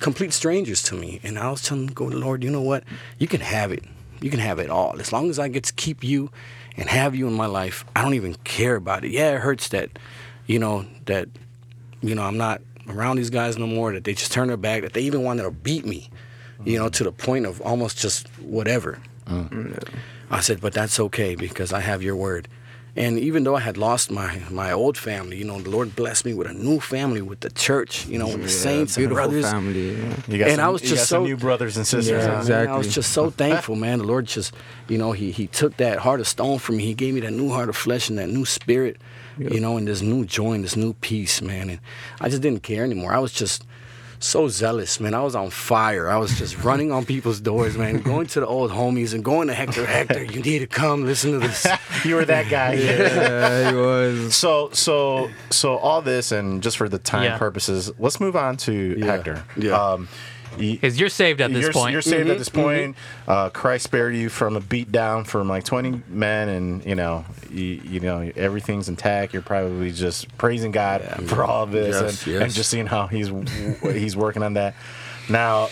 [0.00, 1.20] complete strangers to me.
[1.22, 2.82] And I was telling them, go, Lord, you know what?
[3.18, 3.84] You can have it.
[4.20, 4.98] You can have it all.
[4.98, 6.32] As long as I get to keep you
[6.76, 9.12] and have you in my life, I don't even care about it.
[9.12, 10.00] Yeah, it hurts that,
[10.48, 11.28] you know, that,
[12.00, 14.82] you know, I'm not around these guys no more, that they just turned their back,
[14.82, 16.10] that they even wanted to beat me,
[16.64, 18.98] you know, to the point of almost just whatever.
[19.26, 19.82] Mm.
[20.30, 22.48] I said, but that's okay because I have your word.
[22.96, 26.24] And even though I had lost my, my old family, you know, the Lord blessed
[26.24, 29.02] me with a new family with the church, you know, with the Yeah, saints and
[29.08, 29.44] beautiful brothers.
[29.48, 29.92] family.
[29.96, 30.14] yeah.
[30.26, 32.24] You got And some, I was just so- new brothers and sisters.
[32.24, 32.48] Yeah, huh?
[32.48, 33.98] Man, I was just so thankful, man.
[33.98, 34.52] The Lord just,
[34.88, 36.84] you know, he he took that heart of stone from me.
[36.86, 38.96] He gave me that new heart of flesh and that new spirit,
[39.38, 41.70] you know, and this new joy and this new peace, man.
[41.70, 41.80] And
[42.20, 43.12] I just didn't care anymore.
[43.12, 43.64] I was just
[44.20, 45.14] so zealous, man.
[45.14, 46.08] I was on fire.
[46.08, 49.46] I was just running on people's doors, man, going to the old homies and going
[49.46, 51.66] to Hector, Hector, you need to come listen to this.
[52.04, 52.72] you were that guy.
[52.74, 54.34] Yeah, he was.
[54.34, 57.38] So so so all this and just for the time Yeah.
[57.38, 59.04] purposes, let's move on to Yeah.
[59.06, 59.44] Hector.
[59.56, 59.80] Yeah.
[59.80, 60.08] Um,
[60.56, 61.92] Because you're saved at this you're, point.
[61.92, 62.96] You're saved Mm-hmm, at this point.
[63.26, 67.24] Uh, Christ spared you from a beat down from like 20 men, and you know,
[67.50, 69.32] you, you know, everything's intact.
[69.32, 72.42] You're probably just praising God for all of this, Yes, and, yes.
[72.42, 73.30] and just seeing how he's
[73.82, 74.74] he's working on that.
[75.28, 75.68] Now,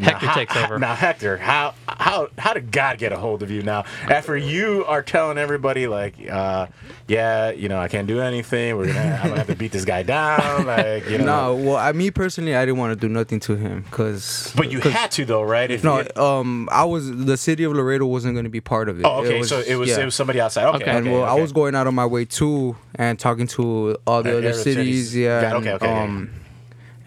[0.00, 0.78] Hector now, takes how- over.
[0.78, 3.84] Now, Hector, how how how did God get a hold of you now?
[4.08, 6.66] After you are telling everybody like, uh,
[7.08, 8.76] yeah, you know, I can't do anything.
[8.76, 10.66] We're gonna I'm gonna have to beat this guy down.
[10.68, 11.24] Like, you know.
[11.24, 14.52] No, well, I me personally, I didn't want to do nothing to him, cause.
[14.56, 15.70] But you 'cause- had to though, right?
[15.70, 18.98] If No, you- um, I was the city of Laredo wasn't gonna be part of
[19.00, 19.04] it.
[19.04, 19.42] Oh, okay.
[19.42, 20.00] so it was yeah.
[20.00, 20.64] it was somebody outside.
[20.66, 20.76] Okay.
[20.84, 20.90] Okay.
[20.90, 24.22] and okay, well, I was going out on my way too, and talking to all
[24.22, 25.16] the Uh, other other cities, cities.
[25.16, 25.40] yeah.
[25.40, 26.02] Got- and, okay, okay, okay.
[26.02, 26.30] Um,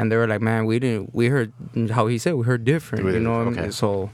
[0.02, 1.14] and they were like, "Man, we didn't.
[1.14, 1.54] We heard
[1.93, 3.72] how he said we heard different, We you know." what I mean?
[3.72, 4.10] So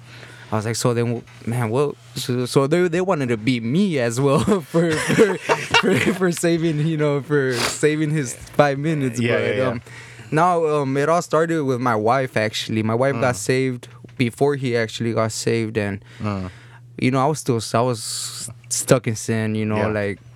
[0.52, 3.98] I was like, "So then, man, well, So, so they they wanted to beat me
[4.00, 5.38] as well for for,
[5.80, 9.20] for for saving, you know, for saving his five minutes.
[9.20, 9.70] Yeah, but yeah, yeah.
[9.72, 9.82] um,
[10.30, 12.36] No, um, it all started with my wife.
[12.36, 13.22] Actually, my wife Mm.
[13.22, 16.52] got saved before he actually got saved, and Mm.
[17.00, 19.56] you know, I was still, I was stuck in sin.
[19.56, 19.88] You know, Yeah.
[20.02, 20.27] like j-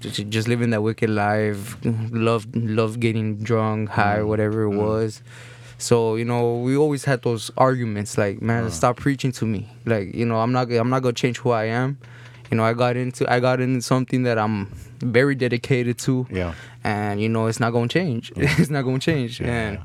[0.00, 1.76] just living that wicked life.
[1.84, 4.26] Love, love getting drunk, high, Mm.
[4.26, 5.22] whatever it was.
[5.78, 8.16] So you know, we always had those arguments.
[8.18, 8.70] Like, man, Mm.
[8.70, 9.68] stop preaching to me.
[9.84, 11.98] Like, you know, I'm not, I'm not gonna change who I am.
[12.50, 14.68] You know, I got into, I got into something that I'm
[15.00, 16.54] very dedicated to Yeah.
[16.84, 18.32] and you know it's not gonna change.
[18.36, 19.40] it's not gonna change.
[19.40, 19.46] Yeah.
[19.48, 19.78] And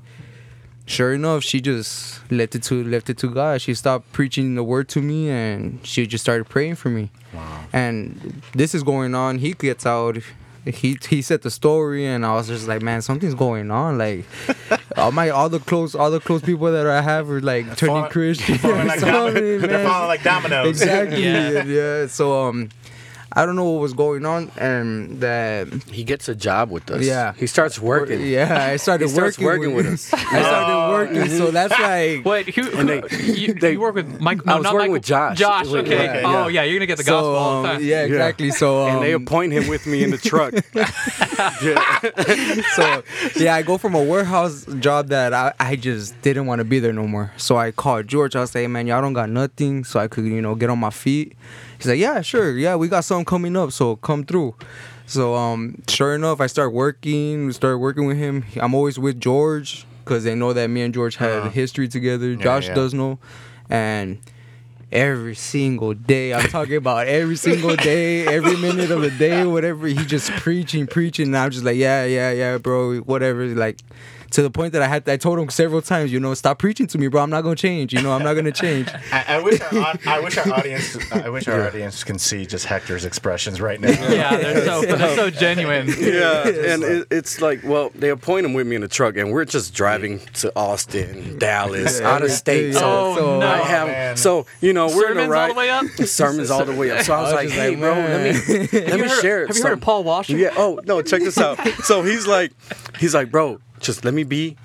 [0.91, 3.61] sure enough, she just left it to left it to God.
[3.61, 7.09] She stopped preaching the word to me, and she just started praying for me.
[7.33, 7.65] Wow.
[7.73, 9.39] And this is going on.
[9.39, 10.17] He gets out.
[10.65, 13.97] He he said the story, and I was just like, man, something's going on.
[13.97, 14.25] Like
[14.97, 17.95] all my all the close all the close people that I have are like turning
[17.95, 18.57] Falling- Christian.
[18.59, 20.67] falling like Something, they're falling like dominoes.
[20.67, 21.23] Exactly.
[21.23, 21.63] Yeah.
[21.63, 22.05] yeah.
[22.07, 22.69] So um,
[23.33, 27.05] I don't know what was going on, and that He gets a job with us.
[27.05, 27.33] Yeah.
[27.37, 28.25] He starts working.
[28.25, 30.13] Yeah, I started He starts working, working with us.
[30.13, 32.25] I started Oh, working, so that's like.
[32.25, 33.03] Wait, who, And they-
[33.33, 34.41] you, they- you work with Mike?
[34.45, 34.93] I No, was not working Michael.
[34.93, 35.37] with Josh.
[35.37, 36.21] Josh, okay.
[36.21, 36.61] yeah, Oh yeah.
[36.61, 37.85] yeah, you're gonna get the so, gospel all the um, time.
[37.85, 38.51] yeah, exactly.
[38.51, 40.53] So, um, and they appoint him with me in the truck.
[42.75, 43.03] so
[43.41, 46.79] yeah, I go from a warehouse job that I, I just didn't want to be
[46.79, 47.31] there no more.
[47.37, 48.35] So I called George.
[48.35, 50.79] I was like, man, y'all don't got nothing, so I could you know get on
[50.79, 51.35] my feet.
[51.81, 54.53] He's like, yeah, sure, yeah, we got something coming up, so come through.
[55.07, 57.51] So um, sure enough, I start working.
[57.53, 58.45] Start working with him.
[58.57, 61.49] I'm always with George because they know that me and George had Uh-huh.
[61.49, 62.29] history together.
[62.31, 62.75] Yeah, Josh yeah.
[62.75, 63.17] does know,
[63.69, 64.19] and
[64.91, 66.33] every single day.
[66.33, 69.87] I'm talking about every single day, every minute of the day, whatever.
[69.87, 71.27] He just preaching, preaching.
[71.27, 73.47] And I'm just like, yeah, yeah, yeah, bro, whatever.
[73.47, 73.79] Like,
[74.31, 76.87] to the point that I had, I told him several times, you know, stop preaching
[76.87, 77.21] to me, bro.
[77.21, 77.93] I'm not gonna change.
[77.93, 78.87] You know, I'm not gonna change.
[79.11, 82.65] I, I wish our, I wish our audience I wish our audience can see just
[82.65, 83.89] Hector's expressions right now.
[83.89, 85.87] yeah, they're so they're so genuine.
[85.99, 89.31] yeah, and it, it's like, well, they appoint him with me in the truck, and
[89.31, 92.73] we're just driving to Austin, Dallas, out of state.
[92.73, 93.47] Yeah, So Oh, no.
[93.47, 94.17] I have, oh, man.
[94.17, 95.85] so you know, we're in Sermons the right all the way up?
[96.07, 97.01] Sermons all the way up.
[97.01, 98.67] So I was I was like, hey, like, bro, let me man.
[98.71, 99.47] let Have me you heard, share.
[99.47, 100.37] have you heard of Paul Washer?
[100.37, 100.51] Yeah.
[100.55, 101.57] Oh no, check this out.
[101.83, 102.51] So he's like,
[102.99, 104.57] he's like, bro, just let me be.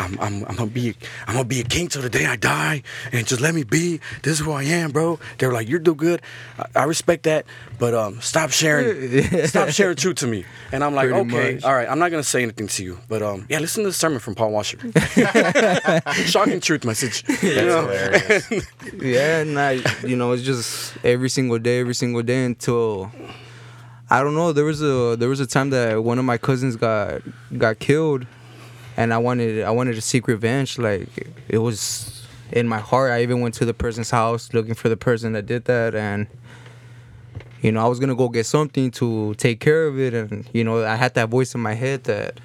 [0.00, 0.96] I'm, I'm, I'm gonna be
[1.28, 4.00] I'm gonna be a king till the day I die, and just let me be.
[4.22, 5.20] This is who I am, bro.
[5.38, 6.20] They're like, you're do good.
[6.58, 7.46] I, I respect that,
[7.78, 10.44] but um, stop sharing, stop sharing truth to me.
[10.72, 11.64] And I'm like, Pretty okay, much.
[11.64, 11.88] all right.
[11.88, 14.34] I'm not gonna say anything to you, but um, yeah, listen to the sermon from
[14.34, 14.78] Paul Washer.
[16.26, 17.24] Shocking truth message.
[17.44, 17.82] You know?
[17.86, 18.50] hilarious.
[19.00, 19.72] yeah, and I,
[20.04, 23.12] you know, it's just every single day, every single day until
[24.10, 24.52] I don't know.
[24.52, 27.22] There was a there was a time that one of my cousins got
[27.56, 28.26] got killed,
[28.96, 30.78] and I wanted I wanted to seek revenge.
[30.78, 31.08] Like
[31.48, 33.10] it was in my heart.
[33.12, 36.26] I even went to the person's house looking for the person that did that, and
[37.62, 40.64] you know I was gonna go get something to take care of it, and you
[40.64, 42.40] know I had that voice in my head that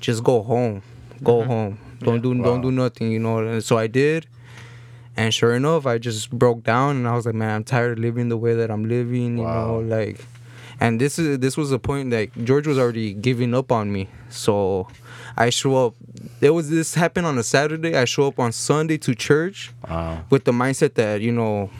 [0.00, 0.82] just go home,
[1.22, 1.50] go mm-hmm.
[1.50, 3.38] home, don't do don't do nothing, you know.
[3.38, 4.26] And so I did.
[5.16, 7.98] And sure enough, I just broke down and I was like, man, I'm tired of
[7.98, 9.66] living the way that I'm living, you Wow.
[9.66, 10.24] know, like
[10.80, 14.08] and this is this was a point that George was already giving up on me.
[14.30, 14.88] So
[15.38, 15.94] I show up
[16.40, 17.94] there was this happened on a Saturday.
[17.96, 20.24] I show up on Sunday to church Wow.
[20.30, 21.70] with the mindset that, you know,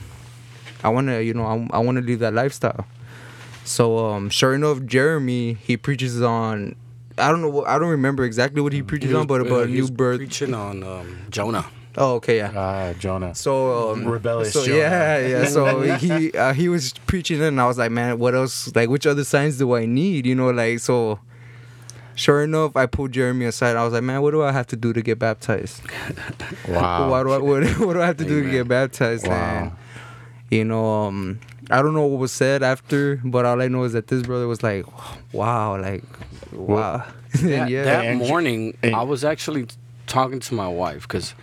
[0.85, 2.87] I wanna, you know, I, I wanna live that lifestyle.
[3.65, 6.77] So um sure enough, Jeremy, he preaches on
[7.19, 9.75] I don't know I don't remember exactly what he preaches on, but Uh, about he
[9.75, 10.19] new birth.
[10.19, 11.67] preaching on um, Jonah.
[12.01, 12.53] Oh, okay, yeah.
[12.55, 13.35] Ah, Jonah.
[13.35, 14.79] So um, Rebellious So Jonah.
[14.79, 15.45] yeah, yeah.
[15.47, 18.71] So he uh, he was preaching, and I was like, man, what else?
[18.77, 20.25] Like, which other signs do I need?
[20.27, 21.19] You know, like so.
[22.19, 23.76] Sure enough, I pulled Jeremy aside.
[23.76, 25.80] I was like, man, what do I have to do to get baptized?
[26.68, 27.09] Wow.
[27.11, 29.26] What do I what, what do I have to do to get baptized?
[29.29, 29.34] Wow.
[29.37, 29.72] And
[30.51, 31.38] you know, um,
[31.71, 34.49] I don't know what was said after, but all I know is that this brother
[34.49, 34.84] was like,
[35.33, 36.03] wow, like,
[36.53, 37.05] wow.
[37.34, 37.84] And That, yeah.
[37.84, 39.67] that And- morning, and- I was actually
[40.07, 41.34] talking to my wife because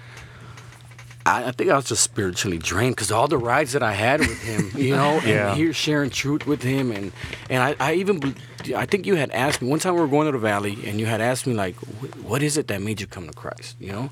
[1.25, 4.19] I, I think I was just spiritually drained because all the rides that I had
[4.19, 7.11] with him, you know, and here sharing truth with him, and
[7.49, 8.35] and I, I even
[8.75, 10.99] I think you had asked me one time we were going to the valley, and
[10.99, 11.75] you had asked me like,
[12.23, 13.75] what is it that made you come to Christ?
[13.79, 14.09] You know,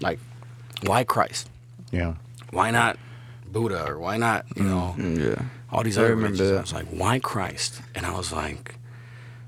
[0.00, 0.18] like
[0.84, 1.48] why Christ?
[1.90, 2.14] Yeah.
[2.50, 2.96] Why not
[3.46, 5.44] Buddha or why not you know Mm, yeah.
[5.70, 6.58] all these I other remember religions.
[6.72, 7.80] I was like, why Christ?
[7.94, 8.76] And I was like,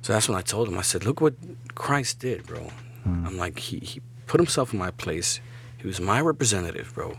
[0.02, 0.76] so that's when I told him.
[0.78, 1.34] I said, look what
[1.74, 2.70] Christ did, bro.
[3.06, 5.40] I'm like, he, he put himself in my place.
[5.84, 7.18] He was my representative, bro.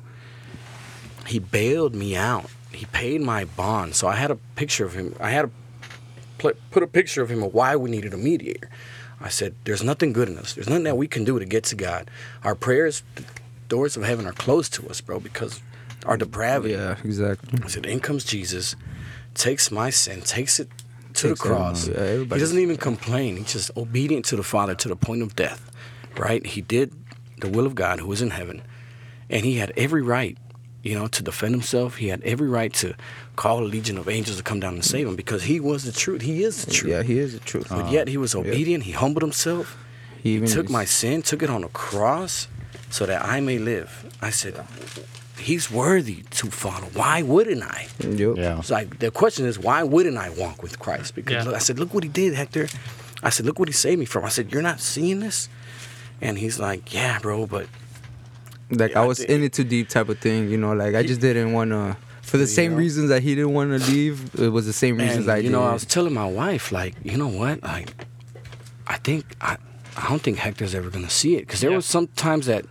[1.27, 2.49] He bailed me out.
[2.71, 3.95] He paid my bond.
[3.95, 5.15] So I had a picture of him.
[5.19, 5.51] I had a
[6.39, 8.71] put a picture of him of why we needed a mediator.
[9.21, 10.53] I said, there's nothing good in us.
[10.53, 12.09] There's nothing that we can do to get to God.
[12.43, 13.23] Our prayers, the
[13.69, 15.61] doors of heaven are closed to us, bro, because
[16.07, 16.73] our depravity.
[16.73, 17.59] Yeah, exactly.
[17.63, 18.75] I said, in comes Jesus,
[19.35, 20.69] takes my sin, takes it
[21.13, 21.87] to Takes the cross.
[21.87, 23.37] yeah, he doesn't even complain.
[23.37, 25.71] He's just obedient to the Father to the point of death.
[26.17, 26.45] right?
[26.45, 26.91] He did
[27.39, 28.61] the will of God who is in heaven,
[29.29, 30.37] and he had every right,
[30.83, 31.97] you know, to defend himself.
[31.97, 32.95] He had every right to
[33.35, 35.91] call a legion of angels to come down and save him because he was the
[35.91, 36.21] truth.
[36.21, 36.91] He is the truth.
[36.91, 37.67] Yeah, he is the truth.
[37.69, 38.83] But uh, yet he was obedient.
[38.83, 39.77] He humbled himself.
[40.21, 42.47] He He took is- my sin, took it on a cross,
[42.89, 44.05] so that I may live.
[44.21, 44.63] I said,
[45.37, 46.87] He's worthy to follow.
[46.93, 47.87] Why wouldn't I?
[47.99, 48.37] Yup.
[48.37, 48.57] Yeah.
[48.59, 51.13] It's like the question is, why wouldn't I walk with Christ?
[51.13, 51.51] Because Yeah.
[51.51, 52.67] I said, look what he did, Hector.
[53.21, 54.23] I said, look what he saved me from.
[54.23, 55.49] I said, you're not seeing this,
[56.21, 57.67] and he's like, yeah, bro, but
[58.71, 60.73] Like Yeah, I I was think- in it too deep type of thing, you know.
[60.73, 61.97] Like I just didn't want to.
[62.23, 62.77] For the same know?
[62.77, 65.43] reasons that he didn't want to leave, it was the same reasons and I you
[65.43, 65.51] did.
[65.51, 67.93] know, I was telling my wife, like, you know what, like,
[68.87, 69.57] I think I,
[69.95, 71.75] I don't think Hector's ever gonna see it because there Yeah.
[71.75, 72.65] was some times that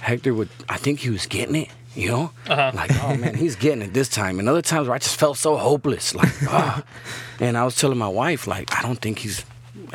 [0.00, 2.70] Hector would, I think he was getting it, you know, Uh-huh.
[2.72, 5.36] like, oh man, he's getting it this time, and other times where I just felt
[5.38, 6.84] so hopeless, like, ah.
[7.40, 9.44] and I was telling my wife, like, I don't think he's,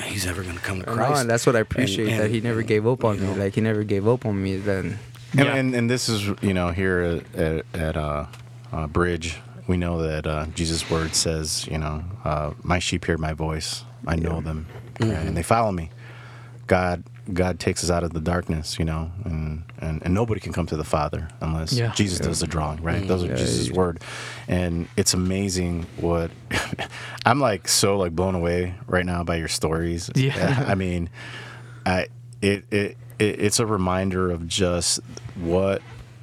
[0.01, 1.21] he's ever gonna come to Christ.
[1.21, 3.27] and that's what I appreciate And- that he never and, gave up on me.
[3.27, 4.57] know, Like he never gave up on me.
[4.57, 4.99] Then
[5.35, 5.55] And, Yeah.
[5.55, 7.01] and and this is you know here
[7.35, 8.25] at at, at uh,
[8.71, 9.37] uh, Bridge,
[9.67, 13.83] we know that uh, Jesus' word says you know uh, my sheep hear my voice,
[14.07, 14.67] I know them,
[14.99, 15.09] right?
[15.09, 15.89] and they follow me.
[16.67, 20.51] God God takes us out of the darkness, you know, and and, and nobody can
[20.51, 21.93] come to the Father unless Yeah.
[21.93, 23.07] Jesus does the drawing, right?
[23.07, 23.75] Those are Yeah, Jesus' yeah.
[23.75, 24.01] word,
[24.47, 26.31] and it's amazing what
[27.25, 30.09] I'm like so like blown away right now by your stories.
[30.15, 30.65] Yeah.
[30.67, 31.09] I mean,
[31.85, 32.07] I
[32.41, 34.99] it, it it it's a reminder of just
[35.35, 35.81] what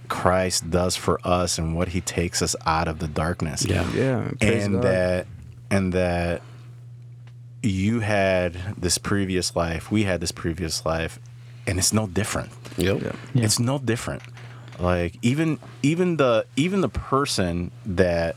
[0.09, 3.65] Christ does for us and what He takes us out of the darkness.
[3.65, 3.91] Yeah.
[3.93, 4.83] yeah, and God.
[4.83, 5.27] that
[5.71, 6.43] and that
[7.62, 11.19] you had this previous life, we had this previous life,
[11.66, 12.51] and it's no different.
[12.78, 13.03] Yep.
[13.03, 13.12] Yeah.
[13.35, 13.45] Yeah.
[13.45, 14.23] It's no different.
[14.78, 18.37] Like even even the even the person that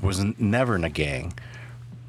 [0.00, 1.34] was never in a gang,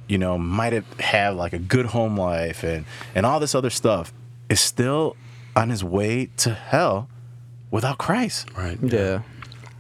[0.08, 3.70] you know, might have had like a good home life and and all this other
[3.70, 4.14] stuff,
[4.50, 5.18] is still
[5.56, 7.10] on his way to hell
[7.72, 8.48] without Christ.
[8.58, 8.78] Right.
[8.82, 9.22] yeah,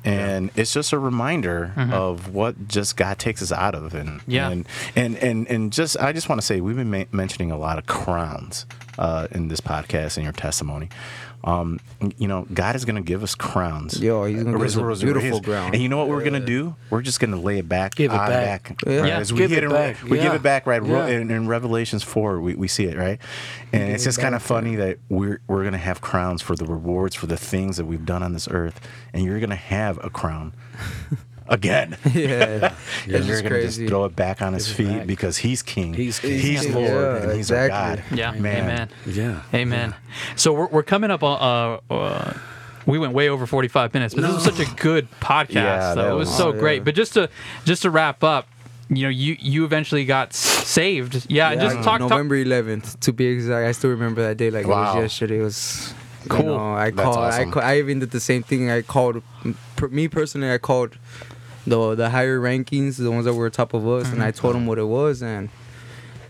[0.05, 4.49] And it's just a reminder of what just God takes us out of, and Yeah.
[4.49, 7.57] and and and, and just I just want to say we've been ma- mentioning a
[7.57, 8.65] lot of crowns
[8.99, 10.89] uh, in this podcast and your testimony.
[11.45, 11.79] Um,
[12.17, 14.01] you know, God is going to give us crowns.
[14.01, 15.75] Yo, he's gonna give us a beautiful res- ground.
[15.75, 16.75] And you know what we're going to do?
[16.89, 18.81] We're just going to lay it back, Give it on back.
[18.87, 18.97] Yeah.
[19.01, 19.07] right?
[19.09, 19.17] Yeah.
[19.19, 20.01] As we Give it in- back.
[20.03, 20.81] We give it back, right?
[20.81, 21.19] Ro- Yeah.
[21.19, 23.19] In, in Revelations four, we, we see it, right?
[23.71, 26.55] And it's it just kind of funny that we're we're going to have crowns for
[26.55, 28.81] the rewards for the things that we've done on this earth,
[29.13, 30.51] and you're going to have a crown
[31.47, 31.97] again.
[32.13, 32.73] yeah.
[33.03, 35.07] and you're just gonna just throw it back on his feet back.
[35.07, 35.93] because he's king.
[35.93, 36.39] He's king.
[36.39, 36.87] He's He's Lord.
[36.89, 37.67] Yeah, and he's our.
[37.67, 38.03] God.
[38.13, 38.63] Yeah, man.
[38.63, 38.89] amen.
[39.05, 39.41] Yeah.
[39.53, 39.95] Amen.
[40.35, 41.81] So we're, we're coming up on.
[41.89, 42.33] Uh, uh,
[42.85, 45.53] we went way over 45 minutes, but this was such a good podcast.
[45.53, 46.01] Yeah, though.
[46.03, 46.83] that it was, was- so great.
[46.83, 47.29] But just to
[47.63, 48.47] just to wrap up,
[48.89, 51.25] you know, you you eventually got saved.
[51.29, 51.99] Yeah, Yeah, just talk.
[51.99, 53.67] talk November 11th to be exact.
[53.67, 55.39] I still remember that day like it was yesterday.
[55.39, 55.93] It was
[56.29, 56.39] Cool.
[56.39, 57.17] You know, I That's called.
[57.17, 57.51] I awesome.
[57.51, 58.69] ca- I even did the same thing.
[58.71, 59.21] I called
[59.75, 60.51] per, me personally.
[60.51, 60.97] I called
[61.67, 64.65] the the higher rankings, the ones that were top of us, and I told them
[64.67, 65.49] what it was, and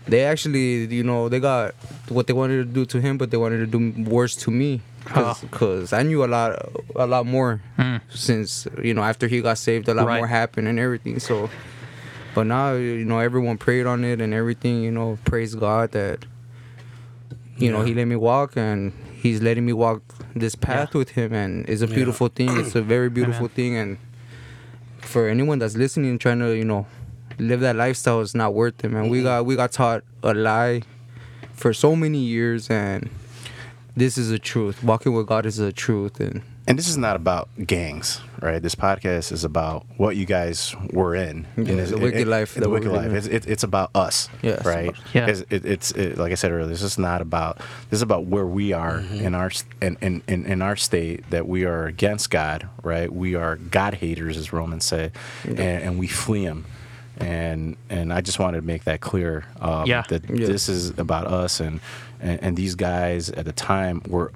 [0.08, 1.74] they actually, you know, they got
[2.08, 4.80] what they wanted to do to him, but they wanted to do worse to me.
[5.14, 5.36] Oh.
[5.40, 6.50] Because I knew a lot,
[6.96, 8.00] a lot more Mm.
[8.10, 10.18] since you know after he got saved, a lot Right.
[10.18, 11.18] more happened and everything.
[11.20, 11.48] So,
[12.34, 14.82] but now you know everyone prayed on it and everything.
[14.82, 16.24] You know, praise God that
[17.58, 18.92] you know he let me walk and
[19.22, 20.02] he's letting me walk
[20.34, 21.94] this path with him and it's a Yeah.
[21.94, 22.56] beautiful thing.
[22.58, 23.54] It's a very beautiful Amen.
[23.56, 23.98] thing and
[25.06, 26.86] for anyone that's listening trying to you know
[27.38, 29.08] live that lifestyle is not worth it, man.
[29.08, 30.82] We got we got taught a lie
[31.52, 33.08] for so many years and
[33.96, 34.82] this is a truth.
[34.84, 38.60] Walking with God is a truth and And this is not about gangs, right?
[38.60, 41.46] This podcast is about what you guys were in.
[41.56, 43.12] Yeah, And it's- the wicked life The that wicked life.
[43.12, 44.64] It's, it, it's about us, Yes.
[44.66, 44.92] right?
[45.14, 45.26] Yeah.
[45.28, 46.66] It's, it, it's it, like I said earlier.
[46.68, 47.58] This is not about.
[47.90, 49.24] This is about where we are Mm-hmm.
[49.26, 53.12] in our s- in, in, in, in our state that we are against God, right?
[53.12, 55.12] We are God haters, as Romans say,
[55.44, 56.64] and, and we flee Him.
[57.18, 59.44] And and I just wanted to make that clear.
[59.60, 60.02] Um, Yeah.
[60.08, 60.46] That Yeah.
[60.48, 61.80] this is about us, and,
[62.20, 64.32] and and these guys at the time were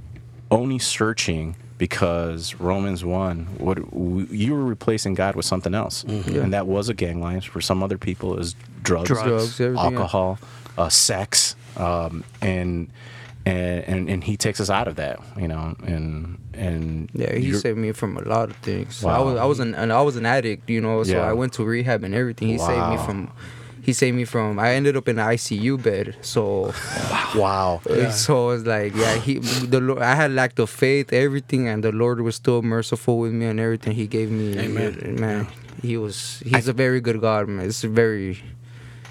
[0.51, 3.79] only searching because Romans 1, what
[4.31, 6.05] you were replacing God with something else.
[6.07, 6.41] Yeah.
[6.43, 7.41] And that was a gang line.
[7.41, 9.57] For some other people, is drugs, Drugs.
[9.57, 9.79] drugs, else.
[9.79, 10.39] alcohol,
[10.77, 11.57] uh, sex.
[11.79, 12.91] Um, and,
[13.47, 17.55] and, and, and he takes us out of that, you know, and, and Yeah, he
[17.55, 19.03] saved me from a lot of things.
[19.03, 21.21] I was I was an I was an addict, you know, so Yeah.
[21.27, 22.49] I went to rehab and everything.
[22.49, 23.31] He saved me from
[23.83, 26.17] he saved me from I ended up in the ICU bed.
[26.23, 26.73] So
[27.35, 27.81] wow.
[28.11, 31.93] so it's like yeah, he the Lord, I had lack of faith, everything and the
[31.93, 34.59] Lord was still merciful with me and everything he gave me.
[34.59, 35.17] Amen.
[35.19, 35.47] Man,
[35.83, 37.67] he was he's a very good God, man.
[37.67, 38.43] It's very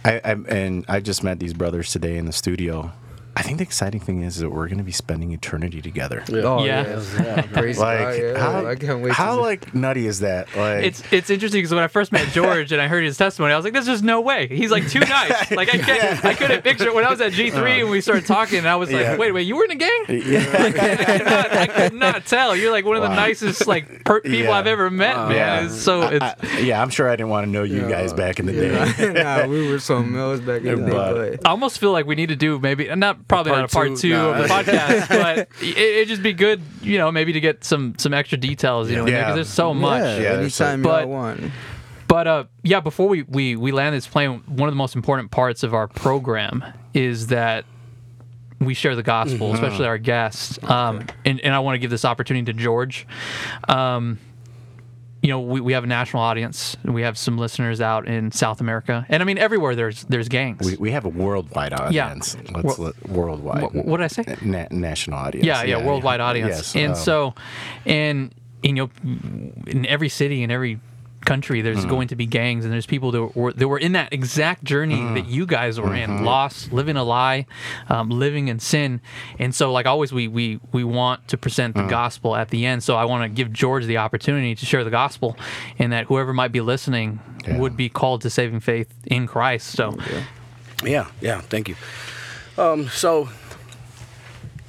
[0.05, 2.91] I, I and I just met these brothers today in the studio.
[3.39, 6.25] I think the exciting thing is that we're going to be spending eternity together.
[6.29, 6.85] Oh Yeah.
[6.85, 7.61] yeah, yeah.
[7.61, 8.37] Like God, yeah.
[8.37, 9.13] how, I can't wait.
[9.13, 10.53] how to like nutty is that?
[10.57, 13.53] Like It's it's interesting because when I first met George and I heard his testimony,
[13.53, 15.51] I was like, "There's just no way." He's like too nice.
[15.59, 16.93] Like I can't, I couldn't picture it.
[16.93, 17.81] when I was at G three uh-huh.
[17.83, 18.65] and we started talking.
[18.65, 19.15] I was like, Yeah.
[19.17, 20.71] "Wait, wait, you were in a gang?" yeah, I
[21.17, 22.55] could not, I could not tell.
[22.57, 24.51] You're like one of the nicest like per- people Yeah.
[24.51, 25.29] I've ever met, uh-huh.
[25.29, 25.37] man.
[25.37, 25.65] Yeah.
[25.65, 26.81] It's so it's I- yeah.
[26.81, 29.13] I'm sure I didn't want to know you guys back in the day.
[29.23, 30.91] nah, we were something else back in the day.
[30.91, 33.67] But- But I almost feel like we need to do maybe not probably not a
[33.69, 34.31] part part two, two no.
[34.33, 37.93] of the podcast, but it, it'd just be good, you know, maybe to get some
[37.97, 39.19] some extra details, you know, Yeah.
[39.21, 40.01] because there's so much.
[40.01, 41.51] yeah, Yeah, there's anytime a- y'all but- want.
[42.07, 45.29] But uh, yeah, before we, we we land this plane, one of the most important
[45.29, 46.65] parts of our program
[46.95, 47.65] is that
[48.59, 50.57] we share the gospel, especially our guests.
[50.63, 53.05] Um, and, and I want to give this opportunity to George.
[53.67, 54.17] Um,
[55.21, 56.77] you know, we, we have a national audience.
[56.85, 59.75] We have some listeners out in South America, and I mean everywhere.
[59.75, 60.65] There's there's gangs.
[60.65, 62.37] We, we have a worldwide audience.
[62.53, 63.63] Let's let, worldwide.
[63.63, 64.37] Wh- what did I say?
[64.41, 65.45] Na- national audience.
[65.45, 66.73] yeah, yeah, worldwide audience.
[66.73, 67.35] Yes, and um, so,
[67.85, 68.33] and
[68.63, 68.89] you know,
[69.67, 70.79] in every city, in every
[71.31, 71.89] country, there's Hmm.
[71.95, 74.99] going to be gangs, and there's people that were that were in that exact journey
[74.99, 75.13] Hmm.
[75.15, 76.19] that you guys were Mm-hmm.
[76.19, 77.45] in, lost, living a lie,
[77.87, 78.99] um, living in sin.
[79.43, 82.83] And so, like always, we we we want to present the gospel at the end.
[82.83, 85.35] So I want to give George the opportunity to share the gospel,
[85.77, 87.57] and that whoever might be listening Yeah.
[87.59, 89.67] would be called to saving faith in Christ.
[89.77, 89.95] So.
[90.83, 91.75] Yeah, yeah, thank you.
[92.57, 93.29] Um, so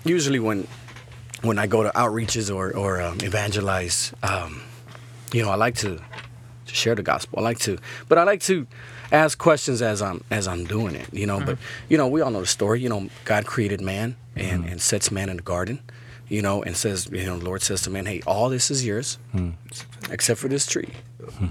[0.05, 0.66] usually when
[1.43, 4.61] when I go to outreaches or or um, evangelize, um,
[5.32, 6.01] you know, I like to
[6.71, 7.39] to share the gospel.
[7.39, 7.79] I like to,
[8.09, 8.67] but I like to
[9.13, 11.13] ask questions as I'm as I'm doing it.
[11.13, 11.87] You know, but mm-hmm.
[11.89, 12.81] you know, we all know the story.
[12.81, 14.73] You know, God created man and mm-hmm.
[14.73, 15.81] and sets man in the garden.
[16.29, 18.87] You know, and says, you know, the Lord says to man, "Hey, all this is
[18.87, 20.13] yours, mm-hmm.
[20.13, 20.91] except for this tree.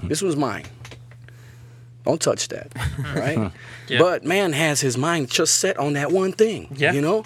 [0.03, 0.65] this was mine."
[2.05, 2.71] Don't touch that,
[3.15, 3.51] right?
[3.87, 3.99] Yeah.
[3.99, 6.73] But man has his mind just set on that one thing.
[6.75, 6.93] Yeah.
[6.93, 7.25] You know,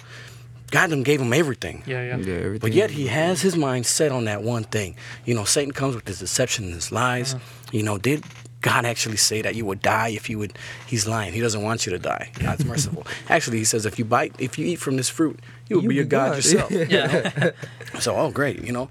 [0.74, 1.84] God done gave him everything.
[1.86, 2.16] Yeah, yeah.
[2.16, 2.58] Yeah, everything.
[2.58, 4.96] But yet he has his mind set on that one thing.
[5.24, 7.34] You know, Satan comes with his deception and his lies.
[7.34, 7.44] Uh-huh.
[7.74, 8.22] You know, did
[8.60, 10.56] God actually say that you would die if you would?
[10.86, 11.32] He's lying.
[11.32, 12.30] He doesn't want you to die.
[12.38, 13.04] God's merciful.
[13.28, 15.88] Actually, he says if you bite, if you eat from this fruit, you will You
[15.88, 16.36] be a God, God.
[16.36, 16.70] yourself.
[16.88, 17.50] Yeah.
[18.00, 18.90] So, oh, great, you know.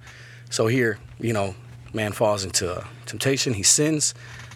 [0.49, 1.55] So here, you know,
[1.93, 3.53] man falls into temptation.
[3.53, 4.13] He sins,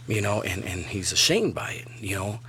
[0.08, 2.40] you know, and, and he's ashamed by it, you know.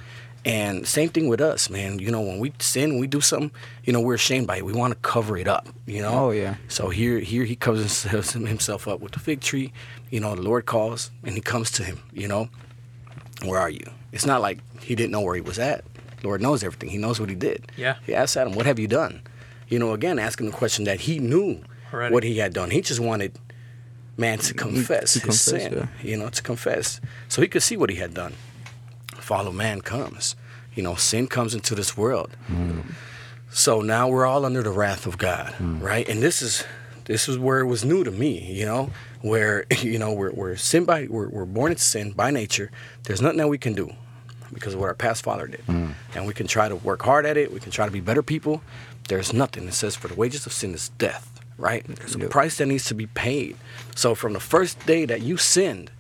[0.49, 1.99] And same thing with us, man.
[1.99, 3.51] You know, when we sin, when we do something,
[3.85, 4.65] you know, we're ashamed by it.
[4.65, 6.11] We want to cover it up, you know.
[6.11, 6.55] Oh, yeah.
[6.69, 8.03] So here, here he covers
[8.33, 9.73] himself up with the fig tree.
[10.11, 12.01] You know, the Lord calls, and he comes to him.
[12.15, 12.49] You know,
[13.45, 13.85] where are you?
[14.11, 15.85] It's not like he didn't know where he was at.
[16.25, 16.89] Lord knows everything.
[16.89, 17.71] He knows what he did.
[17.77, 17.97] Yeah.
[18.07, 19.21] He asked Adam, "What have you done?"
[19.69, 21.61] You know, again asking the question that he knew
[21.93, 22.13] Already.
[22.15, 22.71] what he had done.
[22.71, 23.39] He just wanted
[24.17, 25.73] man to confess to his confess, sin.
[25.75, 25.87] yeah.
[26.03, 28.33] You know, to confess, so he could see what he had done.
[29.29, 30.37] Follow man comes.
[30.75, 32.31] You know, sin comes into this world.
[32.51, 32.95] Mm.
[33.51, 35.83] So now we're all under the wrath of God, mm.
[35.83, 36.09] right?
[36.09, 36.65] And this is
[37.05, 38.89] this is where it was new to me, you know,
[39.21, 42.71] where you know we're we're sin by we're, we're born into sin by nature.
[43.03, 43.93] There's nothing that we can do
[44.55, 45.93] because of what our past father did, mm.
[46.15, 47.53] and we can try to work hard at it.
[47.53, 48.63] We can try to be better people.
[49.09, 49.69] There's nothing.
[49.69, 51.85] It says for the wages of sin is death, right?
[51.87, 52.31] There's a Yep.
[52.31, 53.59] price that needs to be paid.
[53.95, 55.91] So from the first day that you sinned,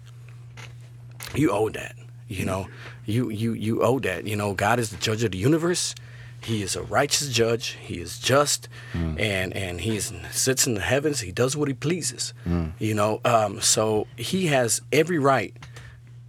[1.35, 1.95] you owe that.
[2.29, 2.69] You know,
[3.09, 4.27] you you you owe that.
[4.27, 5.95] You know, God is the judge of the universe.
[6.41, 7.77] He is a righteous judge.
[7.81, 11.21] He is just, and and he is, sits in the heavens.
[11.21, 12.33] He does what he pleases.
[12.79, 15.57] You know, um, so he has every right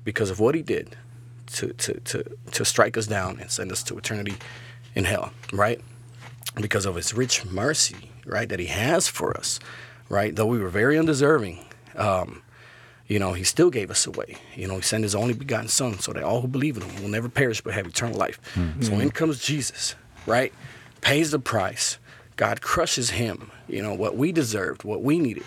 [0.04, 0.96] because of what he did
[1.58, 4.36] to to to to strike us down and send us to eternity
[4.96, 5.32] in hell.
[5.54, 5.80] Right?
[6.60, 9.60] Because of his rich mercy, right, that he has for us.
[10.10, 10.36] Right?
[10.36, 11.60] Though we were very undeserving.
[11.96, 12.42] Um,
[13.10, 14.38] you know, he still gave us away.
[14.56, 17.02] You know, he sent his only begotten son so that all who believe in him
[17.02, 18.40] will never perish but have eternal life.
[18.82, 19.96] So in comes Jesus,
[20.26, 20.54] right?
[21.02, 21.98] Pays the price.
[22.38, 25.44] God crushes him, you know, what we deserved, what we needed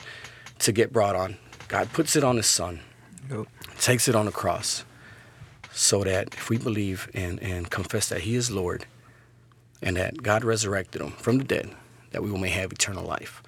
[0.59, 1.36] to get brought on.
[1.68, 2.80] God puts it on his son,
[3.30, 3.47] Yep.
[3.80, 4.84] takes it on the cross,
[5.72, 8.84] so that if we believe and, and confess that he is Lord
[9.80, 11.70] and that God resurrected him from the dead,
[12.10, 13.43] that we may have eternal life.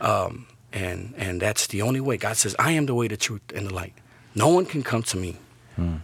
[0.00, 2.16] Um, and and that's the only way.
[2.18, 3.94] God says, "I am the way, the truth, and the light.
[4.34, 5.36] No one can come to me.
[5.76, 5.96] Hmm.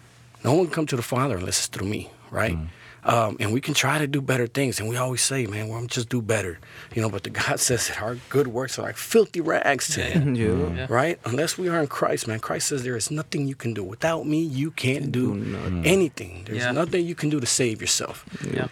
[0.44, 2.54] No one can come to the Father unless it's through me." Right?
[2.54, 2.64] Hmm.
[3.02, 5.78] Um, and we can try to do better things, and we always say, "Man, well,
[5.78, 6.58] I'm just do better,"
[6.94, 7.08] you know.
[7.08, 10.34] But the God says that our good works are like filthy rags to Him.
[10.34, 10.76] Yeah.
[10.76, 10.86] Yeah.
[10.88, 11.18] Right?
[11.24, 12.40] Unless we are in Christ, man.
[12.40, 13.82] Christ says there is nothing you can do.
[13.82, 15.72] Without me, you can't do do nothing.
[15.80, 15.86] Hmm.
[15.86, 16.42] anything.
[16.44, 16.72] There's Yeah.
[16.72, 18.24] nothing you can do to save yourself.
[18.54, 18.68] Yeah.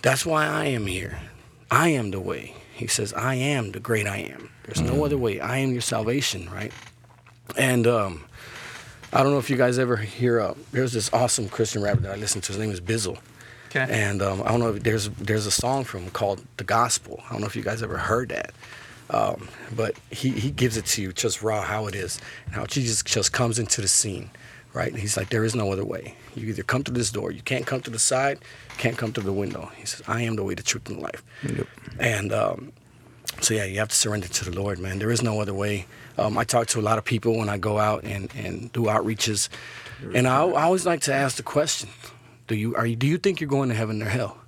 [0.00, 1.18] That's why I am here.
[1.70, 2.54] I am the way.
[2.82, 4.50] He says, I am the great I am.
[4.64, 5.40] There's no other way.
[5.40, 6.72] I am your salvation, right?
[7.56, 8.24] And um,
[9.12, 12.12] I don't know if you guys ever hear, uh, there's this awesome Christian rapper that
[12.12, 12.52] I listen to.
[12.52, 13.18] His name is Bizzle.
[13.74, 13.86] Okay.
[13.88, 17.22] And um, I don't know if there's there's a song from him called "The Gospel."
[17.26, 18.52] I don't know if you guys ever heard that.
[19.08, 22.66] Um, but he, he gives it to you just raw how it is and how
[22.66, 24.30] Jesus just comes into the scene,
[24.74, 24.90] right?
[24.90, 26.14] And he's like, there is no other way.
[26.34, 28.38] You either come to this door, you can't come to the side,
[28.70, 29.70] you can't come to the window.
[29.76, 31.22] He says, I am the way, the truth, and the life.
[31.42, 31.66] Yep.
[31.98, 32.72] And um,
[33.40, 34.98] so yeah, you have to surrender to the Lord, man.
[34.98, 35.86] There is no other way.
[36.18, 38.82] Um, I talk to a lot of people when I go out and, and do
[38.84, 39.48] outreaches,
[40.14, 41.88] and I, I always like to ask the question:
[42.48, 44.41] Do you are you, do you think you're going to heaven or hell?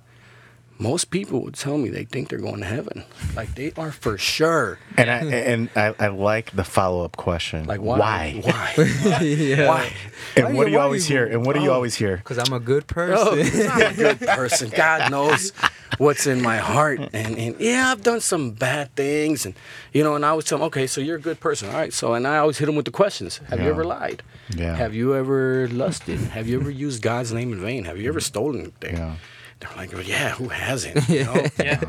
[0.77, 4.17] Most people would tell me they think they're going to heaven, like they are for
[4.17, 4.77] sure.
[4.97, 7.65] And I and I, I like the follow up question.
[7.65, 7.97] Like why?
[7.97, 8.41] Why?
[8.43, 9.19] Why?
[9.21, 9.67] yeah.
[9.69, 9.93] why?
[10.35, 11.25] And Why what do you why always hear?
[11.25, 11.75] And what do you Oh.
[11.75, 12.17] always hear?
[12.17, 13.69] Because I'm a good Oh, person.
[13.71, 14.69] I'm a good person.
[14.75, 15.51] God knows
[15.97, 16.99] what's in my heart.
[17.13, 19.45] And, and yeah, I've done some bad things.
[19.45, 19.55] And,
[19.93, 21.69] you know, and I always tell them, okay, so you're a good person.
[21.69, 21.93] All right.
[21.93, 24.23] So, and I always hit them with the questions Have you ever lied?
[24.49, 24.75] Yeah.
[24.75, 26.19] Have you ever lusted?
[26.19, 27.85] Have you ever used God's name in vain?
[27.85, 28.97] Have you ever stolen anything?
[28.97, 29.15] Yeah.
[29.59, 31.07] They're like, well, yeah, who hasn't?
[31.09, 31.45] You know?
[31.59, 31.81] yeah.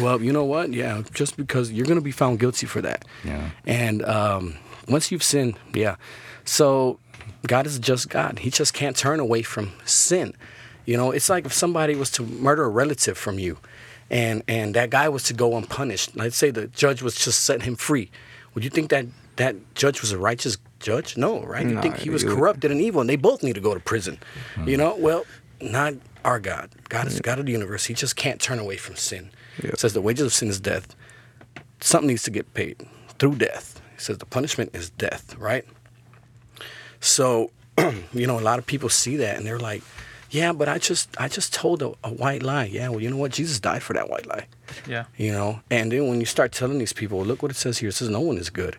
[0.00, 0.72] Well, you know what?
[0.72, 3.04] Yeah, just because you're going to be found guilty for that.
[3.24, 3.50] Yeah.
[3.66, 4.56] And um,
[4.88, 5.96] once you've sinned, yeah.
[6.44, 6.98] So
[7.46, 8.38] God is just God.
[8.40, 10.34] He just can't turn away from sin.
[10.86, 13.58] You know, it's like if somebody was to murder a relative from you,
[14.10, 16.16] and and that guy was to go unpunished.
[16.16, 18.10] Let's say the judge was just set him free.
[18.54, 19.06] Would you think that
[19.36, 21.16] that judge was a righteous judge?
[21.16, 21.64] No, right?
[21.66, 23.74] You Nah, think he was you- corrupted and evil, and they both need to go
[23.74, 24.18] to prison.
[24.66, 25.24] You know, well,
[25.60, 25.94] not
[26.24, 26.70] our God.
[26.88, 27.86] God is the God of the universe.
[27.86, 29.30] He just can't turn away from sin.
[29.62, 29.70] Yeah.
[29.70, 30.94] It says the wages of sin is death.
[31.80, 32.86] Something needs to get paid
[33.18, 33.80] through death.
[33.94, 35.64] He says the punishment is death, right?
[37.00, 37.50] So,
[38.12, 39.82] you know, a lot of people see that and they're like,
[40.30, 43.16] "Yeah, but I just I just told a, a white lie." Yeah, well, you know
[43.16, 43.32] what?
[43.32, 44.46] Jesus died for that white lie.
[44.86, 45.04] Yeah.
[45.16, 47.88] You know, and then when you start telling these people, look what it says here.
[47.88, 48.76] It says no one is good.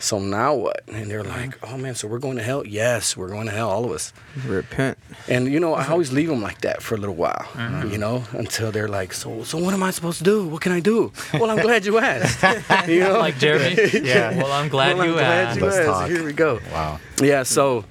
[0.00, 0.82] So now what?
[0.88, 3.68] And they're like, "Oh man, so we're going to hell?" Yes, we're going to hell,
[3.70, 4.12] all of us.
[4.46, 4.96] Repent.
[5.28, 7.86] And you know, I always leave them like that for a little while, uh-huh.
[7.86, 10.46] you know, until they're like, "So, so what am I supposed to do?
[10.48, 12.42] What can I do?" Well, I'm glad you asked.
[12.88, 13.76] you know, Like Jeremy.
[14.02, 14.36] Yeah.
[14.36, 15.58] Well, I'm glad Well, I'm you glad asked.
[15.60, 15.86] you Let's asked.
[15.88, 16.08] talk.
[16.10, 16.60] Here we go.
[16.72, 16.98] Wow.
[17.22, 17.84] Yeah, so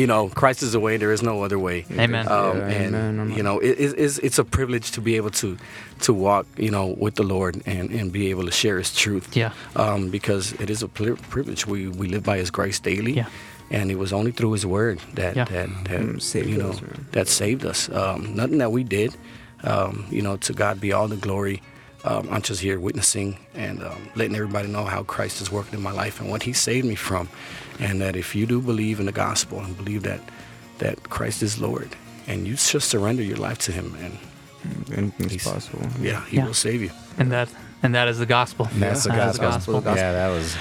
[0.00, 0.96] you know, Christ is the way.
[0.98, 1.84] There is no other way.
[1.90, 2.26] Amen.
[2.28, 3.36] Um, Yeah, and amen, amen.
[3.36, 5.56] you know, it, it, it's it's a privilege to be able to
[6.06, 9.26] to walk, you know, with the Lord and, and be able to share His truth.
[9.36, 9.50] Yeah.
[9.76, 11.66] Um, because it is a privilege.
[11.66, 13.12] We we live by His grace daily.
[13.12, 13.26] Yeah.
[13.70, 15.44] And it was only through His Word that Yeah.
[15.44, 17.06] that, that Mm, saved you know us, man.
[17.12, 17.88] that saved us.
[17.90, 19.10] Um, nothing that we did.
[19.64, 21.60] Um, you know, to God be all the glory.
[22.04, 25.82] Um, I'm just here witnessing and um, letting everybody know how Christ is working in
[25.82, 27.28] my life and what He saved me from,
[27.80, 30.20] and that if you do believe in the gospel and believe that
[30.78, 31.90] that Christ is Lord,
[32.26, 34.18] and you just surrender your life to Him, and
[34.88, 35.86] mm, Anything's He's- possible.
[36.00, 36.46] yeah, He Yeah.
[36.46, 36.90] will save you.
[37.18, 37.48] And that
[37.82, 38.68] and that is the gospel.
[38.72, 39.74] And that's the That is gospel.
[39.74, 40.02] the gospel.
[40.02, 40.56] Yeah, that was.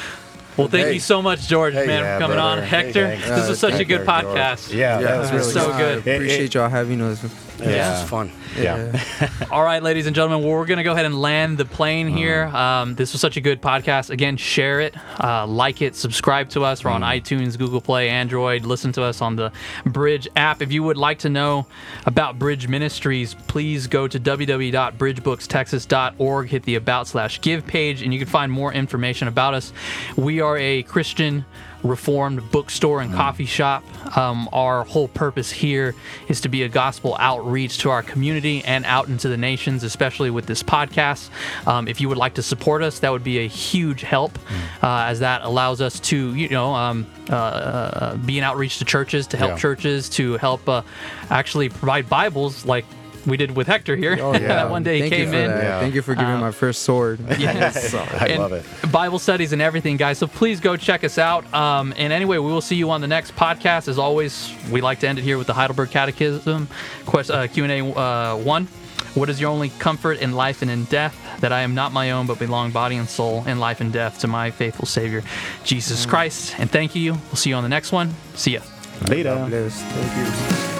[0.56, 0.94] Well, thank Hey.
[0.96, 2.58] you so much, George, Hey, man, yeah, for coming on.
[2.58, 2.66] brother.
[2.68, 3.28] Hey, Hector, thanks.
[3.30, 4.38] this was such a good Hector, George.
[4.38, 4.74] podcast.
[4.74, 5.78] Yeah, Yeah, that was it was really so good.
[5.78, 5.98] good.
[5.98, 7.20] It- it- appreciate y'all having us.
[7.60, 8.02] Yeah, Yeah.
[8.02, 8.32] it's fun.
[8.58, 9.04] Yeah.
[9.52, 12.08] All right, ladies and gentlemen, well, we're going to go ahead and land the plane
[12.08, 12.46] here.
[12.46, 14.10] Um, this was such a good podcast.
[14.10, 16.84] Again, share it, uh, like it, subscribe to us.
[16.84, 18.66] We're on iTunes, Google Play, Android.
[18.66, 19.52] Listen to us on the
[19.86, 20.62] Bridge app.
[20.62, 21.68] If you would like to know
[22.06, 28.20] about Bridge Ministries, please go to www.bridgebooks.texas.org, hit the About slash Give page, and you
[28.20, 29.74] can find more information about us.
[30.16, 31.46] We are a Christian
[31.84, 33.84] Reformed bookstore and coffee shop.
[34.18, 35.96] Um, our whole purpose here
[36.28, 40.30] is to be a gospel outreach to our community and out into the nations, especially
[40.30, 41.30] with this podcast.
[41.68, 44.38] Um, if you would like to support us, that would be a huge help,
[44.82, 48.86] uh, as that allows us to, you know, um, uh, uh, be an outreach to
[48.86, 49.58] churches, to help Yeah.
[49.58, 50.82] churches, to help uh,
[51.30, 52.86] actually provide Bibles like
[53.28, 54.18] we did with Hector here.
[54.20, 54.40] Oh, yeah.
[54.48, 55.50] that one day he Thank you came in.
[55.50, 55.80] Yeah.
[55.80, 57.20] Thank you for giving Uh, my first sword.
[57.38, 57.94] Yes.
[57.94, 58.66] I and love it.
[58.92, 60.18] Bible studies and everything, guys.
[60.18, 61.52] So please go check us out.
[61.54, 63.88] Um, and anyway, we will see you on the next podcast.
[63.88, 66.68] As always, we like to end it here with the Heidelberg Catechism
[67.06, 68.68] quest, uh, Q and A uh, one.
[69.14, 71.16] What is your only comfort in life and in death?
[71.42, 74.20] That I am not my own, but belong body and soul in life and death
[74.20, 75.24] to my faithful Savior,
[75.64, 76.56] Jesus Christ.
[76.60, 77.14] And thank you.
[77.14, 78.14] We'll see you on the next one.
[78.36, 78.62] See ya.
[79.08, 79.36] Later.
[79.36, 79.72] God.
[79.72, 80.77] Thank you.